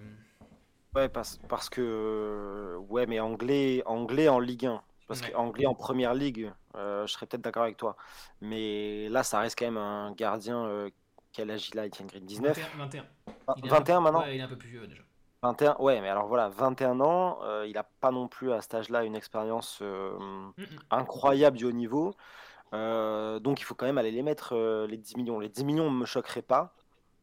Ouais, 0.95 1.09
parce, 1.09 1.41
parce 1.49 1.69
que. 1.69 2.77
Ouais, 2.89 3.07
mais 3.07 3.19
anglais, 3.19 3.83
anglais 3.87 4.29
en 4.29 4.39
Ligue 4.39 4.67
1. 4.67 4.83
Parce 5.09 5.23
qu'anglais 5.23 5.67
en 5.67 5.75
première 5.75 6.13
ligue, 6.15 6.53
euh, 6.77 7.07
je 7.07 7.13
serais 7.13 7.27
peut-être 7.27 7.41
d'accord 7.43 7.63
avec 7.63 7.79
toi. 7.79 7.97
Mais 8.43 9.09
là, 9.09 9.23
ça 9.23 9.41
reste 9.41 9.59
quand 9.59 9.65
même 9.65 9.79
un 9.79 10.13
gardien 10.13 10.67
euh, 10.67 10.91
quel 11.33 11.51
âge 11.51 11.71
il 11.73 11.79
a, 11.79 11.87
Etienne 11.87 12.07
Green 12.09 12.27
19 12.27 12.59
21. 12.77 13.05
21 13.65 14.01
maintenant? 14.01 14.21
Ouais, 14.21 14.37
il 14.37 14.39
est 14.39 14.43
un 14.43 14.49
peu 14.49 14.57
plus 14.59 14.69
vieux 14.69 14.87
déjà. 14.87 15.03
21, 15.43 15.77
ouais, 15.79 16.01
mais 16.01 16.09
alors 16.09 16.27
voilà, 16.27 16.49
21 16.51 17.01
ans, 17.01 17.39
euh, 17.43 17.65
il 17.67 17.73
n'a 17.75 17.85
pas 17.85 18.11
non 18.11 18.29
plus 18.29 18.53
à 18.53 18.61
cet 18.61 18.75
âge-là 18.75 19.05
une 19.05 19.15
expérience 19.17 19.79
euh, 19.83 20.19
Mm, 20.19 20.53
mm. 20.63 20.67
incroyable 20.91 21.57
du 21.57 21.65
haut 21.65 21.73
niveau. 21.73 22.15
Donc 22.73 23.61
il 23.61 23.65
faut 23.65 23.75
quand 23.75 23.87
même 23.87 23.99
aller 23.99 24.11
les 24.11 24.23
mettre, 24.23 24.55
les 24.87 24.97
10 24.99 25.17
millions. 25.17 25.39
Les 25.41 25.49
10 25.49 25.65
millions 25.65 25.91
ne 25.91 25.97
me 25.97 26.05
choqueraient 26.05 26.43
pas, 26.43 26.75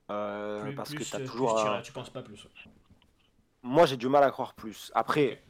Plus- 0.08 0.76
parce 0.76 0.90
plus, 0.90 0.98
que 1.00 1.04
tu 1.04 1.16
as 1.16 1.20
toujours. 1.20 1.54
plus 1.56 1.70
un- 1.70 1.82
Tu 1.82 1.92
penses 1.92 2.10
pas 2.10 2.24
plus. 2.24 2.48
Moi 3.62 3.86
j'ai 3.86 3.98
du 3.98 4.08
mal 4.10 4.24
à 4.24 4.32
croire 4.32 4.54
plus. 4.56 4.92
Après, 4.96 5.44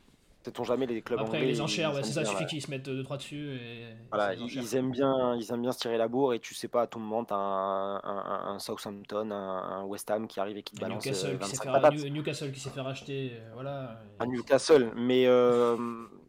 sait-on 0.46 0.64
jamais 0.64 0.86
les 0.86 1.02
clubs 1.02 1.20
Après, 1.20 1.38
anglais. 1.38 1.48
les 1.52 1.60
enchères, 1.62 1.94
ouais, 1.94 2.04
c'est 2.04 2.14
ça, 2.14 2.22
bien, 2.22 2.30
suffit 2.32 2.46
qu'ils 2.46 2.62
se 2.62 2.70
mettent 2.70 2.88
2-3 2.88 3.18
dessus. 3.18 3.56
Et... 3.56 3.86
Voilà, 4.12 4.36
ils, 4.36 4.76
aiment 4.76 4.92
bien, 4.92 5.36
ils 5.36 5.52
aiment 5.52 5.64
bien 5.64 5.72
se 5.72 5.80
tirer 5.80 5.98
la 5.98 6.08
bourre 6.08 6.34
et 6.36 6.40
tu 6.40 6.54
sais 6.54 6.68
pas 6.68 6.84
à 6.84 6.88
tout 6.88 7.00
moment 7.00 7.26
t'as 7.26 7.36
un, 7.36 7.96
un, 7.98 8.54
un 8.54 8.60
Southampton, 8.60 9.32
un, 9.32 9.36
un 9.36 9.84
West 9.86 10.10
Ham 10.12 10.28
qui 10.28 10.40
arrive 10.40 10.58
et 10.58 10.64
qui 10.64 10.76
te 10.76 10.86
Un 10.86 10.88
balance 10.90 11.06
Newcastle, 11.06 11.28
euh, 11.32 11.38
qui 11.38 11.50
s'est 11.50 11.58
25 11.58 11.64
fait, 11.64 11.72
patates. 11.72 11.94
New- 11.96 12.10
Newcastle 12.10 12.52
qui 12.52 12.60
s'est 12.60 12.70
fait 12.70 12.82
racheter, 12.82 13.32
euh, 13.34 13.50
voilà. 13.54 14.00
à 14.20 14.26
Newcastle. 14.28 14.92
Mais, 14.96 15.26
euh, 15.26 15.76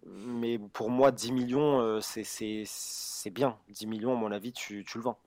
mais 0.06 0.58
pour 0.58 0.88
moi, 0.90 1.12
10 1.12 1.32
millions, 1.32 2.00
c'est- 2.00 3.30
bien. 3.30 3.56
10 3.68 3.86
millions, 3.86 4.12
à 4.12 4.16
mon 4.16 4.32
avis, 4.32 4.52
tu, 4.52 4.84
tu 4.84 4.98
le 4.98 5.04
vends. 5.04 5.18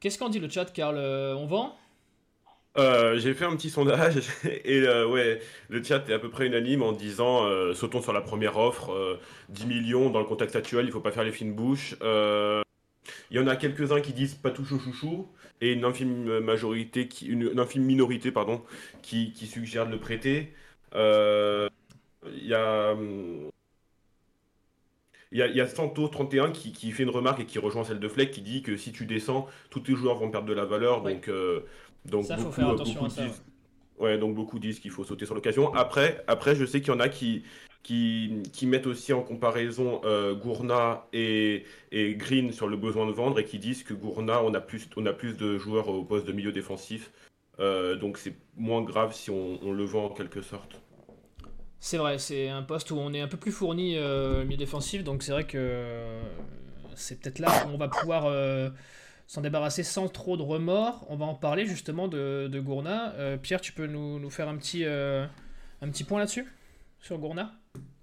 Qu'est-ce 0.00 0.18
qu'en 0.18 0.28
dit 0.28 0.40
le 0.40 0.48
chat, 0.50 0.64
Karl 0.66 0.98
On 0.98 1.46
vend? 1.46 1.76
Euh, 2.76 3.18
j'ai 3.18 3.34
fait 3.34 3.44
un 3.44 3.54
petit 3.54 3.70
sondage 3.70 4.16
et 4.44 4.80
euh, 4.80 5.06
ouais, 5.06 5.40
le 5.68 5.82
chat 5.82 6.08
est 6.08 6.12
à 6.12 6.18
peu 6.18 6.28
près 6.28 6.46
unanime 6.46 6.82
en 6.82 6.90
disant 6.90 7.44
euh, 7.44 7.72
sautons 7.72 8.02
sur 8.02 8.12
la 8.12 8.20
première 8.20 8.56
offre, 8.58 8.92
euh, 8.92 9.20
10 9.50 9.66
millions 9.66 10.10
dans 10.10 10.18
le 10.18 10.24
contexte 10.24 10.56
actuel, 10.56 10.86
il 10.86 10.90
faut 10.90 11.00
pas 11.00 11.12
faire 11.12 11.22
les 11.24 11.32
fines 11.32 11.54
bouches. 11.54 11.94
Il 13.30 13.36
y 13.36 13.40
en 13.40 13.46
a 13.46 13.56
quelques-uns 13.56 14.00
qui 14.00 14.12
disent 14.12 14.34
pas 14.34 14.50
tout 14.50 14.64
chouchou 14.64 15.28
et 15.60 15.72
une 15.72 15.84
infime 15.84 16.40
majorité, 16.40 17.08
qui, 17.08 17.26
une, 17.26 17.50
une 17.52 17.60
infime 17.60 17.84
minorité 17.84 18.30
pardon, 18.32 18.62
qui, 19.02 19.32
qui 19.32 19.46
suggère 19.46 19.86
de 19.86 19.92
le 19.92 20.00
prêter. 20.00 20.52
Il 20.94 22.46
y 22.46 22.54
a 22.54 22.94
il 25.34 25.38
y 25.38 25.42
a, 25.42 25.48
il 25.48 25.56
y 25.56 25.60
a 25.60 25.66
Santo 25.66 26.06
31 26.06 26.52
qui, 26.52 26.72
qui 26.72 26.92
fait 26.92 27.02
une 27.02 27.10
remarque 27.10 27.40
et 27.40 27.44
qui 27.44 27.58
rejoint 27.58 27.82
celle 27.82 27.98
de 27.98 28.08
Fleck 28.08 28.30
qui 28.30 28.40
dit 28.40 28.62
que 28.62 28.76
si 28.76 28.92
tu 28.92 29.04
descends, 29.04 29.48
tous 29.68 29.80
tes 29.80 29.94
joueurs 29.96 30.16
vont 30.16 30.30
perdre 30.30 30.46
de 30.46 30.52
la 30.52 30.64
valeur. 30.64 31.02
Oui. 31.02 31.14
Donc, 31.14 31.28
euh, 31.28 31.66
donc 32.04 32.24
Ça, 32.26 32.36
faut 32.36 32.44
beaucoup, 32.44 32.54
faire 32.54 32.68
attention 32.70 33.04
à 33.04 33.10
ça, 33.10 33.24
disent- 33.26 33.42
Ouais, 33.98 34.18
donc 34.18 34.34
beaucoup 34.34 34.58
disent 34.58 34.80
qu'il 34.80 34.90
faut 34.90 35.04
sauter 35.04 35.24
sur 35.24 35.34
l'occasion. 35.36 35.72
Après, 35.74 36.22
après, 36.26 36.56
je 36.56 36.64
sais 36.64 36.80
qu'il 36.80 36.92
y 36.92 36.96
en 36.96 37.00
a 37.00 37.08
qui, 37.08 37.44
qui, 37.84 38.42
qui 38.52 38.66
mettent 38.66 38.88
aussi 38.88 39.12
en 39.12 39.22
comparaison 39.22 40.00
euh, 40.04 40.34
Gourna 40.34 41.06
et, 41.12 41.64
et 41.92 42.14
Green 42.16 42.50
sur 42.50 42.66
le 42.66 42.76
besoin 42.76 43.06
de 43.06 43.12
vendre 43.12 43.38
et 43.38 43.44
qui 43.44 43.58
disent 43.60 43.84
que 43.84 43.94
Gourna, 43.94 44.42
on 44.42 44.52
a 44.54 44.60
plus, 44.60 44.88
on 44.96 45.06
a 45.06 45.12
plus 45.12 45.36
de 45.36 45.58
joueurs 45.58 45.88
au 45.88 46.02
poste 46.02 46.26
de 46.26 46.32
milieu 46.32 46.50
défensif. 46.50 47.12
Euh, 47.60 47.94
donc 47.94 48.18
c'est 48.18 48.34
moins 48.56 48.82
grave 48.82 49.14
si 49.14 49.30
on, 49.30 49.60
on 49.62 49.72
le 49.72 49.84
vend 49.84 50.06
en 50.06 50.10
quelque 50.10 50.42
sorte. 50.42 50.80
C'est 51.78 51.98
vrai, 51.98 52.18
c'est 52.18 52.48
un 52.48 52.62
poste 52.62 52.90
où 52.90 52.96
on 52.96 53.12
est 53.12 53.20
un 53.20 53.28
peu 53.28 53.36
plus 53.36 53.52
fourni 53.52 53.96
euh, 53.96 54.44
milieu 54.44 54.56
défensif, 54.56 55.04
donc 55.04 55.22
c'est 55.22 55.32
vrai 55.32 55.46
que 55.46 56.18
c'est 56.96 57.20
peut-être 57.20 57.38
là 57.38 57.48
où 57.66 57.70
on 57.74 57.76
va 57.76 57.86
pouvoir 57.88 58.24
s'en 59.26 59.40
débarrasser 59.40 59.82
sans 59.82 60.08
trop 60.08 60.36
de 60.36 60.42
remords. 60.42 61.04
On 61.08 61.16
va 61.16 61.24
en 61.24 61.34
parler 61.34 61.66
justement 61.66 62.08
de, 62.08 62.48
de 62.50 62.60
Gourna. 62.60 63.12
Euh, 63.14 63.36
Pierre, 63.36 63.60
tu 63.60 63.72
peux 63.72 63.86
nous, 63.86 64.18
nous 64.18 64.30
faire 64.30 64.48
un 64.48 64.56
petit, 64.56 64.84
euh, 64.84 65.26
un 65.82 65.88
petit 65.88 66.04
point 66.04 66.18
là-dessus 66.18 66.46
Sur 67.00 67.18
Gourna 67.18 67.52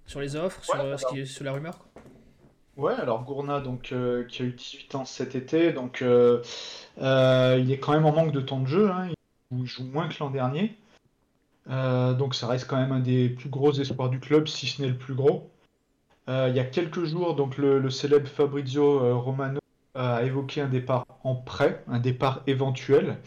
Sur 0.06 0.20
les 0.20 0.36
offres, 0.36 0.64
sur, 0.64 0.80
euh, 0.80 0.96
ce 0.96 1.06
qui 1.06 1.20
est, 1.20 1.26
sur 1.26 1.44
la 1.44 1.52
rumeur 1.52 1.78
quoi. 1.78 1.88
Ouais, 2.78 2.94
alors 2.94 3.22
Gourna, 3.24 3.60
donc, 3.60 3.92
euh, 3.92 4.24
qui 4.24 4.42
a 4.42 4.46
eu 4.46 4.52
18 4.52 4.94
ans 4.94 5.04
cet 5.04 5.34
été, 5.34 5.72
donc 5.72 6.02
il 6.02 7.70
est 7.70 7.78
quand 7.78 7.92
même 7.92 8.06
en 8.06 8.12
manque 8.12 8.32
de 8.32 8.40
temps 8.40 8.60
de 8.60 8.66
jeu, 8.66 8.90
hein, 8.90 9.08
il 9.54 9.66
joue 9.66 9.84
moins 9.84 10.08
que 10.08 10.14
l'an 10.20 10.30
dernier. 10.30 10.74
Donc 11.68 12.34
ça 12.34 12.46
reste 12.46 12.66
quand 12.66 12.78
même 12.78 12.92
un 12.92 13.00
des 13.00 13.28
plus 13.28 13.50
gros 13.50 13.72
espoirs 13.72 14.08
du 14.08 14.20
club, 14.20 14.48
si 14.48 14.66
ce 14.66 14.80
n'est 14.80 14.88
le 14.88 14.96
plus 14.96 15.14
gros. 15.14 15.50
Il 16.28 16.54
y 16.54 16.60
a 16.60 16.64
quelques 16.64 17.04
jours, 17.04 17.36
donc 17.36 17.58
le, 17.58 17.78
le 17.78 17.90
célèbre 17.90 18.26
Fabrizio 18.26 19.20
Romano 19.20 19.60
a 19.94 20.22
évoqué 20.22 20.60
un 20.60 20.68
départ 20.68 21.06
en 21.24 21.34
prêt, 21.34 21.84
un 21.88 21.98
départ 21.98 22.42
éventuel, 22.46 23.18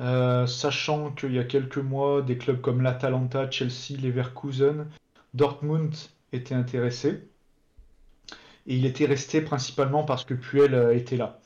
Euh, 0.00 0.46
sachant 0.46 1.10
qu'il 1.10 1.32
y 1.34 1.38
a 1.38 1.44
quelques 1.44 1.78
mois, 1.78 2.22
des 2.22 2.38
clubs 2.38 2.60
comme 2.60 2.82
l'Atalanta, 2.82 3.50
Chelsea, 3.50 3.98
Leverkusen, 4.00 4.86
Dortmund 5.34 5.94
étaient 6.32 6.54
intéressés. 6.54 7.28
Et 8.66 8.76
il 8.76 8.86
était 8.86 9.06
resté 9.06 9.40
principalement 9.40 10.04
parce 10.04 10.24
que 10.24 10.34
Puel 10.34 10.74
euh, 10.74 10.94
était 10.94 11.16
là. 11.16 11.40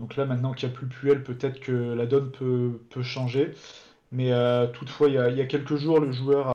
Donc 0.00 0.16
là, 0.16 0.24
maintenant 0.24 0.52
qu'il 0.54 0.68
n'y 0.68 0.74
a 0.74 0.78
plus 0.78 0.86
Puel, 0.86 1.22
peut-être 1.22 1.60
que 1.60 1.72
la 1.72 2.06
donne 2.06 2.30
peut, 2.30 3.02
changer. 3.02 3.54
Mais 4.12 4.32
euh, 4.32 4.66
toutefois, 4.68 5.08
il 5.08 5.14
y, 5.14 5.18
a, 5.18 5.46
quelques 5.46 5.76
jours, 5.76 6.00
le 6.00 6.12
joueur 6.12 6.54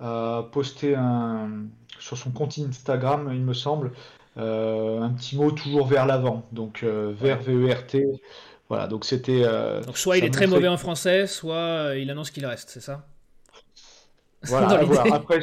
a, 0.00 0.38
a 0.38 0.42
posté 0.44 0.94
un, 0.96 1.66
sur 1.98 2.16
son 2.18 2.30
compte 2.30 2.58
Instagram, 2.58 3.30
il 3.32 3.42
me 3.42 3.54
semble, 3.54 3.92
un 4.36 5.10
petit 5.10 5.36
mot 5.36 5.50
toujours 5.50 5.86
vers 5.86 6.06
l'avant. 6.06 6.46
Donc 6.52 6.82
euh, 6.82 7.12
vers 7.18 7.40
VERT. 7.42 7.96
Voilà, 8.68 8.86
donc 8.86 9.04
c'était. 9.04 9.42
euh, 9.44 9.82
Donc 9.82 9.96
soit 9.98 10.18
il 10.18 10.24
est 10.24 10.30
très 10.30 10.46
montrait- 10.46 10.56
mauvais 10.56 10.68
en 10.68 10.76
français, 10.76 11.26
soit 11.26 11.54
euh, 11.56 11.98
il 11.98 12.10
annonce 12.10 12.30
qu'il 12.30 12.44
reste, 12.46 12.68
c'est 12.70 12.80
ça? 12.80 13.06
Voilà. 14.42 14.68
Après, 15.14 15.40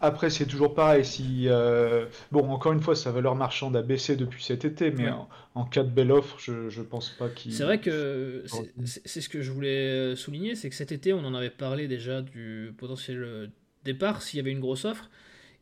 après 0.00 0.30
c'est 0.30 0.46
toujours 0.46 0.74
pareil. 0.74 1.04
Si, 1.04 1.44
euh, 1.48 2.06
Bon, 2.32 2.48
encore 2.50 2.72
une 2.72 2.80
fois, 2.80 2.96
sa 2.96 3.10
valeur 3.12 3.34
marchande 3.34 3.76
a 3.76 3.82
baissé 3.82 4.16
depuis 4.16 4.42
cet 4.42 4.64
été, 4.64 4.90
mais 4.90 5.04
Ouais. 5.04 5.10
en, 5.10 5.28
en 5.54 5.64
cas 5.64 5.82
de 5.82 5.90
belle 5.90 6.10
offre, 6.12 6.38
je, 6.40 6.68
je 6.70 6.82
pense 6.82 7.10
pas 7.10 7.28
qu'il. 7.28 7.52
C'est 7.52 7.64
vrai 7.64 7.78
que 7.78 8.44
c'est- 8.84 9.20
ce 9.20 9.28
que 9.28 9.42
je 9.42 9.50
voulais 9.52 9.88
euh, 10.12 10.16
souligner, 10.16 10.54
c'est 10.54 10.70
que 10.70 10.74
cet 10.76 10.92
été, 10.92 11.12
on 11.12 11.24
en 11.24 11.34
avait 11.34 11.50
parlé 11.50 11.88
déjà 11.88 12.22
du 12.22 12.74
potentiel 12.78 13.22
euh, 13.22 13.46
départ 13.84 14.22
s'il 14.22 14.38
y 14.38 14.40
avait 14.40 14.52
une 14.52 14.60
grosse 14.60 14.84
offre. 14.84 15.10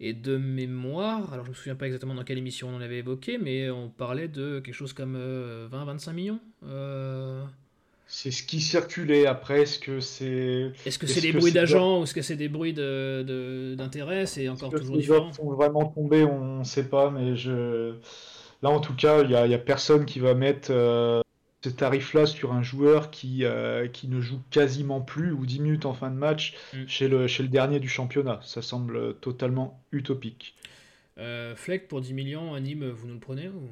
Et 0.02 0.14
de 0.14 0.38
mémoire, 0.38 1.30
alors 1.32 1.44
je 1.44 1.50
me 1.50 1.54
souviens 1.54 1.74
pas 1.74 1.84
exactement 1.86 2.14
dans 2.14 2.24
quelle 2.24 2.38
émission 2.38 2.68
on 2.70 2.76
en 2.76 2.80
avait 2.80 2.98
évoqué, 2.98 3.36
mais 3.36 3.68
on 3.68 3.90
parlait 3.90 4.28
de 4.28 4.60
quelque 4.60 4.74
chose 4.74 4.94
comme 4.94 5.14
20-25 5.70 6.12
millions. 6.14 6.40
Euh, 6.66 7.44
C'est 8.06 8.30
ce 8.30 8.42
qui 8.42 8.60
circulait. 8.62 9.26
Après, 9.26 9.62
est-ce 9.62 9.78
que 9.78 10.00
c'est. 10.00 10.72
Est-ce 10.86 10.98
que 10.98 11.06
c'est 11.06 11.20
des 11.20 11.32
bruits 11.32 11.52
d'agents 11.52 12.00
ou 12.00 12.04
est-ce 12.04 12.14
que 12.14 12.22
c'est 12.22 12.36
des 12.36 12.48
bruits 12.48 12.72
d'intérêt? 12.72 14.24
C'est 14.24 14.48
encore 14.48 14.70
que 14.72 14.78
toujours 14.78 14.96
les 14.96 15.02
différent. 15.02 15.32
sont 15.32 15.50
vraiment 15.50 15.84
tombées 15.84 16.24
On 16.24 16.60
ne 16.60 16.64
sait 16.64 16.88
pas, 16.88 17.10
mais 17.10 17.36
je. 17.36 17.94
Là, 18.62 18.70
en 18.70 18.80
tout 18.80 18.94
cas, 18.94 19.22
il 19.22 19.28
n'y 19.48 19.54
a 19.54 19.58
personne 19.58 20.04
qui 20.06 20.18
va 20.18 20.34
mettre 20.34 20.68
euh, 20.70 21.20
ce 21.62 21.68
tarif-là 21.68 22.24
sur 22.26 22.52
un 22.52 22.62
joueur 22.62 23.10
qui, 23.10 23.44
euh, 23.44 23.86
qui 23.88 24.08
ne 24.08 24.20
joue 24.20 24.40
quasiment 24.50 25.00
plus 25.00 25.32
ou 25.32 25.44
10 25.44 25.60
minutes 25.60 25.84
en 25.86 25.92
fin 25.94 26.10
de 26.10 26.16
match 26.16 26.56
Mm. 26.72 26.86
chez, 26.86 27.08
le, 27.08 27.26
chez 27.26 27.42
le 27.42 27.48
dernier 27.50 27.80
du 27.80 27.88
championnat. 27.88 28.40
Ça 28.42 28.62
semble 28.62 29.14
totalement 29.18 29.80
utopique. 29.92 30.56
Euh, 31.18 31.54
Fleck 31.56 31.86
pour 31.88 32.00
10 32.00 32.14
millions, 32.14 32.54
à 32.54 32.60
Nîmes, 32.60 32.88
vous 32.88 33.06
nous 33.06 33.14
le 33.14 33.20
prenez 33.20 33.48
ou... 33.48 33.68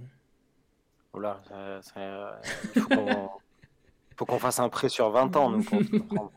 Ça- 1.49 1.81
ça- 1.83 2.41
il 2.77 2.83
faut 4.17 4.25
qu'on 4.27 4.39
fasse 4.39 4.61
un 4.61 4.69
prêt 4.69 4.89
sur 4.89 5.11
20 5.11 5.35
ans. 5.37 5.51
nous, 5.51 5.63
pour 5.65 5.81
le 5.81 5.99
prendre. 6.01 6.33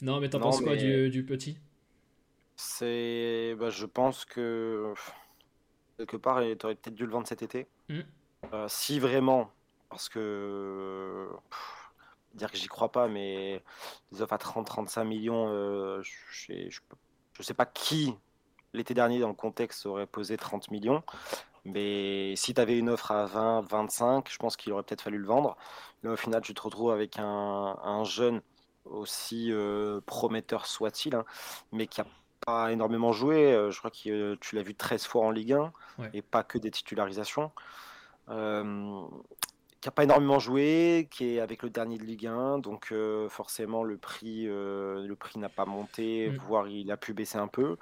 Non, 0.00 0.20
mais 0.20 0.28
t'en 0.30 0.38
penses 0.40 0.60
quoi 0.60 0.72
mais- 0.74 0.78
du, 0.82 1.10
du 1.10 1.24
petit? 1.24 1.58
C'est, 2.56 3.56
bah, 3.58 3.70
je 3.70 3.84
pense 3.86 4.24
que 4.24 4.94
quelque 5.98 6.16
part, 6.16 6.40
tu 6.40 6.64
aurais 6.66 6.74
peut-être 6.76 6.94
dû 6.94 7.04
le 7.04 7.10
vendre 7.12 7.26
cet 7.26 7.42
été. 7.42 7.66
Mm. 7.88 8.00
Euh, 8.52 8.66
si 8.68 8.98
vraiment, 9.00 9.50
parce 9.94 10.08
que 10.08 11.28
pff, 11.50 11.90
dire 12.34 12.50
que 12.50 12.56
j'y 12.56 12.66
crois 12.66 12.90
pas, 12.90 13.06
mais 13.06 13.62
des 14.10 14.22
offres 14.22 14.32
à 14.34 14.38
30-35 14.38 15.04
millions, 15.04 15.46
euh, 15.48 16.02
je, 16.02 16.68
je 17.32 17.42
sais 17.42 17.54
pas 17.54 17.64
qui 17.66 18.12
l'été 18.72 18.92
dernier 18.92 19.20
dans 19.20 19.28
le 19.28 19.34
contexte 19.34 19.86
aurait 19.86 20.06
posé 20.08 20.36
30 20.36 20.72
millions. 20.72 21.04
Mais 21.64 22.34
si 22.34 22.52
tu 22.54 22.60
avais 22.60 22.76
une 22.76 22.88
offre 22.90 23.12
à 23.12 23.24
20, 23.26 23.60
25, 23.70 24.28
je 24.28 24.36
pense 24.36 24.56
qu'il 24.56 24.72
aurait 24.72 24.82
peut-être 24.82 25.02
fallu 25.02 25.18
le 25.18 25.26
vendre. 25.26 25.56
Mais 26.02 26.10
au 26.10 26.16
final, 26.16 26.42
tu 26.42 26.54
te 26.54 26.60
retrouves 26.60 26.90
avec 26.90 27.18
un, 27.20 27.24
un 27.82 28.02
jeune 28.02 28.42
aussi 28.84 29.52
euh, 29.52 30.00
prometteur 30.04 30.66
soit-il, 30.66 31.14
hein, 31.14 31.24
mais 31.72 31.86
qui 31.86 32.00
a 32.00 32.06
pas 32.44 32.72
énormément 32.72 33.12
joué. 33.12 33.52
Euh, 33.54 33.70
Je 33.70 33.78
crois 33.78 33.92
que 33.92 34.34
tu 34.34 34.56
l'as 34.56 34.62
vu 34.62 34.74
13 34.74 35.06
fois 35.06 35.24
en 35.24 35.30
Ligue 35.30 35.52
1 35.52 35.72
Ouais. 36.00 36.10
et 36.12 36.20
pas 36.20 36.42
que 36.42 36.58
des 36.58 36.72
titularisations. 36.72 37.52
Euh, 38.28 39.00
qui 39.84 39.88
a 39.90 39.92
pas 39.92 40.04
énormément 40.04 40.38
joué, 40.38 41.08
qui 41.10 41.36
est 41.36 41.40
avec 41.40 41.62
le 41.62 41.68
dernier 41.68 41.98
de 41.98 42.04
Ligue 42.04 42.26
1, 42.26 42.58
donc 42.58 42.90
euh, 42.90 43.28
forcément 43.28 43.84
le 43.84 43.98
prix, 43.98 44.48
euh, 44.48 45.06
le 45.06 45.14
prix 45.14 45.38
n'a 45.38 45.50
pas 45.50 45.66
monté, 45.66 46.30
Mm. 46.30 46.36
voire 46.38 46.68
il 46.68 46.90
a 46.90 46.96
pu 46.96 47.12
baisser 47.12 47.36
un 47.36 47.48
peu. 47.48 47.76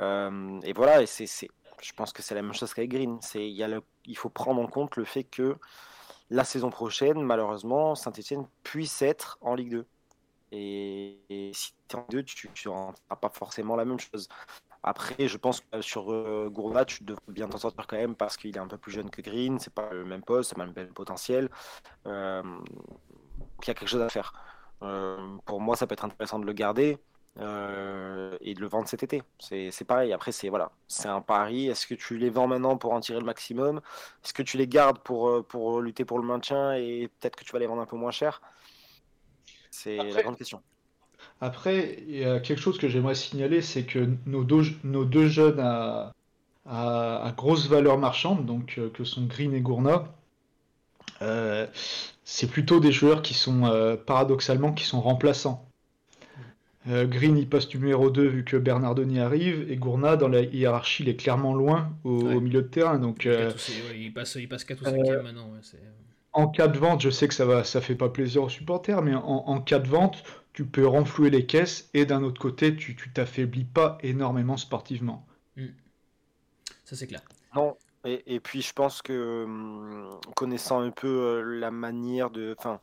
Euh, 0.00 0.60
et 0.62 0.72
voilà, 0.72 1.02
et 1.02 1.06
c'est, 1.06 1.26
c'est- 1.26 1.50
je 1.82 1.92
pense 1.92 2.12
que 2.14 2.22
c'est 2.22 2.34
la 2.34 2.42
même 2.42 2.54
chose 2.54 2.72
qu'avec 2.74 2.90
Green. 2.90 3.18
C'est, 3.20 3.46
il, 3.48 3.54
y 3.54 3.62
a 3.62 3.68
le- 3.68 3.82
il 4.06 4.16
faut 4.16 4.30
prendre 4.30 4.62
en 4.62 4.66
compte 4.66 4.96
le 4.96 5.04
fait 5.04 5.24
que 5.24 5.56
la 6.30 6.44
saison 6.44 6.70
prochaine, 6.70 7.22
malheureusement, 7.22 7.94
Saint-Etienne 7.94 8.46
puisse 8.62 9.02
être 9.02 9.38
en 9.42 9.54
Ligue 9.56 9.72
2. 9.72 9.86
Et, 10.52 11.18
et 11.28 11.52
si 11.54 11.72
tu 11.88 11.96
es 11.96 12.00
en 12.00 12.06
2, 12.10 12.22
tu 12.24 12.48
n'auras 12.66 12.94
pas 13.20 13.30
forcément 13.30 13.76
la 13.76 13.84
même 13.84 14.00
chose. 14.00 14.28
Après, 14.86 15.28
je 15.28 15.36
pense 15.36 15.60
que 15.60 15.80
sur 15.82 16.06
Gourna, 16.50 16.84
tu 16.84 17.04
devrais 17.04 17.20
bien 17.28 17.48
t'en 17.48 17.58
sortir 17.58 17.86
quand 17.86 17.96
même 17.96 18.14
parce 18.14 18.36
qu'il 18.36 18.56
est 18.56 18.60
un 18.60 18.68
peu 18.68 18.78
plus 18.78 18.92
jeune 18.92 19.10
que 19.10 19.20
Green, 19.20 19.58
c'est 19.58 19.74
pas 19.74 19.90
le 19.92 20.04
même 20.04 20.22
poste, 20.22 20.50
c'est 20.50 20.56
pas 20.56 20.64
le 20.64 20.72
même 20.72 20.94
potentiel. 20.94 21.50
il 22.04 22.10
y 23.66 23.70
a 23.70 23.74
quelque 23.74 23.86
chose 23.86 24.00
à 24.00 24.08
faire. 24.08 24.32
pour 25.44 25.60
moi, 25.60 25.76
ça 25.76 25.86
peut 25.86 25.94
être 25.94 26.04
intéressant 26.04 26.38
de 26.38 26.46
le 26.46 26.52
garder. 26.52 26.98
Euh, 27.38 28.38
et 28.40 28.54
de 28.54 28.60
le 28.60 28.66
vendre 28.66 28.88
cet 28.88 29.02
été. 29.02 29.22
C'est 29.38 29.84
pareil. 29.86 30.12
Après, 30.12 30.32
c'est 30.32 30.48
voilà, 30.48 30.72
c'est 30.88 31.08
un 31.08 31.20
pari. 31.20 31.66
Est-ce 31.66 31.86
que 31.86 31.94
tu 31.94 32.16
les 32.16 32.30
vends 32.30 32.46
maintenant 32.46 32.78
pour 32.78 32.92
en 32.92 33.00
tirer 33.00 33.18
le 33.18 33.26
maximum? 33.26 33.80
Est-ce 34.24 34.32
que 34.32 34.42
tu 34.42 34.56
les 34.56 34.66
gardes 34.66 35.00
pour, 35.00 35.28
euh, 35.28 35.42
pour 35.42 35.82
lutter 35.82 36.06
pour 36.06 36.18
le 36.18 36.26
maintien 36.26 36.74
et 36.74 37.10
peut-être 37.20 37.36
que 37.36 37.44
tu 37.44 37.52
vas 37.52 37.58
les 37.58 37.66
vendre 37.66 37.82
un 37.82 37.86
peu 37.86 37.96
moins 37.96 38.10
cher? 38.10 38.40
C'est 39.70 39.96
la 39.96 40.22
grande 40.22 40.38
question. 40.38 40.62
Après, 41.40 41.98
il 42.08 42.18
y 42.18 42.24
a 42.24 42.40
quelque 42.40 42.60
chose 42.60 42.78
que 42.78 42.88
j'aimerais 42.88 43.14
signaler, 43.14 43.62
c'est 43.62 43.84
que 43.84 44.08
nos 44.26 44.44
deux, 44.44 44.62
nos 44.84 45.04
deux 45.04 45.28
jeunes 45.28 45.60
à, 45.60 46.12
à, 46.66 47.32
grosse 47.36 47.68
valeur 47.68 47.98
marchande, 47.98 48.46
donc 48.46 48.76
euh, 48.78 48.88
que 48.90 49.04
sont 49.04 49.24
Green 49.26 49.54
et 49.54 49.60
Gourna, 49.60 50.04
c'est 52.24 52.50
plutôt 52.50 52.80
des 52.80 52.92
joueurs 52.92 53.22
qui 53.22 53.34
sont 53.34 53.96
paradoxalement 54.06 54.72
qui 54.72 54.84
sont 54.84 55.00
remplaçants. 55.00 55.66
Euh, 56.88 57.06
Green, 57.06 57.36
il 57.36 57.48
passe 57.48 57.72
numéro 57.74 58.10
2 58.10 58.26
vu 58.28 58.44
que 58.44 58.56
Bernardoni 58.56 59.18
arrive, 59.18 59.70
et 59.70 59.76
Gourna, 59.76 60.16
dans 60.16 60.28
la 60.28 60.42
hiérarchie, 60.42 61.02
il 61.02 61.08
est 61.08 61.16
clairement 61.16 61.54
loin 61.54 61.90
au, 62.04 62.40
milieu 62.40 62.62
de 62.62 62.68
terrain. 62.68 62.98
Donc, 62.98 63.26
euh, 63.26 63.50
il, 63.94 64.12
passe, 64.12 64.36
il 64.36 64.48
passe 64.48 64.64
4 64.64 64.82
ou 64.82 64.84
5 64.84 64.94
euh, 64.94 65.22
maintenant. 65.22 65.50
en 66.32 66.46
cas 66.46 66.68
de 66.68 66.78
vente, 66.78 67.00
je 67.00 67.10
sais 67.10 67.26
que 67.26 67.34
ça 67.34 67.44
va, 67.44 67.64
ça 67.64 67.80
fait 67.80 67.96
pas 67.96 68.08
plaisir 68.08 68.44
aux 68.44 68.48
supporters, 68.48 69.02
mais 69.02 69.14
en, 69.14 69.60
cas 69.60 69.80
de 69.80 69.88
vente, 69.88 70.22
tu 70.56 70.64
peux 70.64 70.86
renflouer 70.86 71.28
les 71.28 71.44
caisses, 71.44 71.90
et 71.92 72.06
d'un 72.06 72.22
autre 72.22 72.40
côté, 72.40 72.74
tu 72.74 72.96
t'affaiblis 73.12 73.66
pas 73.66 73.98
énormément 74.02 74.56
sportivement. 74.56 75.26
Hmm. 75.56 75.66
Ça, 76.84 76.96
c'est 76.96 77.06
clair. 77.06 77.20
Non, 77.54 77.76
et, 78.06 78.22
et, 78.34 78.40
puis 78.40 78.62
je 78.62 78.72
pense 78.72 79.02
que, 79.02 79.44
hum, 79.44 80.18
connaissant 80.34 80.80
un 80.80 80.90
peu 80.90 81.42
la 81.42 81.70
manière 81.70 82.30
de. 82.30 82.54
Enfin, 82.58 82.80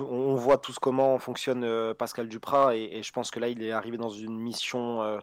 on 0.00 0.36
voit 0.36 0.56
tous 0.56 0.78
comment 0.78 1.18
fonctionne 1.18 1.64
euh, 1.64 1.92
Pascal 1.92 2.28
Duprat 2.28 2.74
et, 2.74 3.02
je 3.02 3.12
pense 3.12 3.30
que 3.30 3.38
là 3.38 3.48
il 3.48 3.62
est 3.62 3.70
arrivé 3.70 3.96
dans 3.98 4.10
une 4.10 4.36
mission 4.36 5.02
euh, 5.02 5.20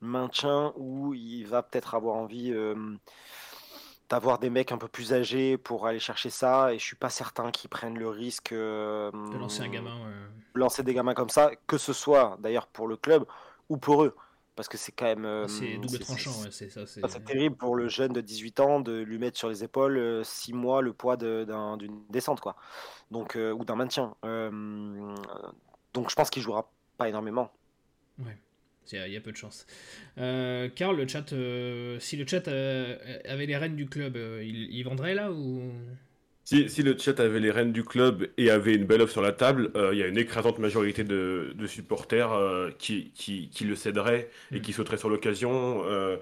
maintien 0.00 0.72
où 0.76 1.12
il 1.12 1.44
va 1.44 1.62
peut-être 1.62 1.94
avoir 1.94 2.14
envie 2.16 2.52
euh, 2.52 2.96
d'avoir 4.08 4.38
des 4.38 4.50
mecs 4.50 4.72
un 4.72 4.78
peu 4.78 4.88
plus 4.88 5.12
âgés 5.12 5.56
pour 5.58 5.86
aller 5.86 5.98
chercher 5.98 6.30
ça 6.30 6.72
et 6.72 6.78
je 6.78 6.84
suis 6.84 6.96
pas 6.96 7.10
certain 7.10 7.50
qu'ils 7.50 7.70
prennent 7.70 7.98
le 7.98 8.08
risque 8.08 8.52
de 8.52 9.36
lancer 9.36 9.62
un 9.62 9.68
gamin 9.68 9.98
lancer 10.54 10.82
des 10.82 10.94
gamins 10.94 11.14
comme 11.14 11.28
ça 11.28 11.50
que 11.66 11.76
ce 11.76 11.92
soit 11.92 12.38
d'ailleurs 12.40 12.66
pour 12.66 12.88
le 12.88 12.96
club 12.96 13.26
ou 13.68 13.76
pour 13.76 14.04
eux 14.04 14.14
parce 14.56 14.68
que 14.68 14.78
c'est 14.78 14.90
quand 14.90 15.04
même. 15.04 15.26
Ah, 15.26 15.46
c'est 15.48 15.76
double 15.76 15.98
tranchant, 15.98 16.32
c'est 16.50 16.70
ça. 16.70 16.86
C'est 16.86 17.24
terrible 17.24 17.56
pour 17.56 17.76
le 17.76 17.88
jeune 17.88 18.14
de 18.14 18.22
18 18.22 18.60
ans 18.60 18.80
de 18.80 19.02
lui 19.02 19.18
mettre 19.18 19.36
sur 19.36 19.50
les 19.50 19.62
épaules 19.62 20.24
6 20.24 20.54
mois 20.54 20.80
le 20.80 20.94
poids 20.94 21.18
d'une 21.18 22.02
descente, 22.08 22.40
quoi. 22.40 22.56
Donc, 23.10 23.36
ou 23.36 23.64
d'un 23.64 23.76
maintien. 23.76 24.16
donc 24.22 26.10
je 26.10 26.14
pense 26.14 26.30
qu'il 26.30 26.42
jouera 26.42 26.70
pas 26.96 27.08
énormément. 27.08 27.50
Ouais. 28.18 28.38
Il 28.92 29.12
y, 29.12 29.16
a 29.16 29.20
peu 29.20 29.32
de 29.32 29.36
chance. 29.36 29.66
Euh, 30.18 30.68
Karl, 30.74 30.96
le 30.96 31.06
chat, 31.08 31.26
si 32.00 32.16
le 32.16 32.26
chat 32.26 32.48
avait 32.48 33.46
les 33.46 33.56
rênes 33.56 33.76
du 33.76 33.86
club, 33.86 34.16
il, 34.42 34.68
il, 34.72 34.82
vendrait 34.84 35.14
là 35.14 35.32
ou? 35.32 35.72
Si, 36.46 36.82
le 36.84 36.96
chat 36.96 37.18
avait 37.18 37.40
les 37.40 37.50
rênes 37.50 37.72
du 37.72 37.82
club 37.82 38.28
et 38.38 38.50
avait 38.50 38.76
une 38.76 38.84
belle 38.84 39.02
offre 39.02 39.10
sur 39.10 39.20
la 39.20 39.32
table, 39.32 39.72
euh, 39.74 39.90
il 39.92 39.98
y 39.98 40.04
a 40.04 40.06
une 40.06 40.16
écrasante 40.16 40.60
majorité 40.60 41.02
de, 41.02 41.52
supporters 41.66 42.32
euh, 42.32 42.70
qui, 42.78 43.10
qui, 43.16 43.64
le 43.64 43.74
céderaient 43.74 44.30
et 44.52 44.60
qui 44.60 44.72
sauteraient 44.72 44.96
sur 44.96 45.10
l'occasion. 45.10 45.82
Euh, 45.86 46.18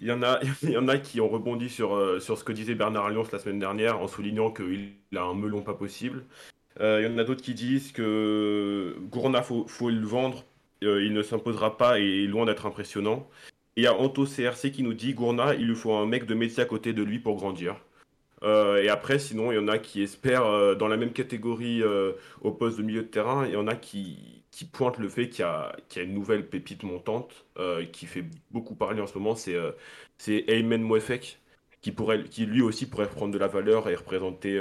il, 0.00 0.08
y 0.08 0.10
en 0.10 0.20
a, 0.24 0.40
il 0.64 0.70
y 0.70 0.76
en 0.76 0.88
a 0.88 0.98
qui 0.98 1.20
ont 1.20 1.28
rebondi 1.28 1.68
sur, 1.68 2.20
sur 2.20 2.36
ce 2.38 2.42
que 2.42 2.50
disait 2.50 2.74
Bernard 2.74 3.06
Alliance 3.06 3.30
la 3.30 3.38
semaine 3.38 3.60
dernière 3.60 4.00
en 4.00 4.08
soulignant 4.08 4.50
qu'il 4.50 4.94
a 5.14 5.22
un 5.22 5.34
melon 5.34 5.62
pas 5.62 5.74
possible. 5.74 6.24
il 6.80 7.04
y 7.04 7.06
en 7.06 7.16
a 7.18 7.22
d'autres 7.22 7.42
qui 7.42 7.54
disent 7.54 7.92
que 7.92 8.96
Gourna, 9.12 9.42
faut, 9.42 9.68
faut 9.68 9.90
le 9.90 10.04
vendre, 10.04 10.44
il 10.82 11.12
ne 11.12 11.22
s'imposera 11.22 11.76
pas 11.76 12.00
et 12.00 12.24
est 12.24 12.26
loin 12.26 12.44
d'être 12.46 12.66
impressionnant. 12.66 13.28
il 13.76 13.84
y 13.84 13.86
a 13.86 13.94
Anto 13.94 14.26
CRC 14.26 14.72
qui 14.72 14.82
nous 14.82 14.94
dit 14.94 15.14
Gourna, 15.14 15.54
il 15.54 15.66
lui 15.66 15.76
faut 15.76 15.94
un 15.94 16.06
mec 16.06 16.26
de 16.26 16.34
métier 16.34 16.62
à 16.62 16.66
côté 16.66 16.92
de 16.92 17.02
lui 17.02 17.18
pour 17.18 17.36
grandir. 17.36 17.76
Euh, 18.42 18.82
et 18.82 18.88
après, 18.88 19.18
sinon, 19.18 19.52
il 19.52 19.56
y 19.56 19.58
en 19.58 19.68
a 19.68 19.78
qui 19.78 20.02
espèrent, 20.02 20.46
euh, 20.46 20.74
dans 20.74 20.88
la 20.88 20.96
même 20.96 21.12
catégorie 21.12 21.82
euh, 21.82 22.12
au 22.40 22.50
poste 22.52 22.78
de 22.78 22.82
milieu 22.82 23.02
de 23.02 23.08
terrain, 23.08 23.46
il 23.46 23.52
y 23.52 23.56
en 23.56 23.68
a 23.68 23.76
qui, 23.76 24.40
pointent 24.72 24.98
le 24.98 25.08
fait 25.08 25.28
qu'il 25.28 25.44
y, 25.44 25.98
a 25.98 26.02
une 26.02 26.14
nouvelle 26.14 26.48
pépite 26.48 26.82
montante 26.84 27.46
qui 27.92 28.06
fait 28.06 28.24
beaucoup 28.50 28.74
parler 28.74 29.00
en 29.00 29.06
ce 29.06 29.18
moment, 29.18 29.34
c'est 29.34 30.44
Ayman 30.48 30.82
Mouefek, 30.82 31.40
qui, 31.80 31.90
pourrait, 31.90 32.22
qui 32.24 32.46
lui 32.46 32.62
aussi 32.62 32.86
pourrait 32.86 33.08
prendre 33.08 33.32
de 33.32 33.38
la 33.38 33.48
valeur 33.48 33.88
et 33.88 33.96
représenter 33.96 34.60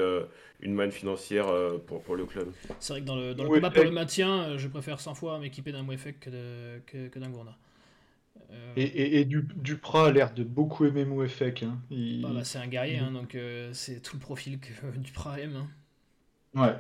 une 0.61 0.73
manne 0.73 0.91
financière 0.91 1.47
pour, 1.87 2.01
pour 2.01 2.15
le 2.15 2.25
club. 2.25 2.51
C'est 2.79 2.93
vrai 2.93 3.01
que 3.01 3.05
dans 3.05 3.15
le, 3.15 3.33
dans 3.33 3.43
le 3.43 3.49
combat 3.49 3.71
pour 3.71 3.83
le 3.83 3.91
maintien, 3.91 4.57
je 4.57 4.67
préfère 4.67 4.99
100 4.99 5.15
fois 5.15 5.39
m'équiper 5.39 5.71
d'un 5.71 5.83
Mouefek 5.83 6.19
que, 6.19 6.79
que, 6.85 7.07
que 7.07 7.19
d'un 7.19 7.29
Gourna. 7.29 7.57
Euh, 8.51 8.73
et, 8.75 9.19
et, 9.19 9.25
du, 9.25 9.47
Duprat 9.55 10.07
a 10.07 10.11
l'air 10.11 10.33
de 10.33 10.43
beaucoup 10.43 10.85
aimer 10.85 11.05
Mouefek. 11.05 11.63
Hein. 11.63 11.79
Ah 12.25 12.33
bah, 12.33 12.43
c'est 12.43 12.57
un 12.59 12.67
guerrier, 12.67 12.97
hein, 12.97 13.11
donc 13.11 13.35
euh, 13.35 13.71
c'est 13.73 14.01
tout 14.01 14.15
le 14.15 14.21
profil 14.21 14.59
que 14.59 14.97
Duprat 14.97 15.39
aime. 15.39 15.55
Hein. 15.55 16.61
Ouais. 16.61 16.75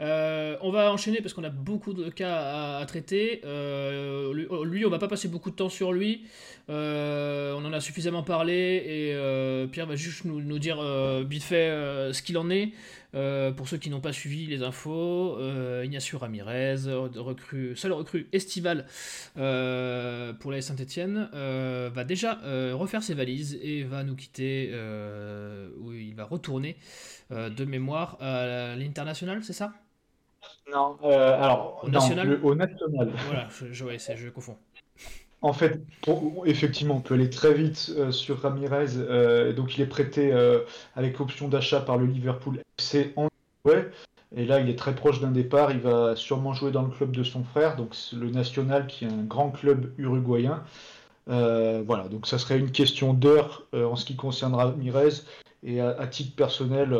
Euh, 0.00 0.56
on 0.60 0.70
va 0.70 0.92
enchaîner 0.92 1.20
parce 1.20 1.34
qu'on 1.34 1.44
a 1.44 1.50
beaucoup 1.50 1.92
de 1.92 2.08
cas 2.10 2.78
à, 2.78 2.86
traiter. 2.86 3.42
lui, 3.44 4.86
on 4.86 4.90
va 4.90 4.98
pas 4.98 5.08
passer 5.08 5.28
beaucoup 5.28 5.50
de 5.50 5.56
temps 5.56 5.68
sur 5.68 5.92
lui. 5.92 6.26
on 6.68 7.64
en 7.64 7.72
a 7.72 7.80
suffisamment 7.80 8.22
parlé 8.22 8.82
et 8.86 9.66
Pierre 9.68 9.86
va 9.86 9.96
juste 9.96 10.24
nous, 10.24 10.40
nous 10.40 10.58
dire 10.58 10.82
vite 11.24 11.44
fait 11.44 11.68
ce 12.12 12.22
qu'il 12.22 12.38
en 12.38 12.50
est. 12.50 12.72
Euh, 13.14 13.52
pour 13.52 13.68
ceux 13.68 13.76
qui 13.76 13.90
n'ont 13.90 14.00
pas 14.00 14.12
suivi 14.12 14.46
les 14.46 14.62
infos, 14.62 15.36
euh, 15.38 15.82
Ignacio 15.84 16.18
Ramirez, 16.18 16.76
recrue, 17.16 17.76
seul 17.76 17.92
recrue 17.92 18.28
estival 18.32 18.86
euh, 19.36 20.32
pour 20.32 20.50
la 20.50 20.60
Saint-Etienne, 20.60 21.28
va 21.32 22.04
déjà 22.04 22.40
refaire 22.72 23.02
ses 23.02 23.14
valises 23.14 23.58
et 23.62 23.84
va 23.84 24.02
nous 24.02 24.16
quitter, 24.16 24.72
où 25.80 25.92
il 25.92 26.14
va 26.14 26.24
retourner 26.24 26.76
de 27.30 27.64
mémoire 27.64 28.16
à 28.20 28.74
l'international, 28.76 29.42
c'est 29.44 29.52
ça? 29.52 29.72
Non, 30.70 30.96
alors 31.02 31.80
au 31.84 31.88
national? 31.88 32.40
au 32.42 32.54
national. 32.54 33.12
Voilà, 33.26 33.48
je, 33.50 33.72
je, 33.72 34.14
je 34.16 34.28
confonds. 34.30 34.56
En 35.44 35.52
fait, 35.52 35.78
effectivement, 36.46 36.96
on 36.96 37.00
peut 37.02 37.12
aller 37.12 37.28
très 37.28 37.52
vite 37.52 37.92
euh, 37.98 38.10
sur 38.12 38.40
Ramirez. 38.40 38.96
Euh, 38.96 39.52
donc, 39.52 39.76
il 39.76 39.82
est 39.82 39.86
prêté 39.86 40.32
euh, 40.32 40.60
avec 40.96 41.20
option 41.20 41.48
d'achat 41.48 41.82
par 41.82 41.98
le 41.98 42.06
Liverpool 42.06 42.62
FC 42.78 43.12
en 43.16 43.28
ouais. 43.66 43.90
Et 44.34 44.46
là, 44.46 44.60
il 44.60 44.70
est 44.70 44.78
très 44.78 44.94
proche 44.94 45.20
d'un 45.20 45.32
départ. 45.32 45.70
Il 45.70 45.80
va 45.80 46.16
sûrement 46.16 46.54
jouer 46.54 46.70
dans 46.70 46.80
le 46.80 46.88
club 46.88 47.14
de 47.14 47.22
son 47.22 47.44
frère, 47.44 47.76
donc 47.76 47.94
le 48.14 48.30
National, 48.30 48.86
qui 48.86 49.04
est 49.04 49.08
un 49.08 49.22
grand 49.22 49.50
club 49.50 49.92
uruguayen. 49.98 50.64
voilà, 51.26 52.08
donc 52.10 52.26
ça 52.26 52.38
serait 52.38 52.58
une 52.58 52.70
question 52.70 53.12
d'heure 53.12 53.66
en 53.74 53.96
ce 53.96 54.06
qui 54.06 54.16
concerne 54.16 54.54
Ramirez. 54.54 55.24
Et 55.62 55.78
à, 55.82 56.06
titre 56.06 56.34
personnel, 56.34 56.98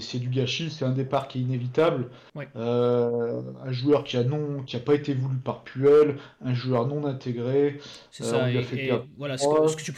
c'est 0.00 0.18
du 0.18 0.28
gâchis, 0.28 0.70
c'est 0.70 0.84
un 0.84 0.92
départ 0.92 1.28
qui 1.28 1.38
est 1.38 1.42
inévitable. 1.42 2.08
Euh, 2.56 3.42
un 3.64 3.72
joueur 3.72 4.04
qui 4.04 4.16
a 4.16 4.24
non, 4.24 4.62
qui 4.62 4.76
a 4.76 4.80
pas 4.80 4.94
été 4.94 5.14
voulu 5.14 5.36
par 5.38 5.64
Puel, 5.64 6.16
un 6.44 6.54
joueur 6.54 6.86
non 6.86 7.04
intégré. 7.04 7.80
C'est 8.10 8.24
ça. 8.24 8.46
Euh, 8.46 8.62
et, 8.76 8.92
voilà, 9.16 9.36
ce 9.38 9.44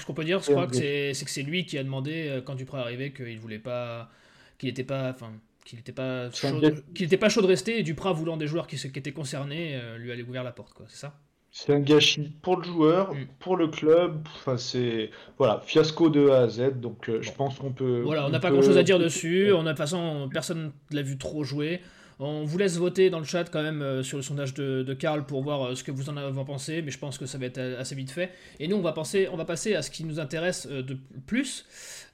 qu'on 0.04 0.14
peut 0.14 0.24
dire, 0.24 0.40
je 0.40 0.50
crois 0.50 0.66
que 0.66 0.76
c'est 0.76 1.24
que 1.24 1.30
c'est 1.30 1.42
lui 1.42 1.66
qui 1.66 1.78
a 1.78 1.84
demandé 1.84 2.28
euh, 2.28 2.40
quand 2.40 2.54
Duprat 2.54 2.78
est 2.78 2.82
arrivé 2.82 3.12
qu'il 3.12 3.38
voulait 3.38 3.58
pas, 3.58 4.10
qu'il 4.58 4.68
n'était 4.68 4.84
pas, 4.84 5.10
enfin, 5.10 5.32
qu'il 5.64 5.78
n'était 5.78 5.92
pas 5.92 6.30
chaud, 6.30 6.60
qu'il 6.94 7.18
pas 7.18 7.28
chaud 7.28 7.42
de 7.42 7.46
rester. 7.46 7.78
Et 7.78 7.82
Duprat 7.82 8.12
voulant 8.12 8.36
des 8.36 8.46
joueurs 8.46 8.66
qui, 8.66 8.76
qui 8.76 8.98
étaient 8.98 9.12
concernés, 9.12 9.78
lui 9.98 10.12
allait 10.12 10.22
ouvert 10.22 10.44
la 10.44 10.52
porte, 10.52 10.72
quoi. 10.72 10.86
C'est 10.88 10.98
ça? 10.98 11.18
C'est 11.56 11.72
un 11.72 11.78
gâchis 11.78 12.32
pour 12.42 12.56
le 12.56 12.64
joueur, 12.64 13.14
mm. 13.14 13.26
pour 13.38 13.56
le 13.56 13.68
club. 13.68 14.26
Enfin, 14.34 14.56
c'est 14.56 15.10
voilà, 15.38 15.62
fiasco 15.64 16.10
de 16.10 16.28
A 16.28 16.40
à 16.40 16.48
Z. 16.48 16.80
Donc, 16.80 17.08
euh, 17.08 17.22
je 17.22 17.30
pense 17.30 17.60
qu'on 17.60 17.70
peut. 17.70 18.00
Voilà, 18.04 18.26
on 18.26 18.30
n'a 18.30 18.40
pas 18.40 18.50
grand 18.50 18.60
chose 18.60 18.76
à 18.76 18.82
dire 18.82 18.98
dessus. 18.98 19.52
On 19.52 19.60
a, 19.60 19.62
de 19.62 19.68
toute 19.68 19.78
façon, 19.78 20.28
personne 20.32 20.72
l'a 20.90 21.02
vu 21.02 21.16
trop 21.16 21.44
jouer. 21.44 21.80
On 22.18 22.42
vous 22.42 22.58
laisse 22.58 22.76
voter 22.76 23.08
dans 23.08 23.20
le 23.20 23.24
chat 23.24 23.44
quand 23.44 23.62
même 23.62 23.82
euh, 23.82 24.02
sur 24.02 24.16
le 24.16 24.24
sondage 24.24 24.54
de, 24.54 24.94
Karl 24.94 25.26
pour 25.26 25.44
voir 25.44 25.62
euh, 25.62 25.74
ce 25.76 25.84
que 25.84 25.92
vous 25.92 26.10
en 26.10 26.16
avez 26.16 26.44
pensé, 26.44 26.82
mais 26.82 26.90
je 26.90 26.98
pense 26.98 27.18
que 27.18 27.26
ça 27.26 27.38
va 27.38 27.46
être 27.46 27.60
assez 27.60 27.94
vite 27.94 28.10
fait. 28.10 28.32
Et 28.58 28.66
nous, 28.66 28.74
on 28.74 28.82
va, 28.82 28.92
penser, 28.92 29.28
on 29.32 29.36
va 29.36 29.44
passer 29.44 29.76
à 29.76 29.82
ce 29.82 29.92
qui 29.92 30.02
nous 30.02 30.18
intéresse 30.18 30.66
de 30.66 30.98
plus, 31.26 31.66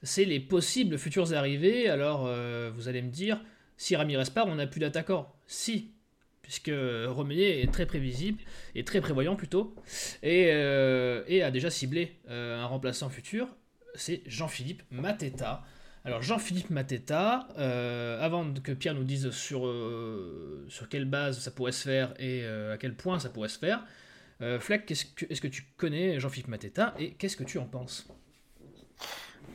c'est 0.03 0.25
les 0.25 0.39
possibles 0.39 0.99
futurs 0.99 1.33
arrivées. 1.33 1.89
Alors, 1.89 2.29
vous 2.75 2.87
allez 2.87 3.01
me 3.01 3.09
dire, 3.09 3.41
si 3.77 3.95
Ramirez 3.95 4.25
part, 4.33 4.45
on 4.47 4.55
n'a 4.55 4.67
plus 4.67 4.79
d'attaquant. 4.79 5.33
Si, 5.47 5.91
puisque 6.51 6.71
Romeyer 7.07 7.63
est 7.63 7.71
très 7.71 7.85
prévisible, 7.85 8.41
et 8.75 8.83
très 8.83 8.99
prévoyant 8.99 9.37
plutôt, 9.37 9.73
et, 10.21 10.47
euh, 10.51 11.23
a 11.45 11.49
déjà 11.49 11.69
ciblé 11.69 12.17
euh, 12.29 12.61
un 12.61 12.65
remplaçant 12.65 13.07
futur, 13.07 13.47
c'est 13.95 14.21
Jean-Philippe 14.25 14.83
Mateta. 14.91 15.63
Alors 16.03 16.21
Jean-Philippe 16.21 16.69
Mateta, 16.69 17.47
euh, 17.57 18.21
avant 18.21 18.53
que 18.53 18.73
Pierre 18.73 18.95
nous 18.95 19.05
dise 19.05 19.29
sur, 19.31 19.61
quelle 20.89 21.05
base 21.05 21.39
ça 21.39 21.51
pourrait 21.51 21.71
se 21.71 21.83
faire 21.83 22.13
et 22.19 22.45
à 22.45 22.75
quel 22.77 22.95
point 22.95 23.17
ça 23.17 23.29
pourrait 23.29 23.47
se 23.47 23.59
faire, 23.59 23.85
Fleck, 24.59 24.91
est-ce 24.91 25.05
que, 25.05 25.25
que, 25.25 25.47
tu 25.47 25.63
connais 25.77 26.19
Jean-Philippe 26.19 26.49
Mateta 26.49 26.95
et 26.99 27.11
qu'est-ce 27.11 27.37
que 27.37 27.45
tu 27.45 27.59
en 27.59 27.65
penses? 27.65 28.07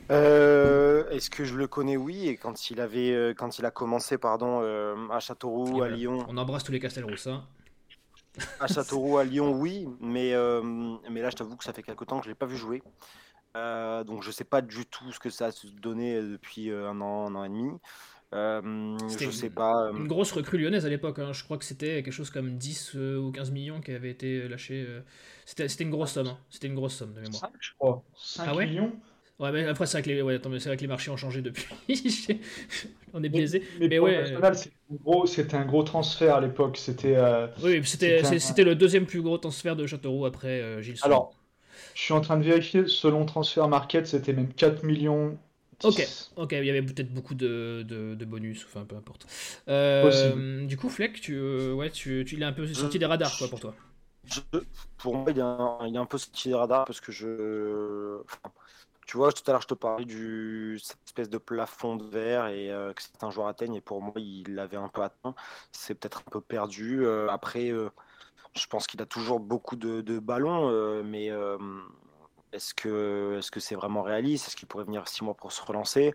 Est-ce 0.09 1.29
que 1.29 1.45
je 1.45 1.55
le 1.55 1.67
connais? 1.67 1.97
Oui, 1.97 2.27
et 2.27 2.37
quand 2.37 2.69
il 2.69 2.79
avait, 2.81 3.33
quand 3.37 3.59
il 3.59 3.65
a 3.65 3.71
commencé, 3.71 4.17
pardon, 4.17 4.61
à 5.09 5.19
Châteauroux, 5.19 5.81
à 5.81 5.89
Lyon. 5.89 6.25
On 6.27 6.37
embrasse 6.37 6.63
tous 6.63 6.71
les 6.71 6.79
Castelroussins. 6.79 7.45
à 8.59 8.67
Châteauroux, 8.67 9.17
à 9.17 9.23
Lyon, 9.23 9.51
oui, 9.53 9.87
mais, 9.99 10.33
mais 11.09 11.21
là, 11.21 11.29
je 11.29 11.35
t'avoue 11.35 11.55
que 11.55 11.63
ça 11.63 11.73
fait 11.73 11.83
quelque 11.83 12.05
temps 12.05 12.19
que 12.19 12.25
je 12.25 12.29
l'ai 12.29 12.35
pas 12.35 12.45
vu 12.45 12.57
jouer. 12.57 12.81
Euh, 13.57 14.03
donc 14.03 14.23
je 14.23 14.31
sais 14.31 14.43
pas 14.43 14.61
du 14.61 14.85
tout 14.85 15.11
ce 15.11 15.19
que 15.19 15.29
ça 15.29 15.47
a 15.47 15.51
donné 15.81 16.21
depuis 16.21 16.71
un 16.71 17.01
an, 17.01 17.27
un 17.27 17.35
an 17.35 17.43
et 17.43 17.49
demi. 17.49 17.71
Euh, 18.33 18.97
je 19.19 19.31
sais 19.31 19.49
pas. 19.49 19.91
Une 19.93 20.07
grosse 20.07 20.31
recrue 20.31 20.57
lyonnaise 20.57 20.85
à 20.85 20.89
l'époque. 20.89 21.19
Hein. 21.19 21.31
Je 21.33 21.43
crois 21.43 21.57
que 21.57 21.65
c'était 21.65 22.03
quelque 22.03 22.11
chose 22.11 22.29
comme 22.29 22.57
10 22.57 22.95
ou 22.95 23.31
15 23.31 23.51
millions 23.51 23.81
qui 23.81 23.91
avaient 23.91 24.11
été 24.11 24.47
lâchés. 24.47 24.85
C'était, 25.45 25.67
c'était 25.69 25.85
une 25.85 25.91
grosse 25.91 26.11
somme. 26.11 26.27
Hein. 26.27 26.37
C'était 26.49 26.67
une 26.67 26.75
grosse 26.75 26.95
somme 26.95 27.13
de 27.13 27.21
mémoire. 27.21 27.41
5, 27.41 27.51
je 27.59 27.71
crois. 27.77 28.03
5 28.15 28.47
ah 28.47 28.65
millions? 28.65 28.91
Ouais, 29.39 29.51
mais 29.51 29.67
après, 29.67 29.85
c'est 29.85 29.97
vrai, 29.97 30.01
que 30.01 30.09
les, 30.09 30.21
ouais, 30.21 30.39
c'est 30.41 30.67
vrai 30.67 30.77
que 30.77 30.81
les 30.81 30.87
marchés 30.87 31.11
ont 31.11 31.17
changé 31.17 31.41
depuis. 31.41 31.65
On 33.13 33.23
est 33.23 33.29
biaisé. 33.29 33.63
Mais, 33.79 33.87
mais 33.87 33.99
ouais. 33.99 34.25
c'était 35.25 35.55
un, 35.55 35.65
gros 35.65 35.83
transfert 35.83 36.35
à 36.35 36.41
l'époque. 36.41 36.77
C'était. 36.77 37.17
oui, 37.63 37.81
c'était, 37.85 38.23
c'était, 38.39 38.63
le 38.63 38.75
deuxième 38.75 39.05
plus 39.05 39.21
gros 39.21 39.37
transfert 39.37 39.75
de 39.75 39.85
Châteauroux 39.85 40.25
après 40.25 40.81
Gilles 40.81 40.97
Alors, 41.03 41.35
je 41.93 42.01
suis 42.01 42.13
en 42.13 42.21
train 42.21 42.37
de 42.37 42.43
vérifier, 42.43 42.87
selon 42.87 43.25
Transfer 43.25 43.67
Market, 43.67 44.07
c'était 44.07 44.33
même 44.33 44.53
4 44.53 44.83
millions. 44.83 45.37
Ok, 45.83 46.07
ok, 46.37 46.51
il 46.53 46.65
y 46.65 46.69
avait 46.69 46.81
peut-être 46.81 47.13
beaucoup 47.13 47.35
de, 47.35 47.83
de, 47.83 48.25
bonus, 48.25 48.65
enfin 48.65 48.83
peu 48.85 48.95
importe. 48.95 49.27
Euh, 49.67 50.65
du 50.65 50.75
coup, 50.75 50.89
Fleck, 50.89 51.21
tu, 51.21 51.35
euh, 51.35 51.73
ouais, 51.73 51.91
tu, 51.91 52.25
tu, 52.27 52.35
il 52.35 52.41
est 52.41 52.45
un 52.45 52.53
peu 52.53 52.71
sorti 52.73 52.97
des 52.97 53.05
radars, 53.05 53.35
quoi, 53.37 53.47
pour 53.47 53.59
toi. 53.59 53.75
pour 54.97 55.17
moi, 55.17 55.31
il 55.31 55.37
est, 55.37 55.41
un, 55.41 55.77
il 55.87 55.95
est 55.95 55.99
un 55.99 56.05
peu 56.05 56.17
sorti 56.17 56.49
des 56.49 56.55
radars 56.55 56.85
parce 56.85 56.99
que 56.99 57.11
je. 57.11 58.17
Tu 59.07 59.17
vois, 59.17 59.31
tout 59.31 59.43
à 59.47 59.51
l'heure, 59.51 59.61
je 59.61 59.67
te 59.67 59.73
parlais 59.73 60.05
du 60.05 60.79
cette 60.83 60.99
espèce 61.05 61.29
de 61.29 61.37
plafond 61.37 61.95
de 61.95 62.05
verre 62.05 62.47
et 62.47 62.71
euh, 62.71 62.93
que 62.93 63.01
certains 63.01 63.31
joueurs 63.31 63.47
atteignent. 63.47 63.75
Et 63.75 63.81
pour 63.81 64.01
moi, 64.01 64.13
il 64.17 64.55
l'avait 64.55 64.77
un 64.77 64.89
peu 64.89 65.01
atteint. 65.01 65.33
C'est 65.71 65.95
peut-être 65.95 66.23
un 66.27 66.31
peu 66.31 66.41
perdu. 66.41 67.07
après, 67.29 67.71
je 68.57 68.67
pense 68.67 68.87
qu'il 68.87 69.01
a 69.01 69.05
toujours 69.05 69.39
beaucoup 69.39 69.75
de, 69.75 70.19
ballons, 70.19 70.69
euh, 70.69 71.03
mais 71.03 71.29
euh, 71.31 71.57
est-ce 72.53 72.73
que 72.73 73.37
est-ce 73.39 73.51
que 73.51 73.59
c'est 73.59 73.75
vraiment 73.75 74.01
réaliste? 74.01 74.47
Est-ce 74.47 74.55
qu'il 74.55 74.67
pourrait 74.67 74.85
venir 74.85 75.07
six 75.07 75.23
mois 75.23 75.35
pour 75.35 75.51
se 75.51 75.61
relancer? 75.61 76.13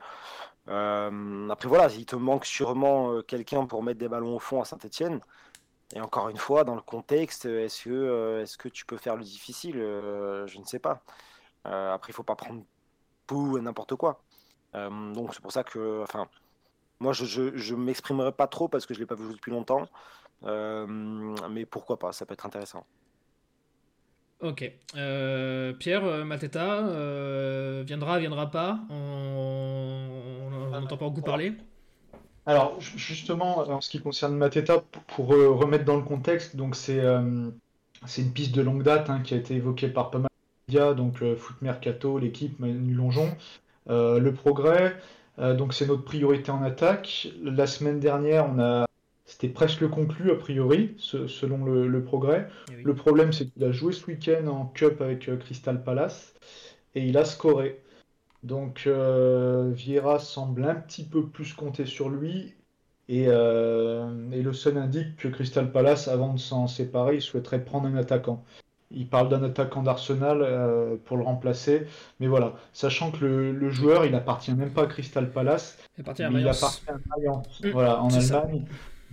Euh, 0.68 1.48
Après 1.50 1.68
voilà, 1.68 1.88
il 1.92 2.06
te 2.06 2.16
manque 2.16 2.46
sûrement 2.46 3.22
quelqu'un 3.22 3.66
pour 3.66 3.82
mettre 3.82 3.98
des 4.00 4.08
ballons 4.08 4.36
au 4.36 4.38
fond 4.38 4.60
à 4.60 4.64
Saint-Etienne. 4.64 5.20
Et 5.94 6.00
encore 6.00 6.28
une 6.30 6.38
fois, 6.38 6.64
dans 6.64 6.74
le 6.74 6.80
contexte, 6.82 7.46
est-ce 7.46 7.84
que 7.84 8.40
est-ce 8.42 8.56
que 8.58 8.68
tu 8.68 8.86
peux 8.86 8.96
faire 8.96 9.16
le 9.16 9.24
difficile? 9.24 9.76
Je 9.76 10.58
ne 10.58 10.64
sais 10.64 10.78
pas. 10.78 11.02
après, 11.64 12.12
il 12.12 12.14
faut 12.14 12.22
pas 12.24 12.36
prendre 12.36 12.64
et 13.30 13.60
n'importe 13.60 13.94
quoi. 13.96 14.22
donc 14.74 15.34
c'est 15.34 15.42
pour 15.42 15.52
ça 15.52 15.64
que, 15.64 16.02
enfin, 16.02 16.28
moi 17.00 17.12
je, 17.12 17.24
je, 17.24 17.56
je 17.56 17.74
m'exprimerai 17.74 18.32
pas 18.32 18.46
trop 18.46 18.68
parce 18.68 18.86
que 18.86 18.94
je 18.94 19.00
l'ai 19.00 19.06
pas 19.06 19.14
vu 19.14 19.32
depuis 19.32 19.50
longtemps. 19.50 19.88
Euh, 20.44 20.86
mais 21.50 21.66
pourquoi 21.66 21.98
pas, 21.98 22.12
ça 22.12 22.26
peut 22.26 22.34
être 22.34 22.46
intéressant. 22.46 22.84
Ok. 24.40 24.70
Euh, 24.96 25.72
Pierre, 25.74 26.04
euh, 26.04 26.24
Mateta, 26.24 26.80
viendra, 27.84 28.18
viendra 28.18 28.50
pas? 28.50 28.80
On 28.90 30.70
n'entend 30.70 30.96
pas 30.96 31.08
beaucoup 31.08 31.22
parler? 31.22 31.54
Alors, 32.44 32.80
justement, 32.80 33.58
en 33.58 33.80
ce 33.80 33.88
qui 33.88 34.00
concerne 34.00 34.36
Mateta, 34.36 34.82
pour 35.14 35.28
remettre 35.28 35.84
dans 35.84 35.96
le 35.96 36.02
contexte, 36.02 36.56
donc 36.56 36.74
c'est 36.74 37.00
c'est 38.04 38.22
une 38.22 38.32
piste 38.32 38.52
de 38.52 38.62
longue 38.62 38.82
date 38.82 39.10
hein, 39.10 39.20
qui 39.20 39.34
a 39.34 39.36
été 39.36 39.54
évoquée 39.54 39.88
par 39.88 40.10
pas 40.10 40.18
mal 40.18 40.31
médias, 40.72 40.94
donc 40.94 41.18
Foot 41.36 41.56
Mercato, 41.62 42.18
l'équipe, 42.18 42.58
Manu 42.58 42.94
Longeon. 42.94 43.28
le 43.88 44.30
progrès, 44.30 44.96
donc 45.38 45.74
c'est 45.74 45.86
notre 45.86 46.04
priorité 46.04 46.50
en 46.50 46.62
attaque. 46.62 47.28
La 47.42 47.66
semaine 47.66 48.00
dernière, 48.00 48.46
on 48.46 48.58
a 48.58 48.86
c'était 49.32 49.48
presque 49.48 49.88
conclu 49.88 50.30
a 50.30 50.34
priori, 50.34 50.94
selon 50.98 51.64
le, 51.64 52.04
progrès. 52.04 52.48
Eh 52.70 52.82
le 52.82 52.94
problème, 52.94 53.32
c'est 53.32 53.46
qu'il 53.46 53.64
a 53.64 53.72
joué 53.72 53.92
ce 53.92 54.06
week-end 54.06 54.46
en 54.46 54.66
Cup 54.66 55.00
avec 55.00 55.28
euh, 55.28 55.36
Crystal 55.36 55.82
Palace 55.82 56.34
et 56.94 57.06
il 57.06 57.16
a 57.16 57.24
scoré. 57.24 57.80
Donc 58.42 58.84
euh, 58.86 59.70
Vieira 59.72 60.18
semble 60.18 60.64
un 60.64 60.74
petit 60.74 61.04
peu 61.04 61.26
plus 61.26 61.54
compter 61.54 61.86
sur 61.86 62.10
lui. 62.10 62.54
Et, 63.08 63.24
euh, 63.28 64.06
le 64.30 64.52
Sun 64.52 64.76
indique 64.76 65.16
que 65.16 65.28
Crystal 65.28 65.70
Palace, 65.70 66.08
avant 66.08 66.34
de 66.34 66.38
s'en 66.38 66.66
séparer, 66.66 67.16
il 67.16 67.22
souhaiterait 67.22 67.64
prendre 67.64 67.86
un 67.86 67.96
attaquant. 67.96 68.44
Il 68.94 69.08
parle 69.08 69.28
d'un 69.28 69.42
attaquant 69.42 69.82
d'Arsenal 69.82 70.98
pour 71.04 71.16
le 71.16 71.22
remplacer. 71.22 71.86
Mais 72.20 72.26
voilà, 72.26 72.54
sachant 72.72 73.10
que 73.10 73.24
le, 73.24 73.70
joueur, 73.70 74.04
il 74.04 74.14
appartient 74.14 74.52
même 74.52 74.70
pas 74.70 74.82
à 74.82 74.86
Crystal 74.86 75.30
Palace. 75.30 75.78
Il 75.96 76.02
appartient 76.02 76.22
à 76.22 76.30
Mayence. 76.30 76.82
Mm. 77.62 77.70
voilà, 77.70 78.02
en 78.02 78.12
Allemagne. 78.12 78.64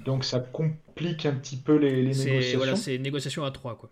Donc 0.06 0.24
ça 0.24 0.40
complique 0.40 1.26
un 1.26 1.34
petit 1.34 1.58
peu 1.58 1.76
les, 1.76 2.02
négociations. 2.04 2.58
Voilà, 2.58 2.76
c'est 2.76 2.98
négociation 2.98 3.44
à 3.44 3.52
trois, 3.52 3.76
quoi. 3.76 3.90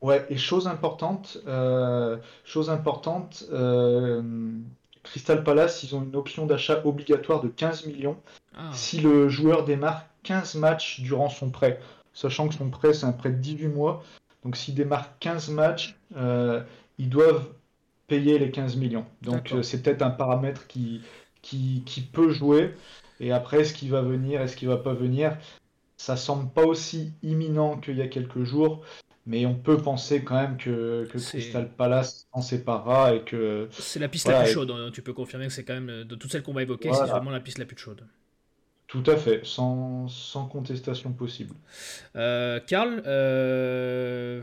Ouais, 0.00 0.26
et 0.28 0.36
chose 0.36 0.68
importante, 0.68 1.38
euh, 1.46 2.18
chose 2.44 2.68
importante, 2.68 3.44
euh, 3.52 4.22
Crystal 5.02 5.42
Palace, 5.42 5.82
ils 5.82 5.96
ont 5.96 6.02
une 6.02 6.14
option 6.14 6.44
d'achat 6.44 6.82
obligatoire 6.84 7.40
de 7.40 7.48
15 7.48 7.86
millions 7.86 8.18
ah. 8.54 8.68
si 8.74 9.00
le 9.00 9.30
joueur 9.30 9.64
démarre 9.64 10.04
15 10.24 10.56
matchs 10.56 11.00
durant 11.00 11.30
son 11.30 11.48
prêt. 11.48 11.80
Sachant 12.12 12.48
que 12.48 12.54
son 12.54 12.68
prêt, 12.68 12.92
c'est 12.92 13.06
un 13.06 13.12
prêt 13.12 13.30
de 13.30 13.36
18 13.36 13.68
mois. 13.68 14.04
Donc 14.44 14.56
s'il 14.56 14.74
démarre 14.74 15.18
15 15.18 15.50
matchs, 15.50 15.96
euh, 16.16 16.62
ils 16.98 17.08
doivent 17.08 17.46
payer 18.06 18.38
les 18.38 18.50
15 18.50 18.76
millions. 18.76 19.06
Donc 19.22 19.54
c'est 19.62 19.82
peut-être 19.82 20.02
un 20.02 20.10
paramètre 20.10 20.66
qui, 20.66 21.00
qui, 21.42 21.82
qui, 21.86 22.02
peut 22.02 22.30
jouer. 22.30 22.74
Et 23.20 23.32
après, 23.32 23.64
ce 23.64 23.72
qui 23.72 23.88
va 23.88 24.02
venir 24.02 24.42
et 24.42 24.48
ce 24.48 24.56
qui 24.56 24.66
va 24.66 24.76
pas 24.76 24.92
venir, 24.92 25.36
ça 25.96 26.16
semble 26.16 26.50
pas 26.50 26.64
aussi 26.64 27.12
imminent 27.22 27.78
qu'il 27.78 27.96
y 27.96 28.02
a 28.02 28.08
quelques 28.08 28.44
jours. 28.44 28.84
Mais 29.26 29.46
on 29.46 29.54
peut 29.54 29.78
penser 29.78 30.22
quand 30.22 30.34
même 30.34 30.58
que, 30.58 31.08
que 31.10 31.16
Crystal 31.16 31.70
Palace 31.70 32.26
s'en 32.34 32.42
séparera 32.42 33.14
et 33.14 33.22
que. 33.22 33.68
C'est 33.70 33.98
la 33.98 34.08
piste 34.08 34.28
la 34.28 34.42
plus 34.42 34.52
chaude. 34.52 34.70
Hein. 34.70 34.90
Tu 34.92 35.00
peux 35.00 35.14
confirmer 35.14 35.46
que 35.46 35.52
c'est 35.54 35.64
quand 35.64 35.80
même, 35.80 36.04
de 36.04 36.14
toutes 36.14 36.30
celles 36.30 36.42
qu'on 36.42 36.52
va 36.52 36.60
évoquer, 36.60 36.92
c'est 36.92 37.06
vraiment 37.06 37.30
la 37.30 37.40
piste 37.40 37.56
la 37.56 37.64
plus 37.64 37.78
chaude. 37.78 38.06
Tout 38.86 39.02
à 39.06 39.16
fait, 39.16 39.40
sans, 39.44 40.06
sans 40.08 40.46
contestation 40.46 41.12
possible. 41.12 41.54
Euh, 42.16 42.60
Karl, 42.66 43.02
euh, 43.06 44.42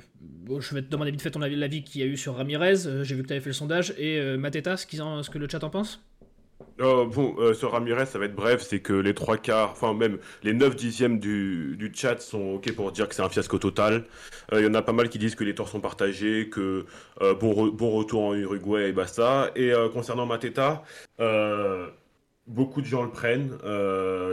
je 0.60 0.76
vais 0.76 0.82
te 0.82 0.90
demander 0.90 1.12
vite 1.12 1.22
fait 1.22 1.32
ton 1.32 1.42
avis, 1.42 1.56
l'avis 1.56 1.84
qu'il 1.84 2.02
y 2.02 2.04
a 2.04 2.08
eu 2.08 2.18
sur 2.18 2.36
Ramirez. 2.36 2.86
Euh, 2.86 3.04
j'ai 3.04 3.16
vu 3.16 3.22
que 3.22 3.28
tu 3.28 3.34
avais 3.34 3.42
fait 3.42 3.50
le 3.50 3.54
sondage. 3.54 3.94
Et 3.98 4.20
Mateta, 4.38 4.78
ce, 4.78 4.86
ce 4.88 5.30
que 5.30 5.38
le 5.38 5.48
chat 5.48 5.64
en 5.64 5.70
pense? 5.70 6.02
Euh, 6.80 7.06
bon, 7.06 7.36
euh, 7.40 7.54
sur 7.54 7.72
Ramirez, 7.72 8.06
ça 8.06 8.18
va 8.18 8.26
être 8.26 8.36
bref, 8.36 8.62
c'est 8.62 8.80
que 8.80 8.94
les 8.94 9.14
trois 9.14 9.38
quarts, 9.38 9.72
enfin 9.72 9.94
même 9.94 10.18
les 10.44 10.54
9 10.54 10.76
dixièmes 10.76 11.20
du, 11.20 11.76
du 11.78 11.92
chat 11.94 12.20
sont 12.20 12.56
ok 12.56 12.74
pour 12.74 12.92
dire 12.92 13.08
que 13.08 13.16
c'est 13.16 13.22
un 13.22 13.30
fiasco 13.30 13.58
total. 13.60 14.06
Il 14.52 14.58
euh, 14.58 14.62
y 14.64 14.68
en 14.68 14.74
a 14.74 14.82
pas 14.82 14.94
mal 14.94 15.10
qui 15.10 15.20
disent 15.20 15.36
que 15.36 15.44
les 15.44 15.54
torts 15.54 15.70
sont 15.70 15.80
partagés, 15.82 16.50
que 16.50 16.86
bon, 17.20 17.68
bon 17.68 17.92
retour 17.92 18.24
en 18.24 18.36
Uruguay 18.36 18.90
et 18.90 18.92
basta. 18.94 19.52
Et 19.56 19.72
concernant 19.94 20.26
Mateta, 20.26 20.84
beaucoup 22.52 22.82
de 22.82 22.86
gens 22.86 23.04
le 23.04 23.10
prennent, 23.10 23.58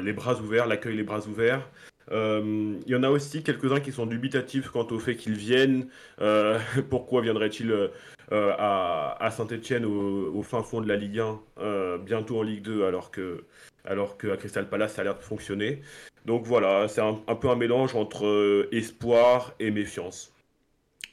les 0.02 0.12
bras 0.12 0.40
ouverts, 0.40 0.66
l'accueil 0.66 0.96
les 0.96 1.02
bras 1.02 1.26
ouverts. 1.26 1.68
Il 2.10 2.84
y 2.86 2.94
en 2.94 3.02
a 3.02 3.10
aussi 3.10 3.42
quelques-uns 3.42 3.80
qui 3.80 3.92
sont 3.92 4.06
dubitatifs 4.06 4.68
quant 4.68 4.86
au 4.90 4.98
fait 4.98 5.16
qu'ils 5.16 5.36
viennent. 5.36 5.88
pourquoi 6.90 7.22
viendrait-il 7.22 7.90
euh, 8.30 8.54
à, 8.58 9.30
Saint-Etienne 9.30 9.86
au, 9.86 10.42
fin 10.42 10.62
fond 10.62 10.82
de 10.82 10.88
la 10.88 10.96
Ligue 10.96 11.20
1, 11.20 11.40
euh, 11.60 11.98
bientôt 11.98 12.38
en 12.40 12.42
Ligue 12.42 12.62
2, 12.62 12.84
alors 12.84 13.10
que 13.10 13.44
alors 13.86 14.18
qu'à 14.18 14.36
Crystal 14.36 14.68
Palace 14.68 14.94
ça 14.94 15.00
a 15.00 15.04
l'air 15.04 15.16
de 15.16 15.22
fonctionner. 15.22 15.80
Donc 16.26 16.44
voilà, 16.44 16.88
c'est 16.88 17.00
un, 17.00 17.14
peu 17.14 17.48
un 17.48 17.56
mélange 17.56 17.94
entre 17.94 18.26
euh, 18.26 18.68
espoir 18.70 19.54
et 19.60 19.70
méfiance. 19.70 20.34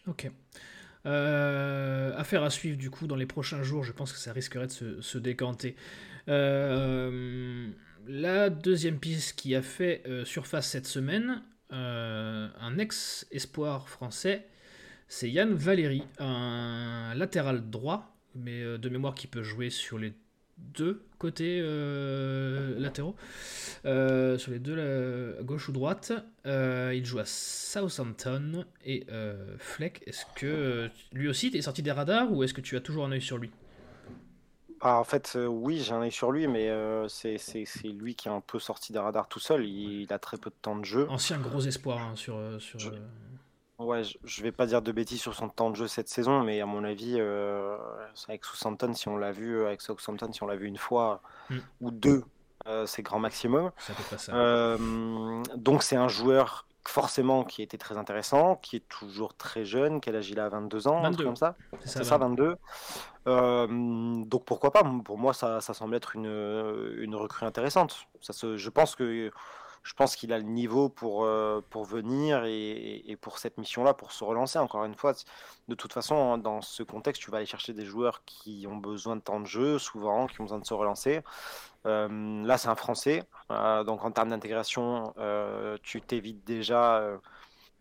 Ok. 0.08 0.30
affaire 1.06 2.43
à 2.43 2.49
suivre 2.49 2.78
du 2.78 2.89
coup 2.89 3.08
dans 3.08 3.16
les 3.16 3.26
prochains 3.26 3.64
jours, 3.64 3.86
je 3.86 3.93
pense 3.93 4.12
que 4.12 4.20
ça 4.20 4.34
risquerait 4.34 4.68
de 4.68 5.01
se, 5.01 5.18
décanter. 5.18 5.78
La 6.28 7.59
deuxième 8.49 8.99
piste 8.99 9.36
qui 9.36 9.55
a 9.55 9.61
fait 9.61 10.03
surface 10.23 10.69
cette 10.69 10.88
semaine, 10.88 11.41
un 11.71 12.78
ex-espoir 12.78 13.89
français 13.89 14.45
c'est 15.07 15.30
Yann 15.30 15.53
Valéry, 15.53 16.03
un 16.19 17.13
latéral 17.15 17.69
droit, 17.69 18.15
mais 18.34 18.61
euh, 18.61 18.78
de 18.78 18.89
mémoire 18.89 19.15
qui 19.15 19.28
peut 19.28 19.43
jouer 19.43 19.69
sur 19.69 19.99
les 19.99 20.13
deux 20.57 21.03
côtés 21.19 21.59
euh, 21.61 22.80
latéraux, 22.80 23.15
euh, 23.86 24.38
sur 24.38 24.51
les 24.51 24.59
deux, 24.59 25.38
gauche 25.43 25.69
ou 25.69 25.73
droite. 25.73 26.13
il 26.45 27.05
joue 27.05 27.19
à 27.19 27.26
Southampton 27.26 28.65
et 28.86 29.05
Fleck. 29.59 30.01
Est-ce 30.07 30.26
que 30.36 30.89
lui 31.13 31.28
aussi 31.28 31.47
est 31.47 31.61
sorti 31.61 31.82
des 31.82 31.91
radars 31.91 32.32
ou 32.32 32.43
est-ce 32.43 32.53
que 32.53 32.61
tu 32.61 32.78
as 32.78 32.82
toujours 32.82 33.05
un 33.05 33.11
œil 33.11 33.21
sur 33.21 33.38
lui? 33.38 33.51
Ah, 34.88 35.00
en 35.00 35.04
fait, 35.04 35.38
oui, 35.48 35.82
j'ai 35.82 35.94
un 35.94 36.02
œil 36.02 36.12
sur 36.12 36.32
lui, 36.32 36.48
mais 36.48 36.72
c'est 37.08 37.68
lui 37.86 38.16
qui 38.16 38.28
est 38.28 38.32
un 38.32 38.42
peu 38.42 38.60
sorti 38.60 38.94
des 38.94 39.00
radars 39.00 39.28
tout 39.28 39.40
seul. 39.40 39.66
Il, 39.66 40.12
a 40.14 40.20
très 40.20 40.38
peu 40.38 40.50
de 40.50 40.56
temps 40.62 40.76
de 40.76 40.86
jeu. 40.86 41.08
Ancien 41.10 41.40
gros 41.40 41.62
espoir 41.62 42.00
hein, 42.00 42.16
sur. 42.16 42.40
sur 42.60 42.80
Ouais, 43.78 44.04
je, 44.24 44.42
vais 44.42 44.54
pas 44.54 44.68
dire 44.68 44.82
de 44.82 44.92
bêtises 44.94 45.20
sur 45.20 45.36
son 45.36 45.50
temps 45.50 45.70
de 45.70 45.76
jeu 45.76 45.88
cette 45.88 46.08
saison, 46.08 46.44
mais 46.44 46.62
à 46.62 46.66
mon 46.66 46.86
avis, 46.86 47.16
euh, 47.18 47.76
avec 48.30 48.46
Southampton, 48.46 48.94
si 48.94 49.10
on 49.10 49.18
l'a 49.18 49.34
vu, 49.34 49.66
avec 49.66 49.82
Southampton, 49.82 50.32
si 50.32 50.42
on 50.44 50.48
l'a 50.48 50.56
vu 50.56 50.68
une 50.68 50.78
fois 50.78 51.22
mm. 51.50 51.58
ou 51.82 51.92
deux, 51.92 52.24
euh, 52.68 52.86
c'est 52.86 53.02
grand 53.02 53.20
maximum. 53.20 53.72
Euh, 54.30 55.44
donc 55.58 55.84
c'est 55.84 55.98
un 55.98 56.08
joueur 56.08 56.68
forcément 56.88 57.44
qui 57.44 57.62
était 57.62 57.78
très 57.78 57.98
intéressant, 57.98 58.56
qui 58.58 58.78
est 58.78 58.88
toujours 58.90 59.36
très 59.36 59.66
jeune, 59.66 60.02
quel 60.02 60.16
âge 60.16 60.30
il 60.30 60.40
a 60.40 60.50
22 60.50 60.88
ans, 60.88 61.02
22. 61.02 61.24
comme 61.24 61.36
ça. 61.36 61.56
C'est 61.84 62.04
ça, 62.04 62.18
22. 62.18 62.58
donc 63.26 64.46
pourquoi 64.46 64.72
pas? 64.72 64.84
Pour 65.04 65.18
moi, 65.18 65.34
ça, 65.34 65.62
ça 65.62 65.74
semble 65.74 65.96
être 65.96 66.16
une, 66.16 66.96
une 66.98 67.16
recrue 67.16 67.46
intéressante. 67.46 68.08
Ça 68.22 68.34
se, 68.34 68.58
je 68.58 68.70
pense 68.70 68.96
que 68.96 69.32
je 69.86 69.94
pense 69.94 70.16
qu'il 70.16 70.34
a 70.34 70.40
le 70.40 70.44
niveau 70.44 70.90
pour, 70.90 71.26
euh, 71.26 71.62
pour 71.70 71.86
venir 71.86 72.44
et, 72.46 73.18
pour 73.22 73.38
cette 73.38 73.60
mission-là, 73.60 73.94
pour 73.94 74.12
se 74.12 74.24
relancer. 74.24 74.58
Encore 74.58 74.84
une 74.84 74.96
fois, 74.96 75.14
de 75.68 75.76
toute 75.76 75.94
façon, 75.94 76.16
hein, 76.16 76.38
dans 76.40 76.64
ce 76.64 76.82
contexte, 76.82 77.22
tu 77.22 77.30
vas 77.30 77.38
aller 77.38 77.46
chercher 77.46 77.72
des 77.74 77.86
joueurs 77.86 78.24
qui 78.26 78.66
ont 78.68 78.78
besoin 78.78 79.16
de 79.16 79.22
temps 79.22 79.40
de 79.40 79.46
jeu, 79.46 79.78
souvent, 79.78 80.26
qui 80.26 80.42
ont 80.42 80.46
besoin 80.46 80.58
de 80.58 80.66
se 80.66 80.74
relancer. 80.74 81.22
Euh, 81.86 82.44
là, 82.44 82.58
c'est 82.58 82.68
un 82.68 82.76
Français, 82.76 83.24
euh, 83.52 83.84
donc 83.84 84.04
en 84.04 84.10
termes 84.10 84.30
d'intégration, 84.30 85.14
tu 85.84 86.02
t'évites 86.02 86.44
déjà, 86.44 87.08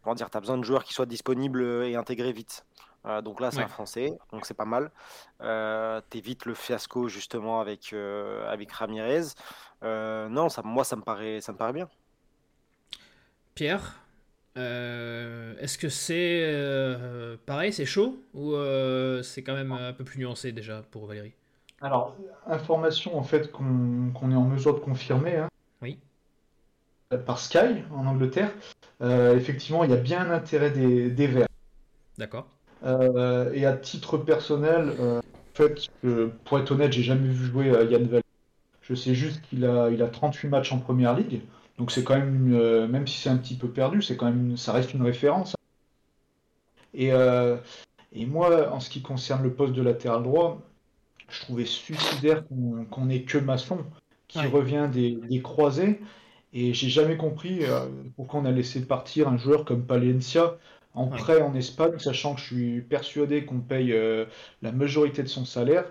comment 0.05 0.15
dire, 0.15 0.31
tu 0.31 0.37
as 0.37 0.41
besoin 0.41 0.59
de 0.59 0.65
joueurs 0.65 0.85
qui 0.85 0.95
soient 0.95 1.07
disponibles 1.07 1.65
et 1.85 1.97
intégrés 1.97 2.33
vite. 2.33 2.65
donc 3.23 3.41
là, 3.41 3.51
c'est 3.51 3.63
un 3.63 3.69
Français, 3.69 4.13
donc 4.33 4.47
c'est 4.47 4.55
pas 4.55 4.65
mal. 4.65 4.91
Tu 5.41 6.19
évites 6.19 6.45
le 6.45 6.55
fiasco 6.55 7.09
justement 7.09 7.61
avec, 7.61 7.93
avec 7.93 8.71
Ramirez. 8.71 9.35
Euh, 9.85 10.29
non, 10.29 10.49
ça, 10.49 10.63
moi, 10.63 10.85
ça 10.85 10.97
me 10.97 11.03
paraît, 11.03 11.41
ça 11.41 11.53
me 11.53 11.59
paraît 11.59 11.73
bien. 11.73 11.89
Pierre, 13.55 14.01
euh, 14.57 15.55
est-ce 15.59 15.79
que 15.79 15.89
c'est 15.89 16.43
euh, 16.43 17.37
pareil, 17.45 17.73
c'est 17.73 17.85
chaud 17.85 18.19
ou 18.33 18.55
c'est 19.23 19.43
quand 19.43 19.55
même 19.55 19.73
un 19.73 19.93
peu 19.93 20.05
plus 20.05 20.19
nuancé 20.19 20.53
déjà 20.53 20.83
pour 20.91 21.07
Valérie? 21.07 21.35
Alors, 21.81 22.17
information 22.47 23.19
en 23.19 23.23
fait 23.23 23.51
qu'on 23.51 24.31
est 24.31 24.37
en 24.37 24.45
mesure 24.45 24.75
de 24.75 24.81
confirmer. 24.81 25.37
Hein. 25.37 25.49
oui. 25.83 25.99
Par 27.19 27.39
Sky 27.39 27.83
en 27.95 28.07
Angleterre, 28.07 28.51
effectivement, 29.01 29.85
il 29.85 29.91
y 29.91 29.95
a 29.95 29.99
bien 29.99 30.21
un 30.21 30.31
intérêt 30.31 30.71
des, 30.71 31.11
des 31.11 31.27
Verts. 31.27 31.49
D'accord. 32.19 32.47
et 32.85 33.67
à 33.67 33.73
titre 33.73 34.19
personnel, 34.19 34.93
en 35.11 35.21
fait, 35.55 35.89
pour 36.45 36.59
être 36.59 36.73
honnête, 36.73 36.93
j'ai 36.93 37.03
jamais 37.03 37.29
vu 37.29 37.47
jouer 37.47 37.67
Yann 37.67 38.05
Valérie. 38.05 38.23
Je 38.83 38.95
sais 38.95 39.15
juste 39.15 39.41
qu'il 39.43 39.65
a, 39.65 39.89
il 39.91 40.03
a 40.03 40.09
38 40.09 40.49
matchs 40.49 40.73
en 40.73 40.79
première 40.79 41.15
ligue. 41.17 41.41
Donc 41.79 41.91
c'est 41.91 42.05
quand 42.05 42.17
même, 42.17 42.53
euh, 42.55 42.87
même 42.87 43.07
si 43.07 43.19
c'est 43.19 43.31
un 43.31 43.37
petit 43.37 43.57
peu 43.57 43.69
perdu, 43.69 44.03
c'est 44.03 44.17
quand 44.17 44.27
même, 44.27 44.57
ça 44.57 44.73
reste 44.73 44.95
une 44.95 45.03
référence. 45.03 45.57
Et, 46.93 47.13
euh, 47.13 47.57
et 48.13 48.27
moi, 48.27 48.73
en 48.73 48.81
ce 48.81 48.91
qui 48.91 49.03
concerne 49.03 49.43
le 49.43 49.53
poste 49.53 49.73
de 49.73 49.83
latéral 49.83 50.23
droit, 50.23 50.61
je 51.29 51.41
trouvais 51.41 51.65
suicidaire 51.65 52.45
qu'on 52.91 53.07
n'ait 53.07 53.23
que 53.23 53.39
Masson 53.39 53.79
qui 54.29 54.47
revient 54.47 54.89
des, 54.93 55.19
des, 55.29 55.43
croisés. 55.43 56.01
Et 56.55 56.73
j'ai 56.73 56.89
jamais 56.89 57.17
compris 57.17 57.65
euh, 57.65 57.87
pourquoi 58.17 58.41
on 58.41 58.45
a 58.45 58.51
laissé 58.51 58.87
partir 58.87 59.29
un 59.29 59.37
joueur 59.37 59.65
comme 59.65 59.85
Palencia 59.85 60.57
en 60.95 61.09
prêt 61.09 61.43
en 61.43 61.55
Espagne, 61.55 61.99
sachant 61.99 62.35
que 62.35 62.41
je 62.41 62.47
suis 62.47 62.81
persuadé 62.81 63.45
qu'on 63.45 63.59
paye 63.59 63.93
la 64.63 64.71
majorité 64.71 65.25
de 65.25 65.29
son 65.29 65.45
salaire. 65.45 65.87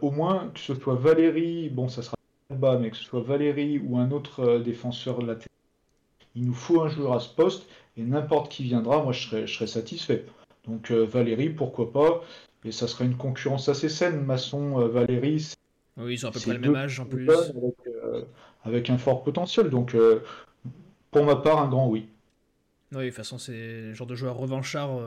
au 0.00 0.12
moins, 0.12 0.52
que 0.54 0.60
ce 0.60 0.76
soit 0.76 0.94
Valérie, 0.94 1.70
bon, 1.70 1.88
ça 1.88 2.02
sera 2.02 2.14
bas, 2.56 2.78
mais 2.78 2.90
que 2.90 2.96
ce 2.96 3.04
soit 3.04 3.20
Valérie 3.20 3.78
ou 3.78 3.98
un 3.98 4.10
autre 4.10 4.40
euh, 4.40 4.58
défenseur 4.58 5.20
latéral, 5.20 5.48
il 6.34 6.46
nous 6.46 6.54
faut 6.54 6.80
un 6.80 6.88
joueur 6.88 7.12
à 7.12 7.20
ce 7.20 7.28
poste 7.28 7.68
et 7.96 8.02
n'importe 8.02 8.50
qui 8.50 8.62
viendra, 8.62 9.02
moi 9.02 9.12
je 9.12 9.28
serais, 9.28 9.46
je 9.46 9.54
serais 9.54 9.66
satisfait. 9.66 10.24
Donc 10.66 10.90
euh, 10.90 11.04
Valérie, 11.04 11.50
pourquoi 11.50 11.92
pas? 11.92 12.22
Et 12.64 12.72
ça 12.72 12.88
serait 12.88 13.04
une 13.04 13.16
concurrence 13.16 13.68
assez 13.68 13.88
saine, 13.88 14.24
Masson, 14.24 14.80
euh, 14.80 14.88
Valérie. 14.88 15.52
Oui, 15.96 16.14
ils 16.14 16.26
ont 16.26 16.30
à 16.30 16.32
peu 16.32 16.40
près 16.40 16.54
le 16.54 16.60
même 16.60 16.76
âge 16.76 17.00
en 17.00 17.06
plus. 17.06 17.28
Avec, 17.28 17.74
un 18.64 18.98
fort 18.98 19.22
potentiel. 19.22 19.70
Donc 19.70 19.96
pour 21.10 21.24
ma 21.24 21.36
part, 21.36 21.60
un 21.60 21.68
grand 21.68 21.88
oui. 21.88 22.08
Oui, 22.92 23.04
de 23.04 23.08
toute 23.08 23.16
façon, 23.16 23.38
c'est 23.38 23.52
le 23.52 23.94
genre 23.94 24.06
de 24.06 24.14
joueur 24.14 24.36
revanchard 24.36 24.98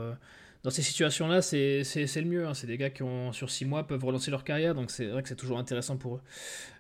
dans 0.64 0.70
ces 0.70 0.84
situations-là, 0.84 1.42
c'est 1.42 1.82
le 1.82 2.26
mieux. 2.26 2.46
Hein. 2.46 2.54
C'est 2.54 2.68
des 2.68 2.78
gars 2.78 2.92
qui, 2.92 3.02
ont, 3.02 3.32
sur 3.32 3.50
6 3.50 3.66
mois, 3.66 3.88
peuvent 3.88 4.04
relancer 4.04 4.30
leur 4.30 4.44
carrière, 4.44 4.76
donc 4.76 4.92
c'est 4.92 5.08
vrai 5.08 5.24
que 5.24 5.30
c'est 5.30 5.36
toujours 5.36 5.58
intéressant 5.58 5.98
pour 5.98 6.18
eux. 6.18 6.22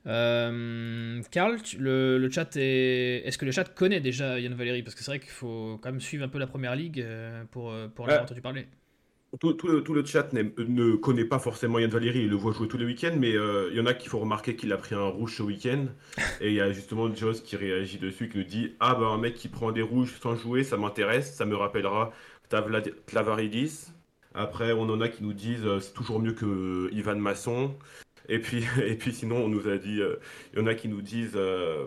Euh, 0.05 1.21
Karl, 1.31 1.57
le, 1.79 2.17
le, 2.17 2.29
chat 2.29 2.55
est. 2.57 3.23
Est-ce 3.25 3.37
que 3.37 3.45
le 3.45 3.51
chat 3.51 3.63
connaît 3.63 3.99
déjà 3.99 4.39
Yann 4.39 4.53
Valéry? 4.53 4.83
Parce 4.83 4.93
que 4.93 5.03
c'est 5.03 5.11
vrai 5.11 5.19
qu'il 5.19 5.31
faut 5.31 5.79
quand 5.81 5.91
même 5.91 6.01
suivre 6.01 6.23
un 6.23 6.29
peu 6.29 6.37
la 6.37 6.47
première 6.47 6.75
ligue 6.75 7.01
euh, 7.01 7.43
pour, 7.49 7.71
euh, 7.71 7.87
pour 7.87 8.05
l'avoir 8.05 8.25
entendu 8.25 8.41
parler. 8.41 8.67
Tout, 9.39 9.55
le, 9.63 9.81
tout, 9.81 9.93
le, 9.93 10.05
chat 10.05 10.33
ne 10.33 10.95
connaît 10.95 11.25
pas 11.25 11.39
forcément 11.39 11.79
Yann 11.79 11.89
Valéry, 11.89 12.19
il 12.19 12.29
le 12.29 12.35
voit 12.35 12.51
jouer 12.51 12.67
tous 12.67 12.77
les 12.77 12.85
week-ends, 12.85 13.15
mais 13.17 13.31
il 13.31 13.73
y 13.73 13.79
en 13.79 13.85
a 13.85 13.93
qui 13.93 14.09
font 14.09 14.19
remarquer 14.19 14.57
qu'il 14.57 14.73
a 14.73 14.77
pris 14.77 14.93
un 14.93 15.07
rouge 15.07 15.37
ce 15.37 15.43
week-end. 15.43 15.85
et 16.41 16.49
il 16.49 16.53
y 16.53 16.59
a 16.61 16.71
justement 16.73 17.13
Joss 17.15 17.39
qui 17.41 17.55
réagit 17.55 17.97
dessus, 17.97 18.27
qui 18.27 18.39
nous 18.39 18.43
dit 18.43 18.75
Ah, 18.81 18.93
bah 18.95 19.07
un 19.07 19.17
mec 19.17 19.35
qui 19.35 19.47
prend 19.47 19.71
des 19.71 19.81
rouges 19.81 20.19
sans 20.21 20.35
jouer, 20.35 20.63
ça 20.65 20.75
m'intéresse, 20.75 21.33
ça 21.33 21.45
me 21.45 21.55
rappellera 21.55 22.11
Tlavaridis. 22.49 23.91
Après, 24.33 24.71
on 24.73 24.83
en 24.83 25.01
a 25.01 25.09
qui 25.09 25.23
nous 25.23 25.33
disent 25.33 25.65
euh, 25.65 25.79
c'est 25.79 25.93
toujours 25.93 26.19
mieux 26.19 26.33
que 26.33 26.89
Ivan 26.93 27.17
Masson. 27.17 27.75
Et 28.29 28.39
puis, 28.39 28.63
et 28.85 28.95
puis 28.95 29.13
sinon, 29.13 29.37
on 29.37 29.49
nous 29.49 29.67
a 29.67 29.77
dit, 29.77 30.01
euh, 30.01 30.15
il 30.53 30.59
y 30.59 30.61
en 30.61 30.67
a 30.67 30.75
qui 30.75 30.87
nous 30.87 31.01
disent, 31.01 31.35
euh, 31.35 31.85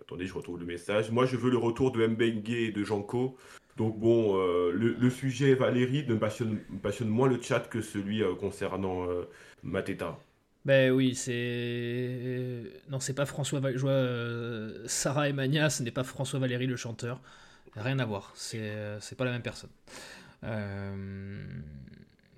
attendez, 0.00 0.26
je 0.26 0.34
retrouve 0.34 0.58
le 0.58 0.66
message. 0.66 1.10
Moi, 1.10 1.26
je 1.26 1.36
veux 1.36 1.50
le 1.50 1.58
retour 1.58 1.92
de 1.92 2.06
Mbengue 2.06 2.50
et 2.50 2.72
de 2.72 2.84
Janko. 2.84 3.36
Donc 3.82 3.98
bon, 3.98 4.36
le, 4.70 5.10
sujet 5.10 5.54
Valérie 5.54 6.06
me 6.06 6.16
passionne, 6.16 7.08
moins 7.08 7.28
le 7.28 7.42
chat 7.42 7.68
que 7.68 7.80
celui 7.80 8.22
concernant 8.38 9.06
Mateta. 9.64 10.16
Ben 10.64 10.92
oui, 10.92 11.16
c'est 11.16 12.62
non, 12.88 13.00
c'est 13.00 13.14
pas 13.14 13.26
François. 13.26 13.58
Val... 13.58 13.74
Sarah 14.86 15.28
Emania, 15.28 15.68
ce 15.68 15.82
n'est 15.82 15.90
pas 15.90 16.04
François 16.04 16.38
Valéry 16.38 16.66
le 16.66 16.76
chanteur. 16.76 17.20
Rien 17.76 17.98
à 17.98 18.04
voir, 18.04 18.32
c'est 18.36 18.60
euh, 18.60 19.00
pas 19.18 19.24
la 19.24 19.32
même 19.32 19.42
personne. 19.42 19.70
Euh, 20.44 21.44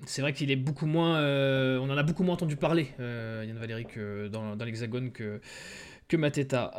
c'est 0.07 0.22
vrai 0.22 0.32
qu'il 0.32 0.51
est 0.51 0.57
beaucoup 0.57 0.86
moins. 0.86 1.18
Euh, 1.18 1.78
on 1.78 1.90
en 1.90 1.99
a 1.99 2.03
beaucoup 2.03 2.22
moins 2.22 2.34
entendu 2.34 2.57
parler, 2.57 2.88
Yann 2.99 3.59
Valéry, 3.59 3.84
que 3.84 4.28
dans 4.28 4.55
l'Hexagone 4.55 5.12
que, 5.12 5.40
que 6.15 6.21
Mateta. 6.21 6.73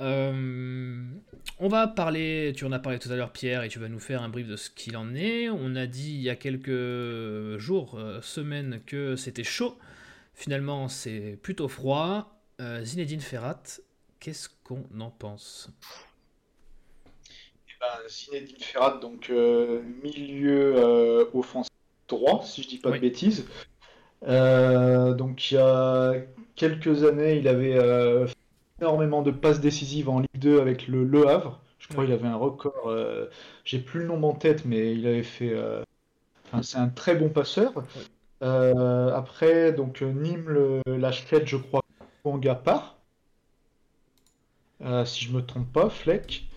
on 1.60 1.68
va 1.68 1.88
parler, 1.88 2.54
tu 2.56 2.66
en 2.66 2.72
as 2.72 2.80
parlé 2.80 3.00
tout 3.00 3.12
à 3.12 3.16
l'heure, 3.16 3.32
Pierre, 3.32 3.64
et 3.64 3.70
tu 3.70 3.80
vas 3.80 3.90
nous 3.90 4.00
faire 4.00 4.22
un 4.22 4.30
brief 4.30 4.48
de 4.48 4.56
ce 4.56 4.70
qu'il 4.70 4.98
en 4.98 5.14
est. 5.14 5.50
On 5.50 5.76
a 5.76 5.88
dit 5.88 6.14
il 6.14 6.22
y 6.22 6.30
a 6.30 6.36
quelques 6.36 7.58
jours, 7.58 8.00
semaines, 8.22 8.82
que 8.86 9.16
c'était 9.16 9.44
chaud. 9.44 9.78
Finalement, 10.34 10.88
c'est 10.88 11.38
plutôt 11.42 11.68
froid. 11.68 12.42
Zinedine 12.60 13.22
Ferrat, 13.22 13.64
qu'est-ce 14.20 14.50
qu'on 14.64 14.84
en 15.00 15.12
pense? 15.12 15.70
Zinedine 18.08 18.58
Ferrat, 18.60 18.98
donc 18.98 19.30
euh, 19.30 19.82
milieu 20.04 20.76
euh, 20.76 21.26
offensif 21.34 21.72
droit, 22.08 22.44
si 22.44 22.64
je 22.64 22.70
dis 22.70 22.78
pas 22.78 22.92
de 22.92 23.00
bêtises. 23.00 23.46
Euh, 24.28 25.14
donc 25.14 25.52
il 25.52 25.56
y 25.56 25.58
a 25.58 26.14
quelques 26.56 27.04
années, 27.04 27.38
il 27.38 27.48
avait 27.48 27.78
fait 28.28 28.36
énormément 28.80 29.22
de 29.22 29.32
passes 29.32 29.60
décisives 29.60 30.10
en 30.10 30.20
Ligue 30.20 30.40
2 30.40 30.60
avec 30.60 30.88
le 30.88 31.04
Le 31.04 31.28
Havre. 31.28 31.62
Je 31.80 31.88
crois 31.88 32.06
qu'il 32.06 32.14
avait 32.14 32.28
un 32.28 32.36
record. 32.36 32.92
J'ai 33.64 33.80
plus 33.80 34.00
le 34.02 34.08
nom 34.08 34.24
en 34.24 34.34
tête, 34.34 34.66
mais 34.66 34.94
il 34.94 35.06
avait 35.06 35.24
fait. 35.24 35.56
Enfin, 36.46 36.64
c'est 36.64 36.78
un 36.78 36.90
très 36.90 37.16
bon 37.16 37.30
passeur. 37.30 37.74
après, 38.42 39.72
donc 39.72 40.02
Nîmes 40.02 40.50
le, 40.50 40.82
l'achète, 40.88 41.48
je 41.48 41.58
crois, 41.58 41.82
Wanga 42.24 42.56
part. 42.56 42.98
si 45.06 45.26
je 45.26 45.32
me 45.32 45.42
trompe 45.46 45.72
pas, 45.72 45.90
Fleck. 45.90 46.48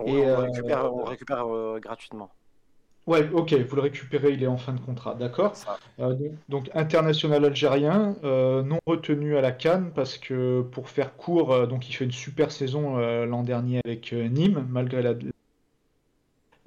On, 0.00 0.06
et, 0.06 0.30
on 0.30 0.36
récupère, 0.36 0.94
on 0.94 1.04
récupère 1.04 1.46
euh, 1.54 1.78
gratuitement. 1.78 2.30
Ouais, 3.10 3.28
ok, 3.32 3.52
vous 3.54 3.74
le 3.74 3.82
récupérez, 3.82 4.34
il 4.34 4.44
est 4.44 4.46
en 4.46 4.56
fin 4.56 4.72
de 4.72 4.78
contrat, 4.78 5.16
d'accord. 5.16 5.54
Euh, 5.98 6.14
donc, 6.48 6.70
international 6.74 7.44
algérien, 7.44 8.14
euh, 8.22 8.62
non 8.62 8.78
retenu 8.86 9.36
à 9.36 9.40
la 9.40 9.50
Cannes 9.50 9.90
parce 9.92 10.16
que 10.16 10.62
pour 10.62 10.88
faire 10.88 11.16
court, 11.16 11.66
donc 11.66 11.88
il 11.88 11.92
fait 11.92 12.04
une 12.04 12.12
super 12.12 12.52
saison 12.52 12.98
l'an 13.26 13.42
dernier 13.42 13.80
avec 13.84 14.12
Nîmes, 14.12 14.64
malgré 14.70 15.02
la. 15.02 15.14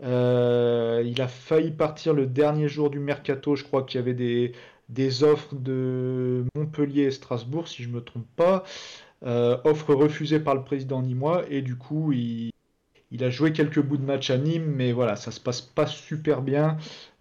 il 0.01 1.21
a 1.21 1.27
failli 1.29 1.71
partir 1.71 2.13
le 2.13 2.25
dernier 2.25 2.67
jour 2.67 2.89
du 2.89 2.99
mercato, 2.99 3.55
je 3.55 3.63
crois 3.63 3.83
qu'il 3.83 4.01
y 4.01 4.03
avait 4.03 4.13
des, 4.13 4.51
des 4.89 5.23
offres 5.23 5.55
de 5.55 6.43
Montpellier 6.55 7.03
et 7.03 7.11
Strasbourg, 7.11 7.69
si 7.69 7.83
je 7.83 7.89
me 7.89 8.01
trompe 8.01 8.27
pas. 8.35 8.65
offre 9.21 9.93
refusée 9.93 10.41
par 10.41 10.55
le 10.55 10.63
président 10.63 11.01
nîmois 11.01 11.43
et 11.49 11.61
du 11.61 11.77
coup 11.77 12.11
il, 12.11 12.51
il 13.13 13.23
a 13.23 13.29
joué 13.29 13.53
quelques 13.53 13.79
bouts 13.79 13.97
de 13.97 14.05
match 14.05 14.31
à 14.31 14.37
Nîmes, 14.37 14.73
mais 14.75 14.91
voilà, 14.91 15.15
ça 15.15 15.29
se 15.29 15.39
passe 15.39 15.61
pas 15.61 15.85
super 15.85 16.41
bien. 16.41 16.77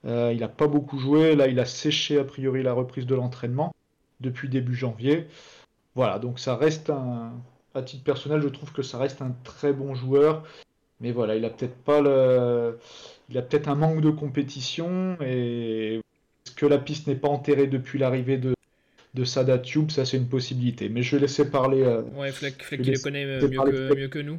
Euh, 0.07 0.33
il 0.33 0.41
n'a 0.41 0.49
pas 0.49 0.67
beaucoup 0.67 0.99
joué. 0.99 1.37
Là, 1.37 1.49
il 1.49 1.61
a 1.61 1.67
séché 1.67 2.19
a 2.19 2.25
priori 2.25 2.63
la 2.63 2.73
reprise 2.73 3.07
de 3.07 3.15
l'entraînement 3.15 3.75
depuis 4.21 4.49
début 4.49 4.75
janvier. 4.75 5.27
Voilà, 5.95 6.19
donc 6.19 6.39
ça 6.39 6.57
reste 6.57 6.91
un. 6.91 7.33
À 7.75 7.83
titre 7.83 8.05
personnel, 8.05 8.41
je 8.43 8.49
trouve 8.49 8.73
que 8.73 8.83
ça 8.83 8.99
reste 8.99 9.23
un 9.23 9.35
très 9.45 9.73
bon 9.73 9.95
joueur, 9.95 10.45
Mais 11.01 11.11
voilà, 11.11 11.37
il 11.37 11.45
a 11.45 11.51
peut-être 11.51 11.77
pas 11.77 12.01
le. 12.01 12.79
Il 13.29 13.39
a 13.39 13.43
peut-être 13.43 13.69
un 13.69 13.75
manque 13.75 14.01
de 14.01 14.11
compétition 14.11 15.17
et 15.23 16.01
est-ce 16.47 16.55
que 16.55 16.67
la 16.67 16.79
piste 16.79 17.07
n'est 17.07 17.15
pas 17.15 17.29
enterrée 17.29 17.67
depuis 17.67 17.99
l'arrivée 17.99 18.37
de, 18.37 18.55
de 19.15 19.25
Sada 19.25 19.59
Tube, 19.59 19.91
ça 19.91 20.05
c'est 20.05 20.17
une 20.17 20.29
possibilité. 20.29 20.89
Mais 20.89 21.03
je 21.03 21.17
vais 21.17 21.23
laisser 21.23 21.51
parler. 21.51 21.83
Euh, 21.83 22.03
ouais, 22.17 22.31
Fleck, 22.31 22.63
Fleck 22.63 22.87
le 22.87 23.03
connaît 23.03 23.25
mieux 23.25 23.49
que, 23.49 23.95
mieux 23.95 24.09
que, 24.09 24.19
nous. 24.19 24.39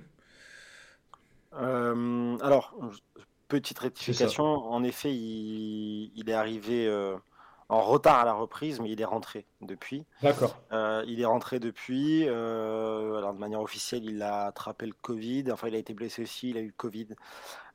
Euh, 1.57 2.37
alors, 2.39 2.75
petite 3.47 3.79
rectification, 3.79 4.43
en 4.43 4.83
effet, 4.83 5.13
il, 5.13 6.11
il 6.15 6.29
est 6.29 6.33
arrivé 6.33 6.87
euh, 6.87 7.15
en 7.69 7.81
retard 7.81 8.19
à 8.19 8.25
la 8.25 8.33
reprise, 8.33 8.79
mais 8.79 8.89
il 8.89 9.01
est 9.01 9.05
rentré 9.05 9.45
depuis. 9.61 10.05
D'accord. 10.21 10.57
Euh, 10.71 11.03
il 11.07 11.21
est 11.21 11.25
rentré 11.25 11.59
depuis. 11.59 12.27
Alors 12.27 13.33
de 13.33 13.39
manière 13.39 13.61
officielle, 13.61 14.05
il 14.05 14.21
a 14.21 14.45
attrapé 14.45 14.85
le 14.85 14.93
Covid. 15.01 15.51
Enfin, 15.51 15.67
il 15.67 15.75
a 15.75 15.79
été 15.79 15.93
blessé 15.93 16.23
aussi. 16.23 16.49
Il 16.49 16.57
a 16.57 16.61
eu 16.61 16.67
le 16.67 16.73
Covid. 16.75 17.09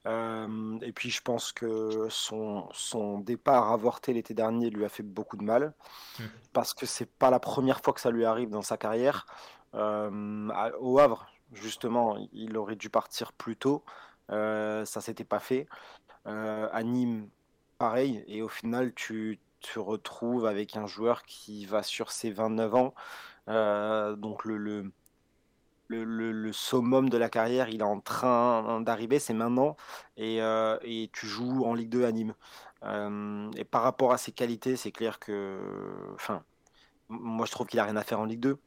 Et 0.07 0.93
puis, 0.93 1.11
je 1.11 1.21
pense 1.21 1.53
que 1.53 2.07
son, 2.09 2.67
son 2.73 3.19
départ 3.19 3.73
avorté 3.73 4.15
l'été 4.15 4.33
dernier 4.33 4.71
lui 4.71 4.87
a 4.87 4.89
fait 4.89 5.03
beaucoup 5.03 5.37
de 5.37 5.45
mal, 5.45 5.75
mmh. 6.19 6.23
parce 6.55 6.73
que 6.73 6.87
c'est 6.87 7.11
pas 7.11 7.29
la 7.29 7.39
première 7.39 7.81
fois 7.83 7.93
que 7.93 8.01
ça 8.01 8.11
lui 8.11 8.25
arrive 8.25 8.49
dans 8.49 8.63
sa 8.63 8.79
carrière. 8.79 9.27
au 9.75 10.99
Havre, 10.99 11.27
justement, 11.53 12.17
il 12.33 12.57
aurait 12.57 12.77
dû 12.77 12.91
partir 12.91 13.33
plus 13.33 13.57
tôt. 13.57 13.85
ça 14.29 15.01
s'était 15.01 15.25
pas 15.25 15.41
fait. 15.41 15.67
à 16.25 16.83
Nîmes, 16.83 17.29
pareil. 17.79 18.25
Et 18.29 18.43
au 18.43 18.49
final, 18.49 18.93
tu 18.95 19.41
te 19.61 19.79
retrouves 19.79 20.47
avec 20.47 20.77
un 20.77 20.87
joueur 20.87 21.23
qui 21.25 21.67
va 21.67 21.83
sur 21.83 22.11
ses 22.11 22.31
29 22.31 22.75
ans. 22.75 22.95
Euh, 23.49 24.17
donc 24.17 24.45
le, 24.45 24.57
le, 24.59 24.93
le, 25.89 26.53
summum 26.53 27.09
de 27.09 27.17
la 27.17 27.31
carrière, 27.31 27.69
il 27.71 27.81
est 27.81 27.85
en 27.85 28.01
train 28.01 28.81
d'arriver, 28.83 29.19
c'est 29.19 29.35
maintenant. 29.35 29.77
Et, 30.17 30.43
euh, 30.43 30.79
et, 30.83 31.11
tu 31.13 31.27
joues 31.27 31.65
en 31.65 31.75
Ligue 31.75 31.89
2 31.91 32.05
à 32.05 32.13
Nîmes. 32.13 32.35
Euh, 32.85 33.51
et 33.57 33.65
par 33.65 33.83
rapport 33.83 34.13
à 34.13 34.19
ses 34.19 34.33
qualités, 34.33 34.77
c'est 34.77 34.93
clair 34.93 35.19
que. 35.19 35.59
Enfin, 36.15 36.45
moi 37.09 37.47
je 37.47 37.53
trouve 37.53 37.67
qu'il 37.67 37.81
a 37.81 37.85
rien 37.85 37.97
à 37.97 38.05
faire 38.05 38.21
en 38.21 38.27
Ligue 38.27 38.41
2. 38.41 38.59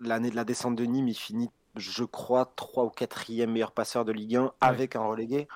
L'année 0.00 0.30
de 0.30 0.36
la 0.36 0.44
descente 0.44 0.76
de 0.76 0.84
Nîmes, 0.84 1.08
il 1.08 1.14
finit, 1.14 1.50
je 1.76 2.04
crois, 2.04 2.52
3 2.56 2.84
ou 2.84 2.88
4e 2.88 3.46
meilleur 3.46 3.72
passeur 3.72 4.04
de 4.04 4.12
Ligue 4.12 4.36
1 4.36 4.52
avec 4.60 4.96
un 4.96 5.04
relégué. 5.04 5.46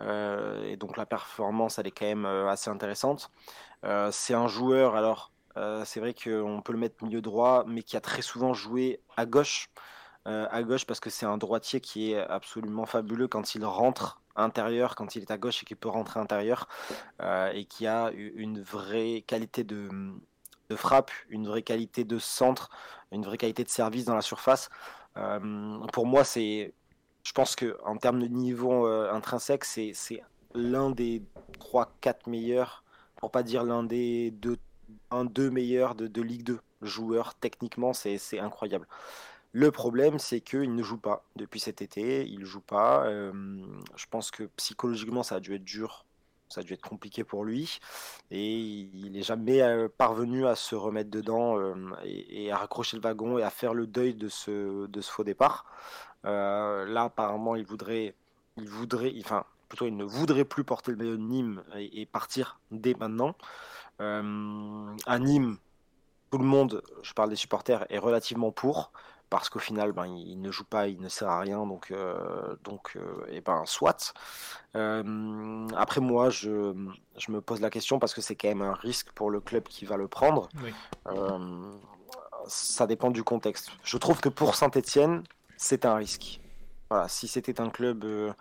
Euh, 0.00 0.64
et 0.64 0.76
donc 0.76 0.96
la 0.96 1.06
performance, 1.06 1.78
elle 1.78 1.86
est 1.86 1.90
quand 1.92 2.06
même 2.06 2.26
euh, 2.26 2.48
assez 2.48 2.70
intéressante. 2.70 3.30
Euh, 3.84 4.10
c'est 4.12 4.34
un 4.34 4.48
joueur, 4.48 4.96
alors 4.96 5.30
c'est 5.84 6.00
vrai 6.00 6.14
qu'on 6.14 6.62
peut 6.64 6.72
le 6.72 6.78
mettre 6.78 7.04
milieu 7.04 7.20
droit, 7.20 7.64
mais 7.66 7.82
qui 7.82 7.98
a 7.98 8.00
très 8.00 8.22
souvent 8.22 8.54
joué 8.54 9.00
à 9.18 9.26
gauche. 9.26 9.68
à 10.24 10.62
gauche 10.62 10.86
parce 10.86 10.98
que 10.98 11.10
c'est 11.10 11.26
un 11.26 11.36
droitier 11.36 11.78
qui 11.82 12.12
est 12.12 12.18
absolument 12.18 12.86
fabuleux 12.86 13.28
quand 13.28 13.54
il 13.54 13.62
rentre 13.66 14.22
intérieur, 14.34 14.94
quand 14.94 15.14
il 15.14 15.20
est 15.20 15.30
à 15.30 15.36
gauche 15.36 15.62
et 15.62 15.66
qu'il 15.66 15.76
peut 15.76 15.90
rentrer 15.90 16.20
intérieur, 16.20 16.68
et 17.52 17.66
qui 17.66 17.86
a 17.86 18.10
une 18.14 18.62
vraie 18.62 19.24
qualité 19.26 19.62
de, 19.62 19.90
de, 20.70 20.76
frappe, 20.76 21.10
une 21.28 21.46
vraie 21.46 21.60
qualité 21.60 22.04
de 22.04 22.18
centre, 22.18 22.70
une 23.12 23.24
vraie 23.24 23.38
qualité 23.38 23.64
de 23.64 23.68
service 23.68 24.04
dans 24.04 24.14
la 24.14 24.22
surface. 24.22 24.70
pour 25.92 26.06
moi, 26.06 26.24
c'est 26.24 26.74
je 27.22 27.32
pense 27.32 27.56
qu'en 27.56 27.96
termes 27.96 28.20
de 28.20 28.26
niveau 28.26 28.86
euh, 28.86 29.12
intrinsèque, 29.12 29.64
c'est 29.64 29.92
l'un 30.54 30.90
des 30.90 31.22
3-4 31.60 32.28
meilleurs, 32.28 32.84
pour 33.16 33.30
pas 33.30 33.42
dire 33.42 33.64
l'un 33.64 33.84
des 33.84 34.30
2 34.32 34.56
un, 35.10 35.24
deux 35.24 35.50
meilleurs 35.50 35.94
de, 35.94 36.06
de 36.06 36.22
Ligue 36.22 36.42
2 36.42 36.60
joueurs. 36.82 37.34
Techniquement, 37.34 37.92
c'est 37.92 38.38
incroyable. 38.38 38.86
Le 39.52 39.70
problème, 39.70 40.18
c'est 40.18 40.40
qu'il 40.40 40.74
ne 40.74 40.82
joue 40.82 40.98
pas 40.98 41.24
depuis 41.36 41.60
cet 41.60 41.82
été. 41.82 42.26
Il 42.26 42.44
joue 42.44 42.60
pas. 42.60 43.06
Euh, 43.06 43.32
je 43.96 44.06
pense 44.10 44.30
que 44.30 44.44
psychologiquement, 44.56 45.22
ça 45.22 45.36
a 45.36 45.40
dû 45.40 45.54
être 45.54 45.64
dur. 45.64 46.06
Ça 46.52 46.60
a 46.60 46.64
dû 46.64 46.74
être 46.74 46.88
compliqué 46.88 47.24
pour 47.24 47.44
lui. 47.44 47.80
Et 48.30 48.58
il 48.60 49.12
n'est 49.12 49.22
jamais 49.22 49.62
euh, 49.62 49.88
parvenu 49.88 50.46
à 50.46 50.54
se 50.54 50.74
remettre 50.74 51.10
dedans 51.10 51.58
et, 52.04 52.44
et, 52.44 52.52
à 52.52 52.58
raccrocher 52.58 52.96
le 52.96 53.02
wagon 53.02 53.38
et 53.38 53.42
à 53.42 53.50
faire 53.50 53.74
le 53.74 53.86
deuil 53.86 54.14
de 54.14 54.28
ce, 54.28 54.86
de 54.86 55.00
ce 55.00 55.10
faux 55.10 55.24
départ. 55.24 55.66
Euh, 56.24 56.84
là, 56.86 57.04
apparemment, 57.04 57.56
il 57.56 57.64
voudrait, 57.64 58.14
il 58.56 58.68
voudrait, 58.68 59.12
enfin, 59.20 59.44
plutôt, 59.68 59.86
il 59.86 59.96
ne 59.96 60.04
voudrait 60.04 60.44
plus 60.44 60.64
porter 60.64 60.92
le 60.92 60.96
maillot 60.96 61.16
de 61.16 61.22
Nîmes 61.22 61.62
et, 61.76 62.06
partir 62.06 62.60
dès 62.70 62.94
maintenant. 62.94 63.34
Euh, 64.00 64.94
à 65.06 65.18
Nîmes, 65.18 65.56
tout 66.30 66.38
le 66.38 66.44
monde, 66.44 66.82
je 67.02 67.12
parle 67.12 67.30
des 67.30 67.36
supporters, 67.36 67.84
est 67.90 67.98
relativement 67.98 68.52
pour 68.52 68.92
parce 69.32 69.48
qu'au 69.48 69.58
final, 69.58 69.92
ben, 69.92 70.06
il, 70.06 70.40
ne 70.40 70.50
joue 70.50 70.64
pas, 70.64 70.88
il 70.88 71.00
ne 71.00 71.08
sert 71.08 71.28
à 71.28 71.40
rien, 71.40 71.66
donc, 71.66 71.90
euh, 71.90 72.54
donc, 72.64 72.98
et 73.28 73.40
ben, 73.40 73.64
soit. 73.64 74.12
après, 74.74 76.00
moi, 76.00 76.30
je, 76.30 76.74
je, 77.16 77.32
me 77.32 77.40
pose 77.40 77.60
la 77.60 77.70
question 77.70 77.98
parce 77.98 78.14
que 78.14 78.20
c'est 78.20 78.36
quand 78.36 78.48
même 78.48 78.62
un 78.62 78.74
risque 78.74 79.10
pour 79.12 79.30
le 79.30 79.40
club 79.40 79.64
qui 79.64 79.86
va 79.86 79.96
le 79.96 80.06
prendre. 80.06 80.48
ça 82.46 82.86
dépend 82.86 83.10
du 83.10 83.24
contexte. 83.24 83.70
Je 83.82 83.96
trouve 83.96 84.20
que 84.20 84.28
pour 84.28 84.54
Saint-Etienne, 84.54 85.24
c'est 85.56 85.86
un 85.86 85.94
risque. 85.94 86.40
Voilà, 86.90 87.08
si 87.08 87.26
c'était 87.26 87.58
un 87.58 87.70
club 87.70 88.04
euh, 88.04 88.34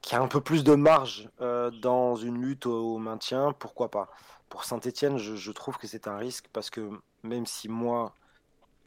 qui 0.00 0.14
a 0.14 0.20
un 0.20 0.28
peu 0.28 0.40
plus 0.40 0.62
de 0.62 0.76
marge 0.76 1.28
euh, 1.40 1.72
dans 1.72 2.14
une 2.14 2.40
lutte 2.40 2.66
au, 2.66 2.98
maintien, 2.98 3.52
pourquoi 3.58 3.90
pas? 3.90 4.08
Pour 4.48 4.62
Saint-Etienne, 4.62 5.18
je, 5.18 5.50
trouve 5.50 5.76
que 5.76 5.88
c'est 5.88 6.06
un 6.06 6.16
risque 6.16 6.46
parce 6.52 6.70
que 6.70 6.88
même 7.24 7.46
si 7.46 7.68
moi, 7.68 8.14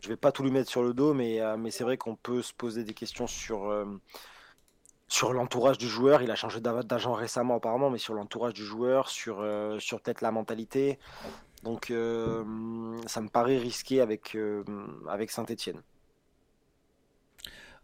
je 0.04 0.10
vais 0.10 0.18
pas 0.18 0.32
tout 0.32 0.43
lui 0.43 0.51
mettre 0.51 0.70
sur 0.70 0.84
le 0.84 0.93
dos, 0.93 1.14
mais, 1.14 1.41
euh, 1.41 1.58
c'est 1.72 1.84
vrai 1.84 1.97
qu'on 1.97 2.16
peut 2.16 2.41
se 2.41 2.54
poser 2.54 2.84
des 2.84 2.93
questions 2.93 3.26
sur, 3.26 3.74
sur 5.08 5.34
l'entourage 5.34 5.78
du 5.78 5.88
joueur. 5.88 6.22
Il 6.22 6.30
a 6.32 6.36
changé 6.36 6.60
d'agent 6.62 7.14
récemment 7.14 7.56
apparemment, 7.56 7.89
mais 7.89 7.97
sur 7.97 8.14
l'entourage 8.14 8.54
du 8.54 8.64
joueur, 8.64 9.10
sur, 9.10 9.45
sur 9.80 10.01
peut-être 10.01 10.22
la 10.22 10.32
mentalité. 10.32 10.99
Donc 11.64 11.88
ça 11.88 13.22
me 13.22 13.30
paraît 13.30 13.58
risqué 13.58 14.01
avec, 14.01 14.38
avec 15.08 15.32
Saint-Etienne. 15.32 15.82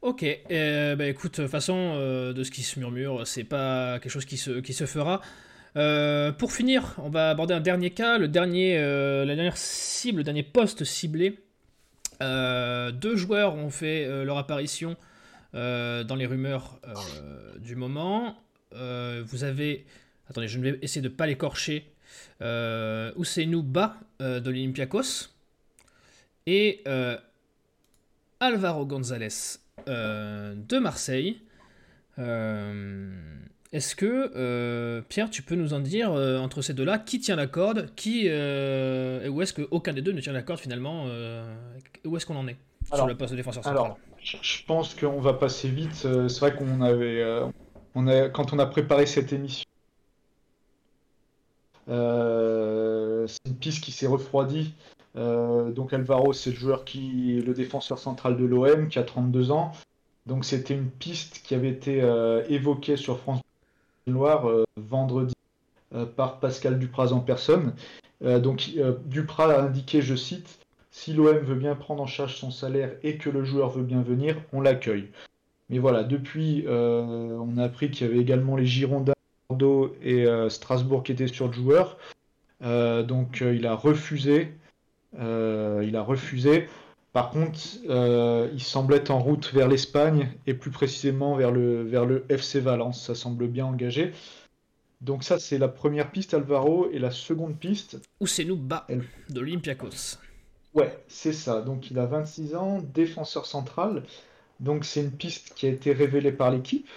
Ok, 0.01 0.24
euh, 0.24 0.95
bah 0.95 1.07
écoute, 1.07 1.41
de 1.41 1.47
façon, 1.47 1.76
euh, 1.76 2.32
de 2.32 2.43
ce 2.43 2.51
qui 2.51 2.63
se 2.63 2.80
murmure, 2.80 3.28
c'est 3.28 3.43
pas 3.43 3.99
quelque 3.99 4.11
chose 4.11 4.24
qui 4.24 4.38
se, 4.38 4.61
qui 4.61 4.72
se 4.72 4.86
fera. 4.86 5.20
Euh, 5.76 6.32
pour 6.32 6.53
finir, 6.53 6.95
on 6.99 7.09
va 7.09 7.32
aborder 7.32 7.53
un 7.53 7.59
dernier 7.59 7.89
cas, 7.89 8.17
le 8.17 8.30
dernier, 8.30 8.78
la 8.80 9.36
dernière 9.36 9.57
cible, 9.57 10.20
le 10.20 10.24
dernier 10.24 10.43
poste 10.43 10.86
ciblé. 10.86 11.39
Deux 12.22 13.15
joueurs 13.15 13.55
ont 13.55 13.70
fait 13.70 14.26
leur 14.26 14.38
apparition 14.38 14.97
dans 15.53 16.15
les 16.17 16.26
rumeurs 16.26 16.80
du 17.59 17.76
moment. 17.76 18.38
vous 18.72 19.43
avez, 19.43 19.86
attendez, 20.30 20.47
je 20.47 20.59
vais 20.59 20.80
essayer 20.82 21.01
de 21.01 21.09
ne 21.09 21.13
pas 21.13 21.28
l'écorcher. 21.28 21.91
Ousseinou 22.41 23.63
Ba 23.63 23.97
de 24.20 24.49
l'Olympiakos 24.49 25.30
et 26.45 26.84
Alvaro 28.39 28.86
González 28.86 29.59
euh, 29.88 30.55
de 30.55 30.80
Marseille. 30.80 31.41
Euh, 32.17 33.11
est-ce 33.72 33.95
que, 33.95 34.32
euh, 34.36 35.01
Pierre, 35.07 35.30
tu 35.30 35.41
peux 35.41 35.55
nous 35.55 35.74
en 35.74 35.80
dire, 35.80 36.11
entre 36.11 36.61
ces 36.61 36.74
deux-là, 36.74 36.97
qui 36.99 37.20
tient 37.20 37.36
la 37.36 37.47
corde 37.47 37.89
qui, 37.95 38.28
et 38.28 39.30
où 39.30 39.41
est-ce 39.41 39.53
qu'aucun 39.53 39.93
des 39.93 40.01
deux 40.01 40.11
ne 40.11 40.22
tient 40.22 40.34
la 40.34 40.41
corde 40.41 40.59
finalement 40.59 41.05
Où 42.05 42.17
est-ce 42.17 42.26
qu'on 42.26 42.36
en 42.36 42.47
est 42.47 42.57
sur 42.93 43.05
le 43.05 43.15
poste 43.15 43.32
de 43.32 43.38
défenseur 43.38 43.63
central 43.63 43.86
Alors, 43.86 43.97
je 44.22 44.65
pense 44.65 44.95
qu'on 44.95 45.20
va 45.20 45.34
passer 45.34 45.70
vite. 45.70 45.93
C'est 45.93 46.39
vrai 46.39 46.55
qu'on 46.55 46.82
avait, 46.82 47.24
on 47.95 48.07
a, 48.07 48.30
quand 48.30 48.53
on 48.53 48.59
a 48.59 48.65
préparé 48.65 49.05
cette 49.05 49.34
émission, 49.34 49.65
c'est 51.88 53.45
une 53.45 53.55
piste 53.59 53.84
qui 53.84 53.91
s'est 53.91 54.07
refroidie 54.07 54.74
euh, 55.15 55.72
donc 55.72 55.93
Alvaro, 55.93 56.34
c'est 56.34 56.51
le 56.51 56.55
joueur 56.55 56.86
qui 56.86 57.38
est 57.38 57.41
le 57.41 57.53
défenseur 57.53 57.99
central 57.99 58.38
de 58.38 58.45
l'OM, 58.45 58.88
qui 58.88 58.99
a 58.99 59.03
32 59.03 59.51
ans. 59.51 59.72
Donc 60.26 60.45
c'était 60.45 60.74
une 60.74 60.89
piste 60.89 61.41
qui 61.43 61.55
avait 61.55 61.70
été 61.70 62.01
euh, 62.01 62.43
évoquée 62.49 62.97
sur 62.97 63.20
France 63.20 63.41
Euh, 64.16 64.64
vendredi 64.78 65.34
par 66.16 66.39
Pascal 66.39 66.78
Dupraz 66.78 67.14
en 67.14 67.20
personne. 67.20 67.74
donc 68.22 68.70
Dupraz 69.05 69.49
a 69.49 69.64
indiqué, 69.64 70.03
je 70.03 70.14
cite, 70.14 70.60
si 70.91 71.14
l'OM 71.14 71.39
veut 71.39 71.55
bien 71.55 71.74
prendre 71.74 72.03
en 72.03 72.05
charge 72.05 72.36
son 72.36 72.51
salaire 72.51 72.91
et 73.01 73.18
que 73.18 73.32
le 73.32 73.43
joueur 73.43 73.72
veut 73.72 73.82
bien 73.82 74.03
venir, 74.03 74.36
on 74.53 74.62
l'accueille. 74.62 75.07
Mais 75.70 75.80
voilà, 75.80 76.03
depuis, 76.03 76.64
on 76.68 77.57
a 77.57 77.64
appris 77.64 77.89
qu'il 77.89 78.05
y 78.05 78.10
avait 78.10 78.20
également 78.20 78.55
les 78.55 78.68
Girondins, 78.68 79.14
Bordeaux 79.49 79.95
et 80.03 80.28
Strasbourg 80.49 81.01
qui 81.01 81.12
étaient 81.12 81.28
sur 81.28 81.47
le 81.47 81.53
joueur. 81.53 81.97
donc 82.62 83.41
il 83.41 83.66
a 83.66 83.74
refusé 83.74 84.53
euh, 85.18 85.84
il 85.86 85.95
a 85.95 86.01
refusé. 86.01 86.68
Par 87.14 87.32
contre, 87.32 87.60
euh, 87.89 88.49
il 88.53 88.62
semble 88.62 88.93
être 88.93 89.10
en 89.10 89.20
route 89.20 89.51
vers 89.53 89.68
l'Espagne 89.68 90.32
et 90.45 90.53
plus 90.53 90.70
précisément 90.70 91.36
vers 91.36 91.51
le, 91.51 91.84
vers 91.84 92.05
le 92.05 92.26
FC 92.30 92.60
Valence. 92.60 93.05
Ça 93.05 93.16
semble 93.16 93.47
bien 93.47 93.66
engagé. 93.66 94.14
Donc 95.01 95.24
ça, 95.24 95.39
c'est 95.39 95.57
la 95.57 95.70
première 95.70 96.12
piste, 96.12 96.34
Alvaro. 96.34 96.89
Et 96.91 96.99
la 96.99 97.12
seconde 97.12 97.57
piste... 97.57 97.99
Où 98.20 98.28
c'est 98.28 98.45
nous 98.45 98.57
bas 98.57 98.86
de 98.89 99.39
l'Olympiakos. 99.39 100.18
Ouais, 100.74 101.03
c'est 101.07 101.34
ça. 101.34 101.62
Donc 101.62 101.89
il 101.89 101.97
a 101.97 102.05
26 102.05 102.55
ans, 102.55 102.80
défenseur 102.93 103.45
central. 103.45 104.03
Donc 104.60 104.86
c'est 104.86 105.01
une 105.01 105.12
piste 105.12 105.53
qui 105.55 105.66
a 105.66 105.70
été 105.70 105.93
révélée 105.93 106.32
par 106.32 106.51
l'équipe. 106.51 106.88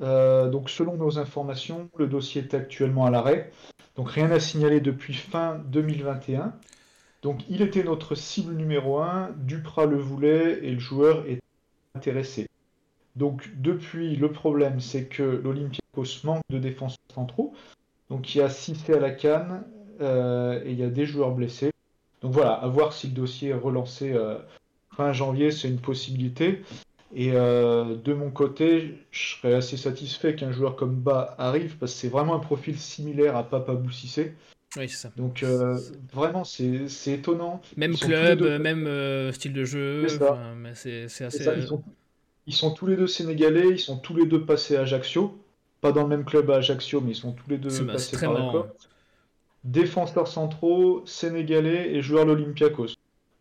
Euh, 0.00 0.48
donc 0.48 0.70
selon 0.70 0.96
nos 0.96 1.18
informations, 1.18 1.88
le 1.96 2.06
dossier 2.06 2.42
est 2.42 2.54
actuellement 2.54 3.06
à 3.06 3.10
l'arrêt. 3.10 3.52
Donc 3.96 4.10
rien 4.10 4.30
à 4.30 4.40
signaler 4.40 4.80
depuis 4.80 5.14
fin 5.14 5.60
2021. 5.66 6.54
Donc 7.22 7.42
il 7.48 7.62
était 7.62 7.82
notre 7.82 8.14
cible 8.14 8.54
numéro 8.54 8.98
1, 8.98 9.30
Duprat 9.38 9.86
le 9.86 9.96
voulait 9.96 10.64
et 10.64 10.70
le 10.70 10.78
joueur 10.78 11.26
est 11.26 11.40
intéressé. 11.94 12.46
Donc 13.16 13.50
depuis, 13.56 14.16
le 14.16 14.30
problème 14.30 14.80
c'est 14.80 15.06
que 15.06 15.22
l'Olympiakos 15.22 16.24
manque 16.24 16.42
de 16.50 16.58
défenseurs 16.58 16.98
centraux. 17.12 17.54
Donc 18.10 18.34
il 18.34 18.38
y 18.38 18.40
a 18.40 18.48
Cissé 18.48 18.94
à 18.94 19.00
la 19.00 19.10
canne 19.10 19.64
euh, 20.00 20.62
et 20.64 20.72
il 20.72 20.78
y 20.78 20.84
a 20.84 20.90
des 20.90 21.06
joueurs 21.06 21.32
blessés. 21.32 21.72
Donc 22.22 22.32
voilà, 22.32 22.52
à 22.52 22.68
voir 22.68 22.92
si 22.92 23.08
le 23.08 23.14
dossier 23.14 23.50
est 23.50 23.54
relancé 23.54 24.12
euh, 24.12 24.38
fin 24.96 25.12
janvier, 25.12 25.50
c'est 25.50 25.68
une 25.68 25.80
possibilité. 25.80 26.62
Et 27.14 27.32
euh, 27.32 27.96
de 27.96 28.12
mon 28.12 28.30
côté, 28.30 28.98
je 29.10 29.36
serais 29.36 29.54
assez 29.54 29.76
satisfait 29.76 30.34
qu'un 30.34 30.52
joueur 30.52 30.76
comme 30.76 30.94
Ba 30.94 31.34
arrive 31.38 31.78
parce 31.78 31.92
que 31.92 31.98
c'est 31.98 32.08
vraiment 32.08 32.34
un 32.34 32.40
profil 32.40 32.78
similaire 32.78 33.36
à 33.36 33.44
Papa 33.44 33.74
Boussissé. 33.74 34.34
Oui, 34.76 34.88
c'est 34.88 34.96
ça. 34.96 35.10
Donc 35.16 35.42
euh, 35.42 35.78
vraiment, 36.12 36.44
c'est 36.44 36.88
étonnant. 37.06 37.60
Même 37.76 37.96
club, 37.96 38.42
même 38.60 38.86
euh, 38.86 39.32
style 39.32 39.52
de 39.52 39.64
jeu. 39.64 40.06
C'est 40.74 41.24
assez. 41.24 41.44
ils, 41.56 41.66
sont, 41.66 41.82
ils, 42.46 42.52
sont, 42.52 42.72
tous 42.72 42.86
les 42.86 42.96
deux 42.96 43.06
sénégalais, 43.06 43.68
ils 43.70 43.78
sont 43.78 43.98
tous 43.98 44.14
les 44.14 44.26
deux 44.26 44.44
passés 44.44 44.76
à 44.76 44.82
Ajaccio. 44.82 45.36
Pas 45.80 45.92
dans 45.92 46.02
le 46.02 46.08
même 46.08 46.24
club 46.24 46.50
à 46.50 46.56
Ajaccio, 46.56 47.00
mais 47.00 47.12
ils 47.12 47.16
sont 47.16 47.32
tous 47.32 47.48
les 47.48 47.58
deux 47.58 47.86
passés 47.86 48.18
par 48.18 48.32
là. 48.32 48.66
Défenseurs 49.64 50.28
centraux, 50.28 51.02
sénégalais 51.06 51.92
et 51.92 52.02
joueurs 52.02 52.26
de 52.26 52.32
l'Olympiakos. 52.32 52.94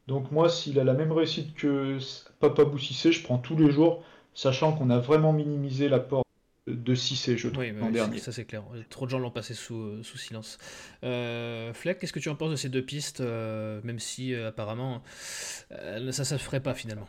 Donc 0.08 0.32
moi, 0.32 0.50
s'il 0.50 0.80
a 0.80 0.84
la 0.84 0.94
même 0.94 1.12
réussite 1.12 1.54
que 1.56 1.98
Papa 2.40 2.64
Boussissé, 2.64 3.12
je 3.12 3.24
prends 3.24 3.38
tous 3.38 3.58
les 3.58 3.72
jours, 3.72 4.04
sachant 4.34 4.72
qu'on 4.72 4.90
a 4.90 5.00
vraiment 5.00 5.34
minimisé 5.34 5.90
l'apport 5.90 6.24
de 6.68 6.96
Cissé, 6.96 7.38
je 7.38 7.48
trouve, 7.48 7.64
oui, 7.64 7.92
dernier. 7.92 8.20
Ça 8.20 8.32
c'est 8.32 8.46
clair. 8.46 8.64
Trop 8.90 9.06
de 9.06 9.12
gens 9.12 9.20
l'ont 9.20 9.32
passé 9.32 9.54
sous, 9.54 9.76
euh, 9.76 10.04
sous 10.04 10.18
silence. 10.18 10.58
Euh, 11.04 11.74
Fleck, 11.74 12.00
qu'est-ce 12.00 12.14
que 12.14 12.20
tu 12.20 12.30
en 12.30 12.36
penses 12.36 12.52
de 12.52 12.56
ces 12.56 12.70
deux 12.70 12.82
pistes, 12.82 13.22
euh, 13.22 13.80
même 13.84 14.00
si 14.00 14.36
apparemment 14.36 15.02
ça 15.70 16.00
ne 16.00 16.12
se 16.12 16.38
ferait 16.38 16.62
pas 16.62 16.74
finalement? 16.74 17.08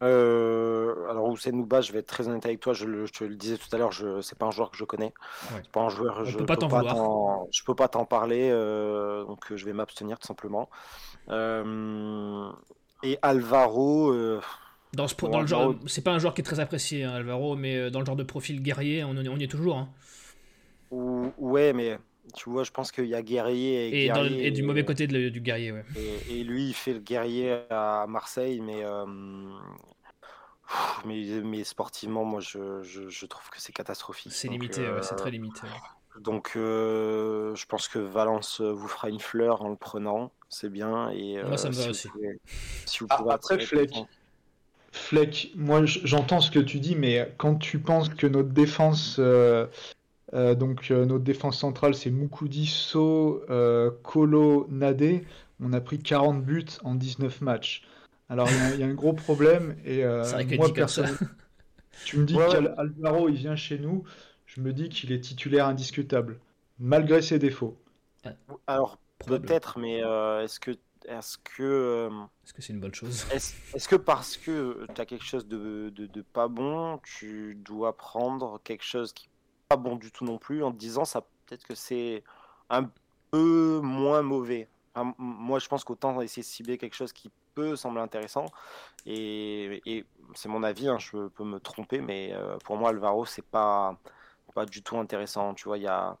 Alors 0.00 1.32
Hussein 1.32 1.52
Nouba, 1.52 1.80
je 1.80 1.92
vais 1.92 2.00
être 2.00 2.06
très 2.06 2.26
honnête 2.26 2.44
avec 2.44 2.58
toi, 2.58 2.72
je, 2.72 2.86
le, 2.86 3.08
te 3.08 3.22
le 3.22 3.36
disais 3.36 3.56
tout 3.56 3.68
à 3.72 3.78
l'heure, 3.78 3.92
je 3.92 4.20
c'est 4.20 4.36
pas 4.36 4.46
un 4.46 4.50
joueur 4.50 4.70
que 4.70 4.76
je 4.76 4.84
connais. 4.84 5.14
C'est 5.50 5.70
pas 5.70 5.82
un 5.82 5.88
joueur, 5.90 6.24
je, 6.24 6.38
peux 6.38 6.46
pas 6.46 6.56
t'en 6.56 7.48
je 7.52 7.62
peux 7.64 7.74
pas 7.74 7.88
t'en 7.88 8.04
parler, 8.04 8.50
donc 9.26 9.54
je 9.54 9.64
vais 9.64 9.72
m'abstenir 9.72 10.18
tout 10.18 10.26
simplement. 10.26 10.68
et 11.30 13.18
Alvaro, 13.22 14.12
dans, 14.94 15.08
ce, 15.08 15.14
dans 15.14 15.40
le 15.40 15.46
genre, 15.46 15.74
c'est 15.86 16.04
pas 16.04 16.12
un 16.12 16.18
joueur 16.18 16.34
qui 16.34 16.42
est 16.42 16.44
très 16.44 16.60
apprécié, 16.60 17.04
hein, 17.04 17.12
Alvaro, 17.12 17.56
mais 17.56 17.76
euh, 17.76 17.90
dans 17.90 18.00
le 18.00 18.06
genre 18.06 18.16
de 18.16 18.22
profil 18.22 18.62
guerrier, 18.62 19.04
on, 19.04 19.16
on 19.16 19.36
y 19.36 19.44
est 19.44 19.48
toujours. 19.48 19.78
Hein. 19.78 19.88
Ouais, 21.38 21.72
mais 21.72 21.98
tu 22.34 22.50
vois, 22.50 22.64
je 22.64 22.70
pense 22.70 22.92
qu'il 22.92 23.06
y 23.06 23.14
a 23.14 23.22
guerrier 23.22 24.04
et, 24.04 24.46
et, 24.46 24.50
du 24.50 24.62
mauvais 24.62 24.84
côté 24.84 25.06
du 25.06 25.40
guerrier, 25.40 25.72
ouais. 25.72 25.84
Et, 26.30 26.44
lui, 26.44 26.68
il 26.68 26.74
fait 26.74 26.92
le 26.92 26.98
guerrier 26.98 27.60
à 27.70 28.04
Marseille, 28.06 28.60
mais 28.60 28.84
euh, 28.84 29.06
mais, 31.06 31.24
mais, 31.42 31.64
sportivement, 31.64 32.24
moi, 32.24 32.40
je, 32.40 32.82
je, 32.82 33.26
trouve 33.26 33.48
que 33.48 33.60
c'est 33.60 33.72
catastrophique. 33.72 34.32
C'est 34.32 34.48
limité, 34.48 34.86
c'est 35.00 35.16
très 35.16 35.30
limité. 35.30 35.62
Donc, 36.20 36.52
euh, 36.56 37.54
je 37.54 37.64
pense 37.64 37.88
que 37.88 37.98
Valence 37.98 38.60
vous 38.60 38.88
fera 38.88 39.08
une 39.08 39.20
fleur 39.20 39.62
en 39.62 39.70
le 39.70 39.76
prenant, 39.76 40.30
c'est 40.50 40.68
bien. 40.70 41.08
Et, 41.10 41.42
moi, 41.42 41.56
ça 41.56 41.70
me 41.70 41.74
va 41.74 41.88
aussi. 41.88 42.08
si 42.84 42.98
vous 42.98 43.06
pouvez 43.06 43.32
après, 43.32 43.58
Fleck, 43.58 43.90
moi 45.56 45.84
j'entends 45.84 46.40
ce 46.40 46.50
que 46.50 46.58
tu 46.58 46.80
dis, 46.80 46.96
mais 46.96 47.32
quand 47.38 47.56
tu 47.56 47.78
penses 47.78 48.08
que 48.08 48.26
notre 48.26 48.50
défense, 48.50 49.16
euh, 49.18 49.66
euh, 50.34 50.54
donc 50.54 50.90
euh, 50.90 51.04
notre 51.04 51.24
défense 51.24 51.58
centrale, 51.58 51.94
c'est 51.94 52.10
Moukoudi, 52.10 52.66
So, 52.66 53.44
Kolo, 54.02 54.66
Nadé, 54.70 55.24
on 55.60 55.72
a 55.72 55.80
pris 55.80 55.98
40 55.98 56.42
buts 56.42 56.64
en 56.84 56.94
19 56.94 57.40
matchs. 57.40 57.86
Alors 58.28 58.48
il 58.74 58.80
y, 58.80 58.82
a 58.82 58.86
un 58.86 58.94
gros 58.94 59.12
problème 59.12 59.76
et 59.84 60.04
moi 60.56 60.72
personne. 60.72 61.16
Tu 62.06 62.16
me 62.16 62.24
dis 62.24 62.34
qu'Alvaro 62.34 63.28
il 63.28 63.34
vient 63.34 63.54
chez 63.54 63.78
nous, 63.78 64.04
je 64.46 64.62
me 64.62 64.72
dis 64.72 64.88
qu'il 64.88 65.12
est 65.12 65.20
titulaire 65.20 65.66
indiscutable, 65.66 66.40
malgré 66.78 67.20
ses 67.20 67.38
défauts. 67.38 67.76
Alors 68.66 68.98
peut-être, 69.26 69.78
mais 69.78 69.98
est-ce 70.42 70.58
que 70.58 70.72
est-ce 71.06 71.38
que. 71.38 71.62
Euh, 71.62 72.24
est-ce 72.44 72.52
que 72.52 72.62
c'est 72.62 72.72
une 72.72 72.80
bonne 72.80 72.94
chose? 72.94 73.26
Est-ce 73.32 73.88
que 73.88 73.96
parce 73.96 74.36
que 74.36 74.86
tu 74.94 75.00
as 75.00 75.06
quelque 75.06 75.24
chose 75.24 75.46
de, 75.46 75.90
de, 75.90 76.22
pas 76.22 76.48
bon, 76.48 76.98
tu 76.98 77.54
dois 77.54 77.96
prendre 77.96 78.60
quelque 78.62 78.84
chose 78.84 79.12
qui 79.12 79.28
n'est 79.28 79.68
pas 79.68 79.76
bon 79.76 79.96
du 79.96 80.10
tout 80.10 80.24
non 80.24 80.38
plus 80.38 80.62
en 80.62 80.72
te 80.72 80.76
disant 80.76 81.04
ça 81.04 81.22
peut-être 81.46 81.66
que 81.66 81.74
c'est 81.74 82.22
un 82.70 82.90
peu 83.30 83.80
moins 83.82 84.22
mauvais? 84.22 84.68
Moi, 85.18 85.58
je 85.58 85.68
pense 85.68 85.84
qu'autant 85.84 86.20
essayer 86.20 86.42
de 86.42 86.46
cibler 86.46 86.76
quelque 86.76 86.94
chose 86.94 87.12
qui 87.12 87.30
peut 87.54 87.76
sembler 87.76 88.02
intéressant. 88.02 88.46
Et, 89.06 89.80
et 89.86 90.04
c'est 90.34 90.48
mon 90.48 90.62
avis, 90.62 90.88
hein, 90.88 90.98
je 90.98 91.28
peux 91.28 91.44
me 91.44 91.58
tromper, 91.60 92.00
mais 92.00 92.32
euh, 92.32 92.58
pour 92.64 92.76
moi, 92.76 92.90
Alvaro, 92.90 93.24
c'est 93.24 93.44
pas, 93.44 93.98
pas 94.54 94.66
du 94.66 94.82
tout 94.82 94.98
intéressant. 94.98 95.54
Tu 95.54 95.64
vois, 95.64 95.78
il 95.78 95.84
y 95.84 95.88
a 95.88 96.16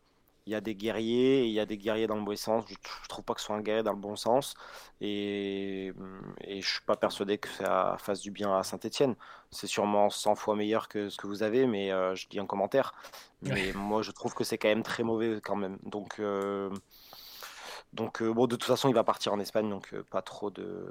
il 0.46 0.52
y 0.52 0.54
a 0.56 0.60
des 0.60 0.74
guerriers 0.74 1.42
et 1.42 1.46
il 1.46 1.52
y 1.52 1.60
a 1.60 1.66
des 1.66 1.76
guerriers 1.76 2.06
dans 2.06 2.16
le 2.16 2.22
bon 2.22 2.36
sens. 2.36 2.64
Je, 2.66 2.74
ne 2.74 3.08
trouve 3.08 3.24
pas 3.24 3.34
que 3.34 3.40
ce 3.40 3.46
soit 3.46 3.56
un 3.56 3.60
guerrier 3.60 3.82
dans 3.82 3.92
le 3.92 3.98
bon 3.98 4.16
sens 4.16 4.54
et, 5.00 5.92
et 6.40 6.60
je 6.60 6.68
suis 6.68 6.82
pas 6.82 6.96
persuadé 6.96 7.38
que 7.38 7.48
ça 7.48 7.96
fasse 7.98 8.20
du 8.20 8.30
bien 8.30 8.56
à 8.56 8.62
Saint-Etienne. 8.62 9.14
C'est 9.50 9.66
sûrement 9.66 10.10
100 10.10 10.34
fois 10.34 10.56
meilleur 10.56 10.88
que 10.88 11.08
ce 11.08 11.16
que 11.16 11.26
vous 11.26 11.42
avez, 11.42 11.66
mais 11.66 11.92
euh, 11.92 12.14
je 12.14 12.26
dis 12.28 12.40
en 12.40 12.46
commentaire. 12.46 12.94
Mais 13.42 13.72
moi, 13.74 14.02
je 14.02 14.10
trouve 14.10 14.34
que 14.34 14.44
c'est 14.44 14.58
quand 14.58 14.68
même 14.68 14.82
très 14.82 15.02
mauvais 15.02 15.40
quand 15.42 15.56
même. 15.56 15.78
Donc, 15.84 16.18
euh, 16.18 16.70
donc 17.92 18.22
euh, 18.22 18.32
bon, 18.32 18.46
de 18.46 18.56
toute 18.56 18.64
façon, 18.64 18.88
il 18.88 18.94
va 18.94 19.04
partir 19.04 19.32
en 19.32 19.40
Espagne, 19.40 19.68
donc 19.68 19.94
pas 20.10 20.22
trop 20.22 20.50
de. 20.50 20.86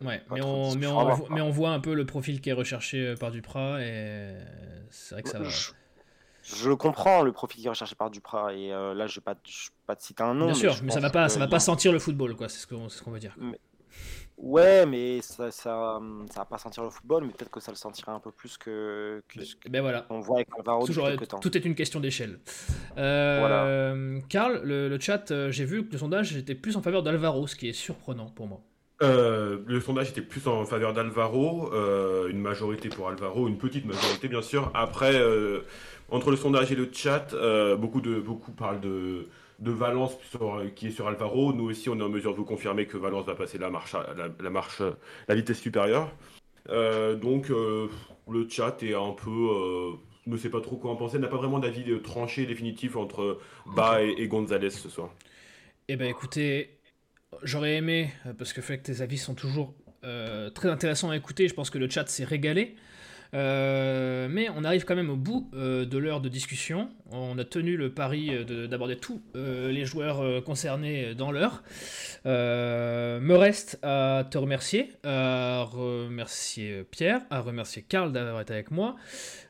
Ouais, 0.00 0.22
mais, 0.30 0.42
on, 0.42 0.74
mais, 0.74 0.86
on, 0.86 1.28
mais, 1.30 1.40
on, 1.40 1.50
voit 1.50 1.70
un 1.70 1.80
peu 1.80 1.94
le 1.94 2.04
profil 2.04 2.40
qui 2.40 2.50
est 2.50 2.54
recherché 2.54 3.14
par 3.18 3.30
Duprat 3.30 3.80
et 3.82 4.36
c'est 4.90 5.14
vrai 5.14 5.22
que 5.22 5.28
ça 5.28 5.38
va. 5.38 5.48
Je 5.48 5.72
comprends 6.76 7.22
le 7.22 7.32
profil 7.32 7.60
qui 7.60 7.66
est 7.66 7.70
recherché 7.70 7.94
par 7.94 8.10
Duprat 8.10 8.54
et 8.54 8.72
euh, 8.72 8.94
là 8.94 9.06
je 9.06 9.20
pas, 9.20 9.34
vais 9.34 9.40
pas 9.86 9.96
te 9.96 10.02
citer 10.02 10.22
un 10.22 10.34
nom. 10.34 10.46
Bien 10.46 10.54
sûr, 10.54 10.76
mais, 10.82 10.90
ça 10.90 11.00
va 11.00 11.10
pas, 11.10 11.28
ça 11.28 11.38
va 11.38 11.48
pas 11.48 11.60
sentir 11.60 11.92
le 11.92 11.98
football 11.98 12.36
quoi, 12.36 12.48
c'est 12.48 12.58
ce 12.58 12.66
qu'on 12.66 12.88
ce 12.88 13.02
qu'on 13.02 13.10
veut 13.10 13.20
dire. 13.20 13.36
Ouais, 14.38 14.86
mais 14.86 15.20
ça, 15.22 15.50
ça, 15.52 16.00
ça, 16.30 16.40
va 16.40 16.44
pas 16.44 16.58
sentir 16.58 16.82
le 16.82 16.90
football, 16.90 17.24
mais 17.24 17.32
peut-être 17.32 17.50
que 17.50 17.60
ça 17.60 17.70
le 17.70 17.76
sentira 17.76 18.12
un 18.12 18.18
peu 18.18 18.32
plus 18.32 18.56
que. 18.58 19.22
que 19.28 19.68
ben 19.68 19.82
voilà. 19.82 20.06
On 20.10 20.20
voit 20.20 20.38
avec 20.38 20.48
Alvaro 20.58 20.84
Toujours, 20.84 21.08
Tout 21.40 21.56
est 21.56 21.64
une 21.64 21.76
question 21.76 22.00
d'échelle. 22.00 22.40
Euh, 22.98 24.20
Karl, 24.28 24.62
le, 24.64 24.98
chat, 24.98 25.30
euh, 25.30 25.52
j'ai 25.52 25.64
vu 25.64 25.86
que 25.86 25.92
le 25.92 25.98
sondage 25.98 26.36
était 26.36 26.54
plus 26.56 26.76
en 26.76 26.82
faveur 26.82 27.02
d'Alvaro, 27.02 27.46
ce 27.46 27.54
qui 27.54 27.68
est 27.68 27.72
surprenant 27.72 28.26
pour 28.26 28.48
moi. 28.48 28.62
Le 29.02 29.80
sondage 29.80 30.10
était 30.10 30.22
plus 30.22 30.46
en 30.46 30.64
faveur 30.64 30.92
d'Alvaro, 30.92 31.72
une 32.28 32.40
majorité 32.40 32.88
pour 32.88 33.08
Alvaro, 33.08 33.48
une 33.48 33.58
petite 33.58 33.84
majorité 33.84 34.28
bien 34.28 34.42
sûr. 34.42 34.70
Après, 34.74 35.14
entre 36.12 36.30
le 36.30 36.36
sondage 36.36 36.70
et 36.70 36.74
le 36.74 36.90
chat, 36.92 37.32
euh, 37.32 37.74
beaucoup, 37.74 38.02
de, 38.02 38.20
beaucoup 38.20 38.52
parlent 38.52 38.80
de, 38.80 39.28
de 39.58 39.70
Valence 39.70 40.14
qui 40.76 40.88
est 40.88 40.90
sur 40.90 41.08
Alvaro. 41.08 41.54
Nous 41.54 41.64
aussi, 41.64 41.88
on 41.88 41.98
est 41.98 42.02
en 42.02 42.10
mesure 42.10 42.32
de 42.32 42.36
vous 42.36 42.44
confirmer 42.44 42.86
que 42.86 42.98
Valence 42.98 43.24
va 43.24 43.34
passer 43.34 43.56
la 43.56 43.70
marche, 43.70 43.96
la, 44.38 44.50
marche, 44.50 44.82
la 45.26 45.34
vitesse 45.34 45.58
supérieure. 45.58 46.10
Euh, 46.68 47.16
donc, 47.16 47.50
euh, 47.50 47.88
le 48.30 48.46
chat 48.46 48.82
est 48.82 48.94
un 48.94 49.12
peu. 49.12 49.96
ne 50.26 50.36
sait 50.36 50.50
pas 50.50 50.60
trop 50.60 50.76
quoi 50.76 50.90
en 50.90 50.96
penser, 50.96 51.18
n'a 51.18 51.28
pas 51.28 51.38
vraiment 51.38 51.58
d'avis 51.58 51.84
tranché 52.02 52.44
définitif 52.44 52.94
entre 52.96 53.38
Ba 53.74 54.02
et, 54.02 54.28
Gonzalez 54.28 54.70
ce 54.70 54.90
soir. 54.90 55.08
Eh 55.88 55.96
ben 55.96 56.08
écoutez, 56.08 56.78
j'aurais 57.42 57.76
aimé, 57.76 58.10
parce 58.38 58.52
que 58.52 58.62
fait 58.62 58.78
que 58.78 58.84
tes 58.84 59.02
avis 59.02 59.18
sont 59.18 59.34
toujours 59.34 59.74
très 60.54 60.68
intéressants 60.68 61.10
à 61.10 61.16
écouter, 61.16 61.46
je 61.46 61.54
pense 61.54 61.70
que 61.70 61.78
le 61.78 61.88
chat 61.88 62.08
s'est 62.08 62.24
régalé. 62.24 62.74
Euh, 63.34 64.28
mais 64.30 64.48
on 64.54 64.62
arrive 64.62 64.84
quand 64.84 64.94
même 64.94 65.08
au 65.08 65.16
bout 65.16 65.48
euh, 65.54 65.86
de 65.86 65.96
l'heure 65.96 66.20
de 66.20 66.28
discussion. 66.28 66.90
On 67.10 67.38
a 67.38 67.44
tenu 67.44 67.76
le 67.76 67.92
pari 67.92 68.28
euh, 68.30 68.66
d'aborder 68.66 68.96
tous 68.96 69.22
les 69.34 69.84
joueurs 69.84 70.44
concernés 70.44 71.14
dans 71.14 71.32
l'heure. 71.32 71.62
me 72.24 73.34
reste 73.34 73.78
à 73.82 74.24
te 74.30 74.38
remercier, 74.38 74.92
à 75.04 75.62
remercier 75.62 76.84
Pierre, 76.90 77.22
à 77.30 77.40
remercier 77.40 77.82
Karl 77.82 78.12
d'avoir 78.12 78.42
été 78.42 78.52
avec 78.52 78.70
moi. 78.70 78.96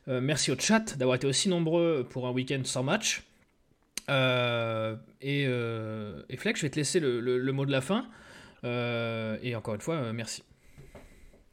merci 0.06 0.50
au 0.50 0.58
chat 0.58 0.96
d'avoir 0.96 1.16
été 1.16 1.26
aussi 1.26 1.48
nombreux 1.48 2.06
pour 2.08 2.26
un 2.26 2.30
week-end 2.30 2.60
sans 2.64 2.82
match. 2.82 3.22
Et, 4.08 5.42
et 5.42 6.36
Fleck, 6.36 6.56
je 6.56 6.62
vais 6.62 6.70
te 6.70 6.76
laisser 6.76 7.00
le 7.00 7.52
mot 7.52 7.66
de 7.66 7.72
la 7.72 7.80
fin. 7.80 8.06
et 8.64 9.54
encore 9.56 9.74
une 9.74 9.80
fois, 9.80 10.12
merci. 10.12 10.42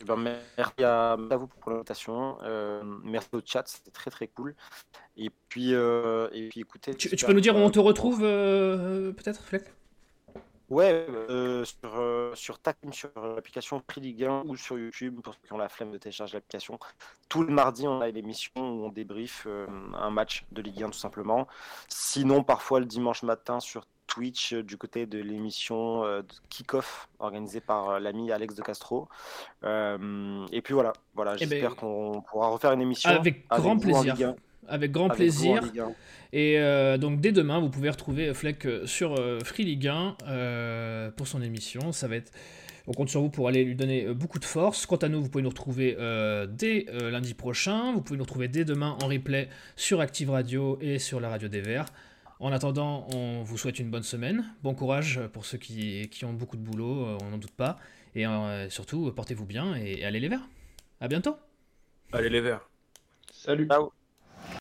Eh 0.01 0.05
ben, 0.05 0.15
merci, 0.15 0.83
à, 0.83 1.17
vous 1.17 1.47
pour 1.47 1.71
l'invitation. 1.71 2.37
Euh, 2.43 2.81
merci 3.03 3.29
au 3.33 3.41
chat, 3.43 3.63
c'était 3.65 3.91
très 3.91 4.09
très 4.09 4.27
cool. 4.27 4.55
Et 5.17 5.29
puis, 5.49 5.73
euh, 5.73 6.29
et 6.31 6.47
puis 6.47 6.61
écoutez. 6.61 6.95
Tu, 6.95 7.09
peux 7.09 7.33
nous 7.33 7.41
dire 7.41 7.55
où 7.55 7.59
on 7.59 7.69
te 7.69 7.79
retrouve 7.79 8.21
euh, 8.23 9.11
peut-être, 9.11 9.43
Fleck? 9.43 9.65
Ouais, 10.69 11.05
euh, 11.09 11.65
sur, 11.65 11.99
euh, 11.99 12.35
sur 12.35 12.59
sur 12.91 13.09
l'application 13.35 13.79
Prix 13.79 14.01
Ligue 14.01 14.25
1 14.25 14.43
ou 14.45 14.55
sur 14.55 14.77
YouTube, 14.77 15.19
pour 15.21 15.33
ceux 15.33 15.39
qui 15.45 15.53
ont 15.53 15.57
la 15.57 15.69
flemme 15.69 15.91
de 15.91 15.97
télécharger 15.97 16.37
l'application. 16.37 16.77
Tout 17.27 17.43
le 17.43 17.51
mardi, 17.51 17.87
on 17.87 18.01
a 18.01 18.09
l'émission 18.09 18.51
où 18.55 18.85
on 18.85 18.89
débrief 18.89 19.47
un 19.47 20.09
match 20.11 20.45
de 20.51 20.61
Ligue 20.61 20.83
1 20.83 20.89
tout 20.89 20.99
simplement. 20.99 21.47
Sinon, 21.87 22.43
parfois 22.43 22.79
le 22.79 22.85
dimanche 22.85 23.23
matin 23.23 23.59
sur 23.59 23.85
Twitch 24.05 24.53
du 24.53 24.77
côté 24.77 25.05
de 25.05 25.19
l'émission 25.19 26.03
Kick-Off 26.49 27.09
organisée 27.19 27.61
par 27.61 27.99
l'ami 27.99 28.31
Alex 28.31 28.55
de 28.55 28.61
Castro. 28.61 29.07
et 29.63 30.61
puis 30.61 30.73
voilà, 30.73 30.93
voilà 31.15 31.33
eh 31.35 31.39
j'espère 31.39 31.71
ben, 31.71 31.75
qu'on 31.75 32.21
pourra 32.21 32.49
refaire 32.49 32.73
une 32.73 32.81
émission. 32.81 33.09
Avec 33.09 33.47
grand 33.47 33.77
plaisir 33.77 34.35
avec 34.67 34.91
grand 34.91 35.09
plaisir. 35.09 35.61
Et 36.31 36.59
euh, 36.59 36.97
donc 36.97 37.21
dès 37.21 37.31
demain, 37.31 37.59
vous 37.59 37.69
pouvez 37.69 37.89
retrouver 37.89 38.33
Fleck 38.33 38.65
euh, 38.65 38.85
sur 38.85 39.15
euh, 39.19 39.39
Free 39.39 39.63
Ligue 39.63 39.87
1 39.87 41.11
pour 41.15 41.27
son 41.27 41.41
émission. 41.41 41.91
Ça 41.91 42.07
va 42.07 42.17
être, 42.17 42.31
on 42.87 42.93
compte 42.93 43.09
sur 43.09 43.21
vous 43.21 43.29
pour 43.29 43.47
aller 43.47 43.63
lui 43.63 43.75
donner 43.75 44.13
beaucoup 44.13 44.39
de 44.39 44.45
force. 44.45 44.85
Quant 44.85 44.97
à 44.97 45.09
nous, 45.09 45.21
vous 45.21 45.29
pouvez 45.29 45.43
nous 45.43 45.49
retrouver 45.49 45.95
dès 46.49 46.85
lundi 46.91 47.33
prochain. 47.33 47.93
Vous 47.93 48.01
pouvez 48.01 48.17
nous 48.17 48.23
retrouver 48.23 48.47
dès 48.47 48.65
demain 48.65 48.97
en 49.01 49.07
replay 49.07 49.49
sur 49.75 50.01
Active 50.01 50.29
Radio 50.29 50.77
et 50.81 50.99
sur 50.99 51.19
la 51.19 51.29
radio 51.29 51.47
des 51.47 51.61
Verts. 51.61 51.87
En 52.39 52.53
attendant, 52.53 53.05
on 53.13 53.43
vous 53.43 53.57
souhaite 53.57 53.79
une 53.79 53.89
bonne 53.89 54.03
semaine. 54.03 54.45
Bon 54.63 54.73
courage 54.73 55.19
pour 55.33 55.45
ceux 55.45 55.57
qui, 55.57 56.07
qui 56.09 56.23
ont 56.25 56.33
beaucoup 56.33 56.55
de 56.55 56.61
boulot, 56.61 57.17
on 57.21 57.29
n'en 57.29 57.37
doute 57.37 57.51
pas. 57.51 57.77
Et 58.15 58.25
surtout, 58.69 59.11
portez-vous 59.11 59.45
bien 59.45 59.75
et, 59.75 59.99
et 59.99 60.05
allez 60.05 60.19
les 60.19 60.29
Verts. 60.29 60.47
À 61.01 61.07
bientôt. 61.07 61.35
Allez 62.11 62.29
les 62.29 62.41
Verts. 62.41 62.67
Salut. 63.31 63.67
Ciao. 63.67 63.91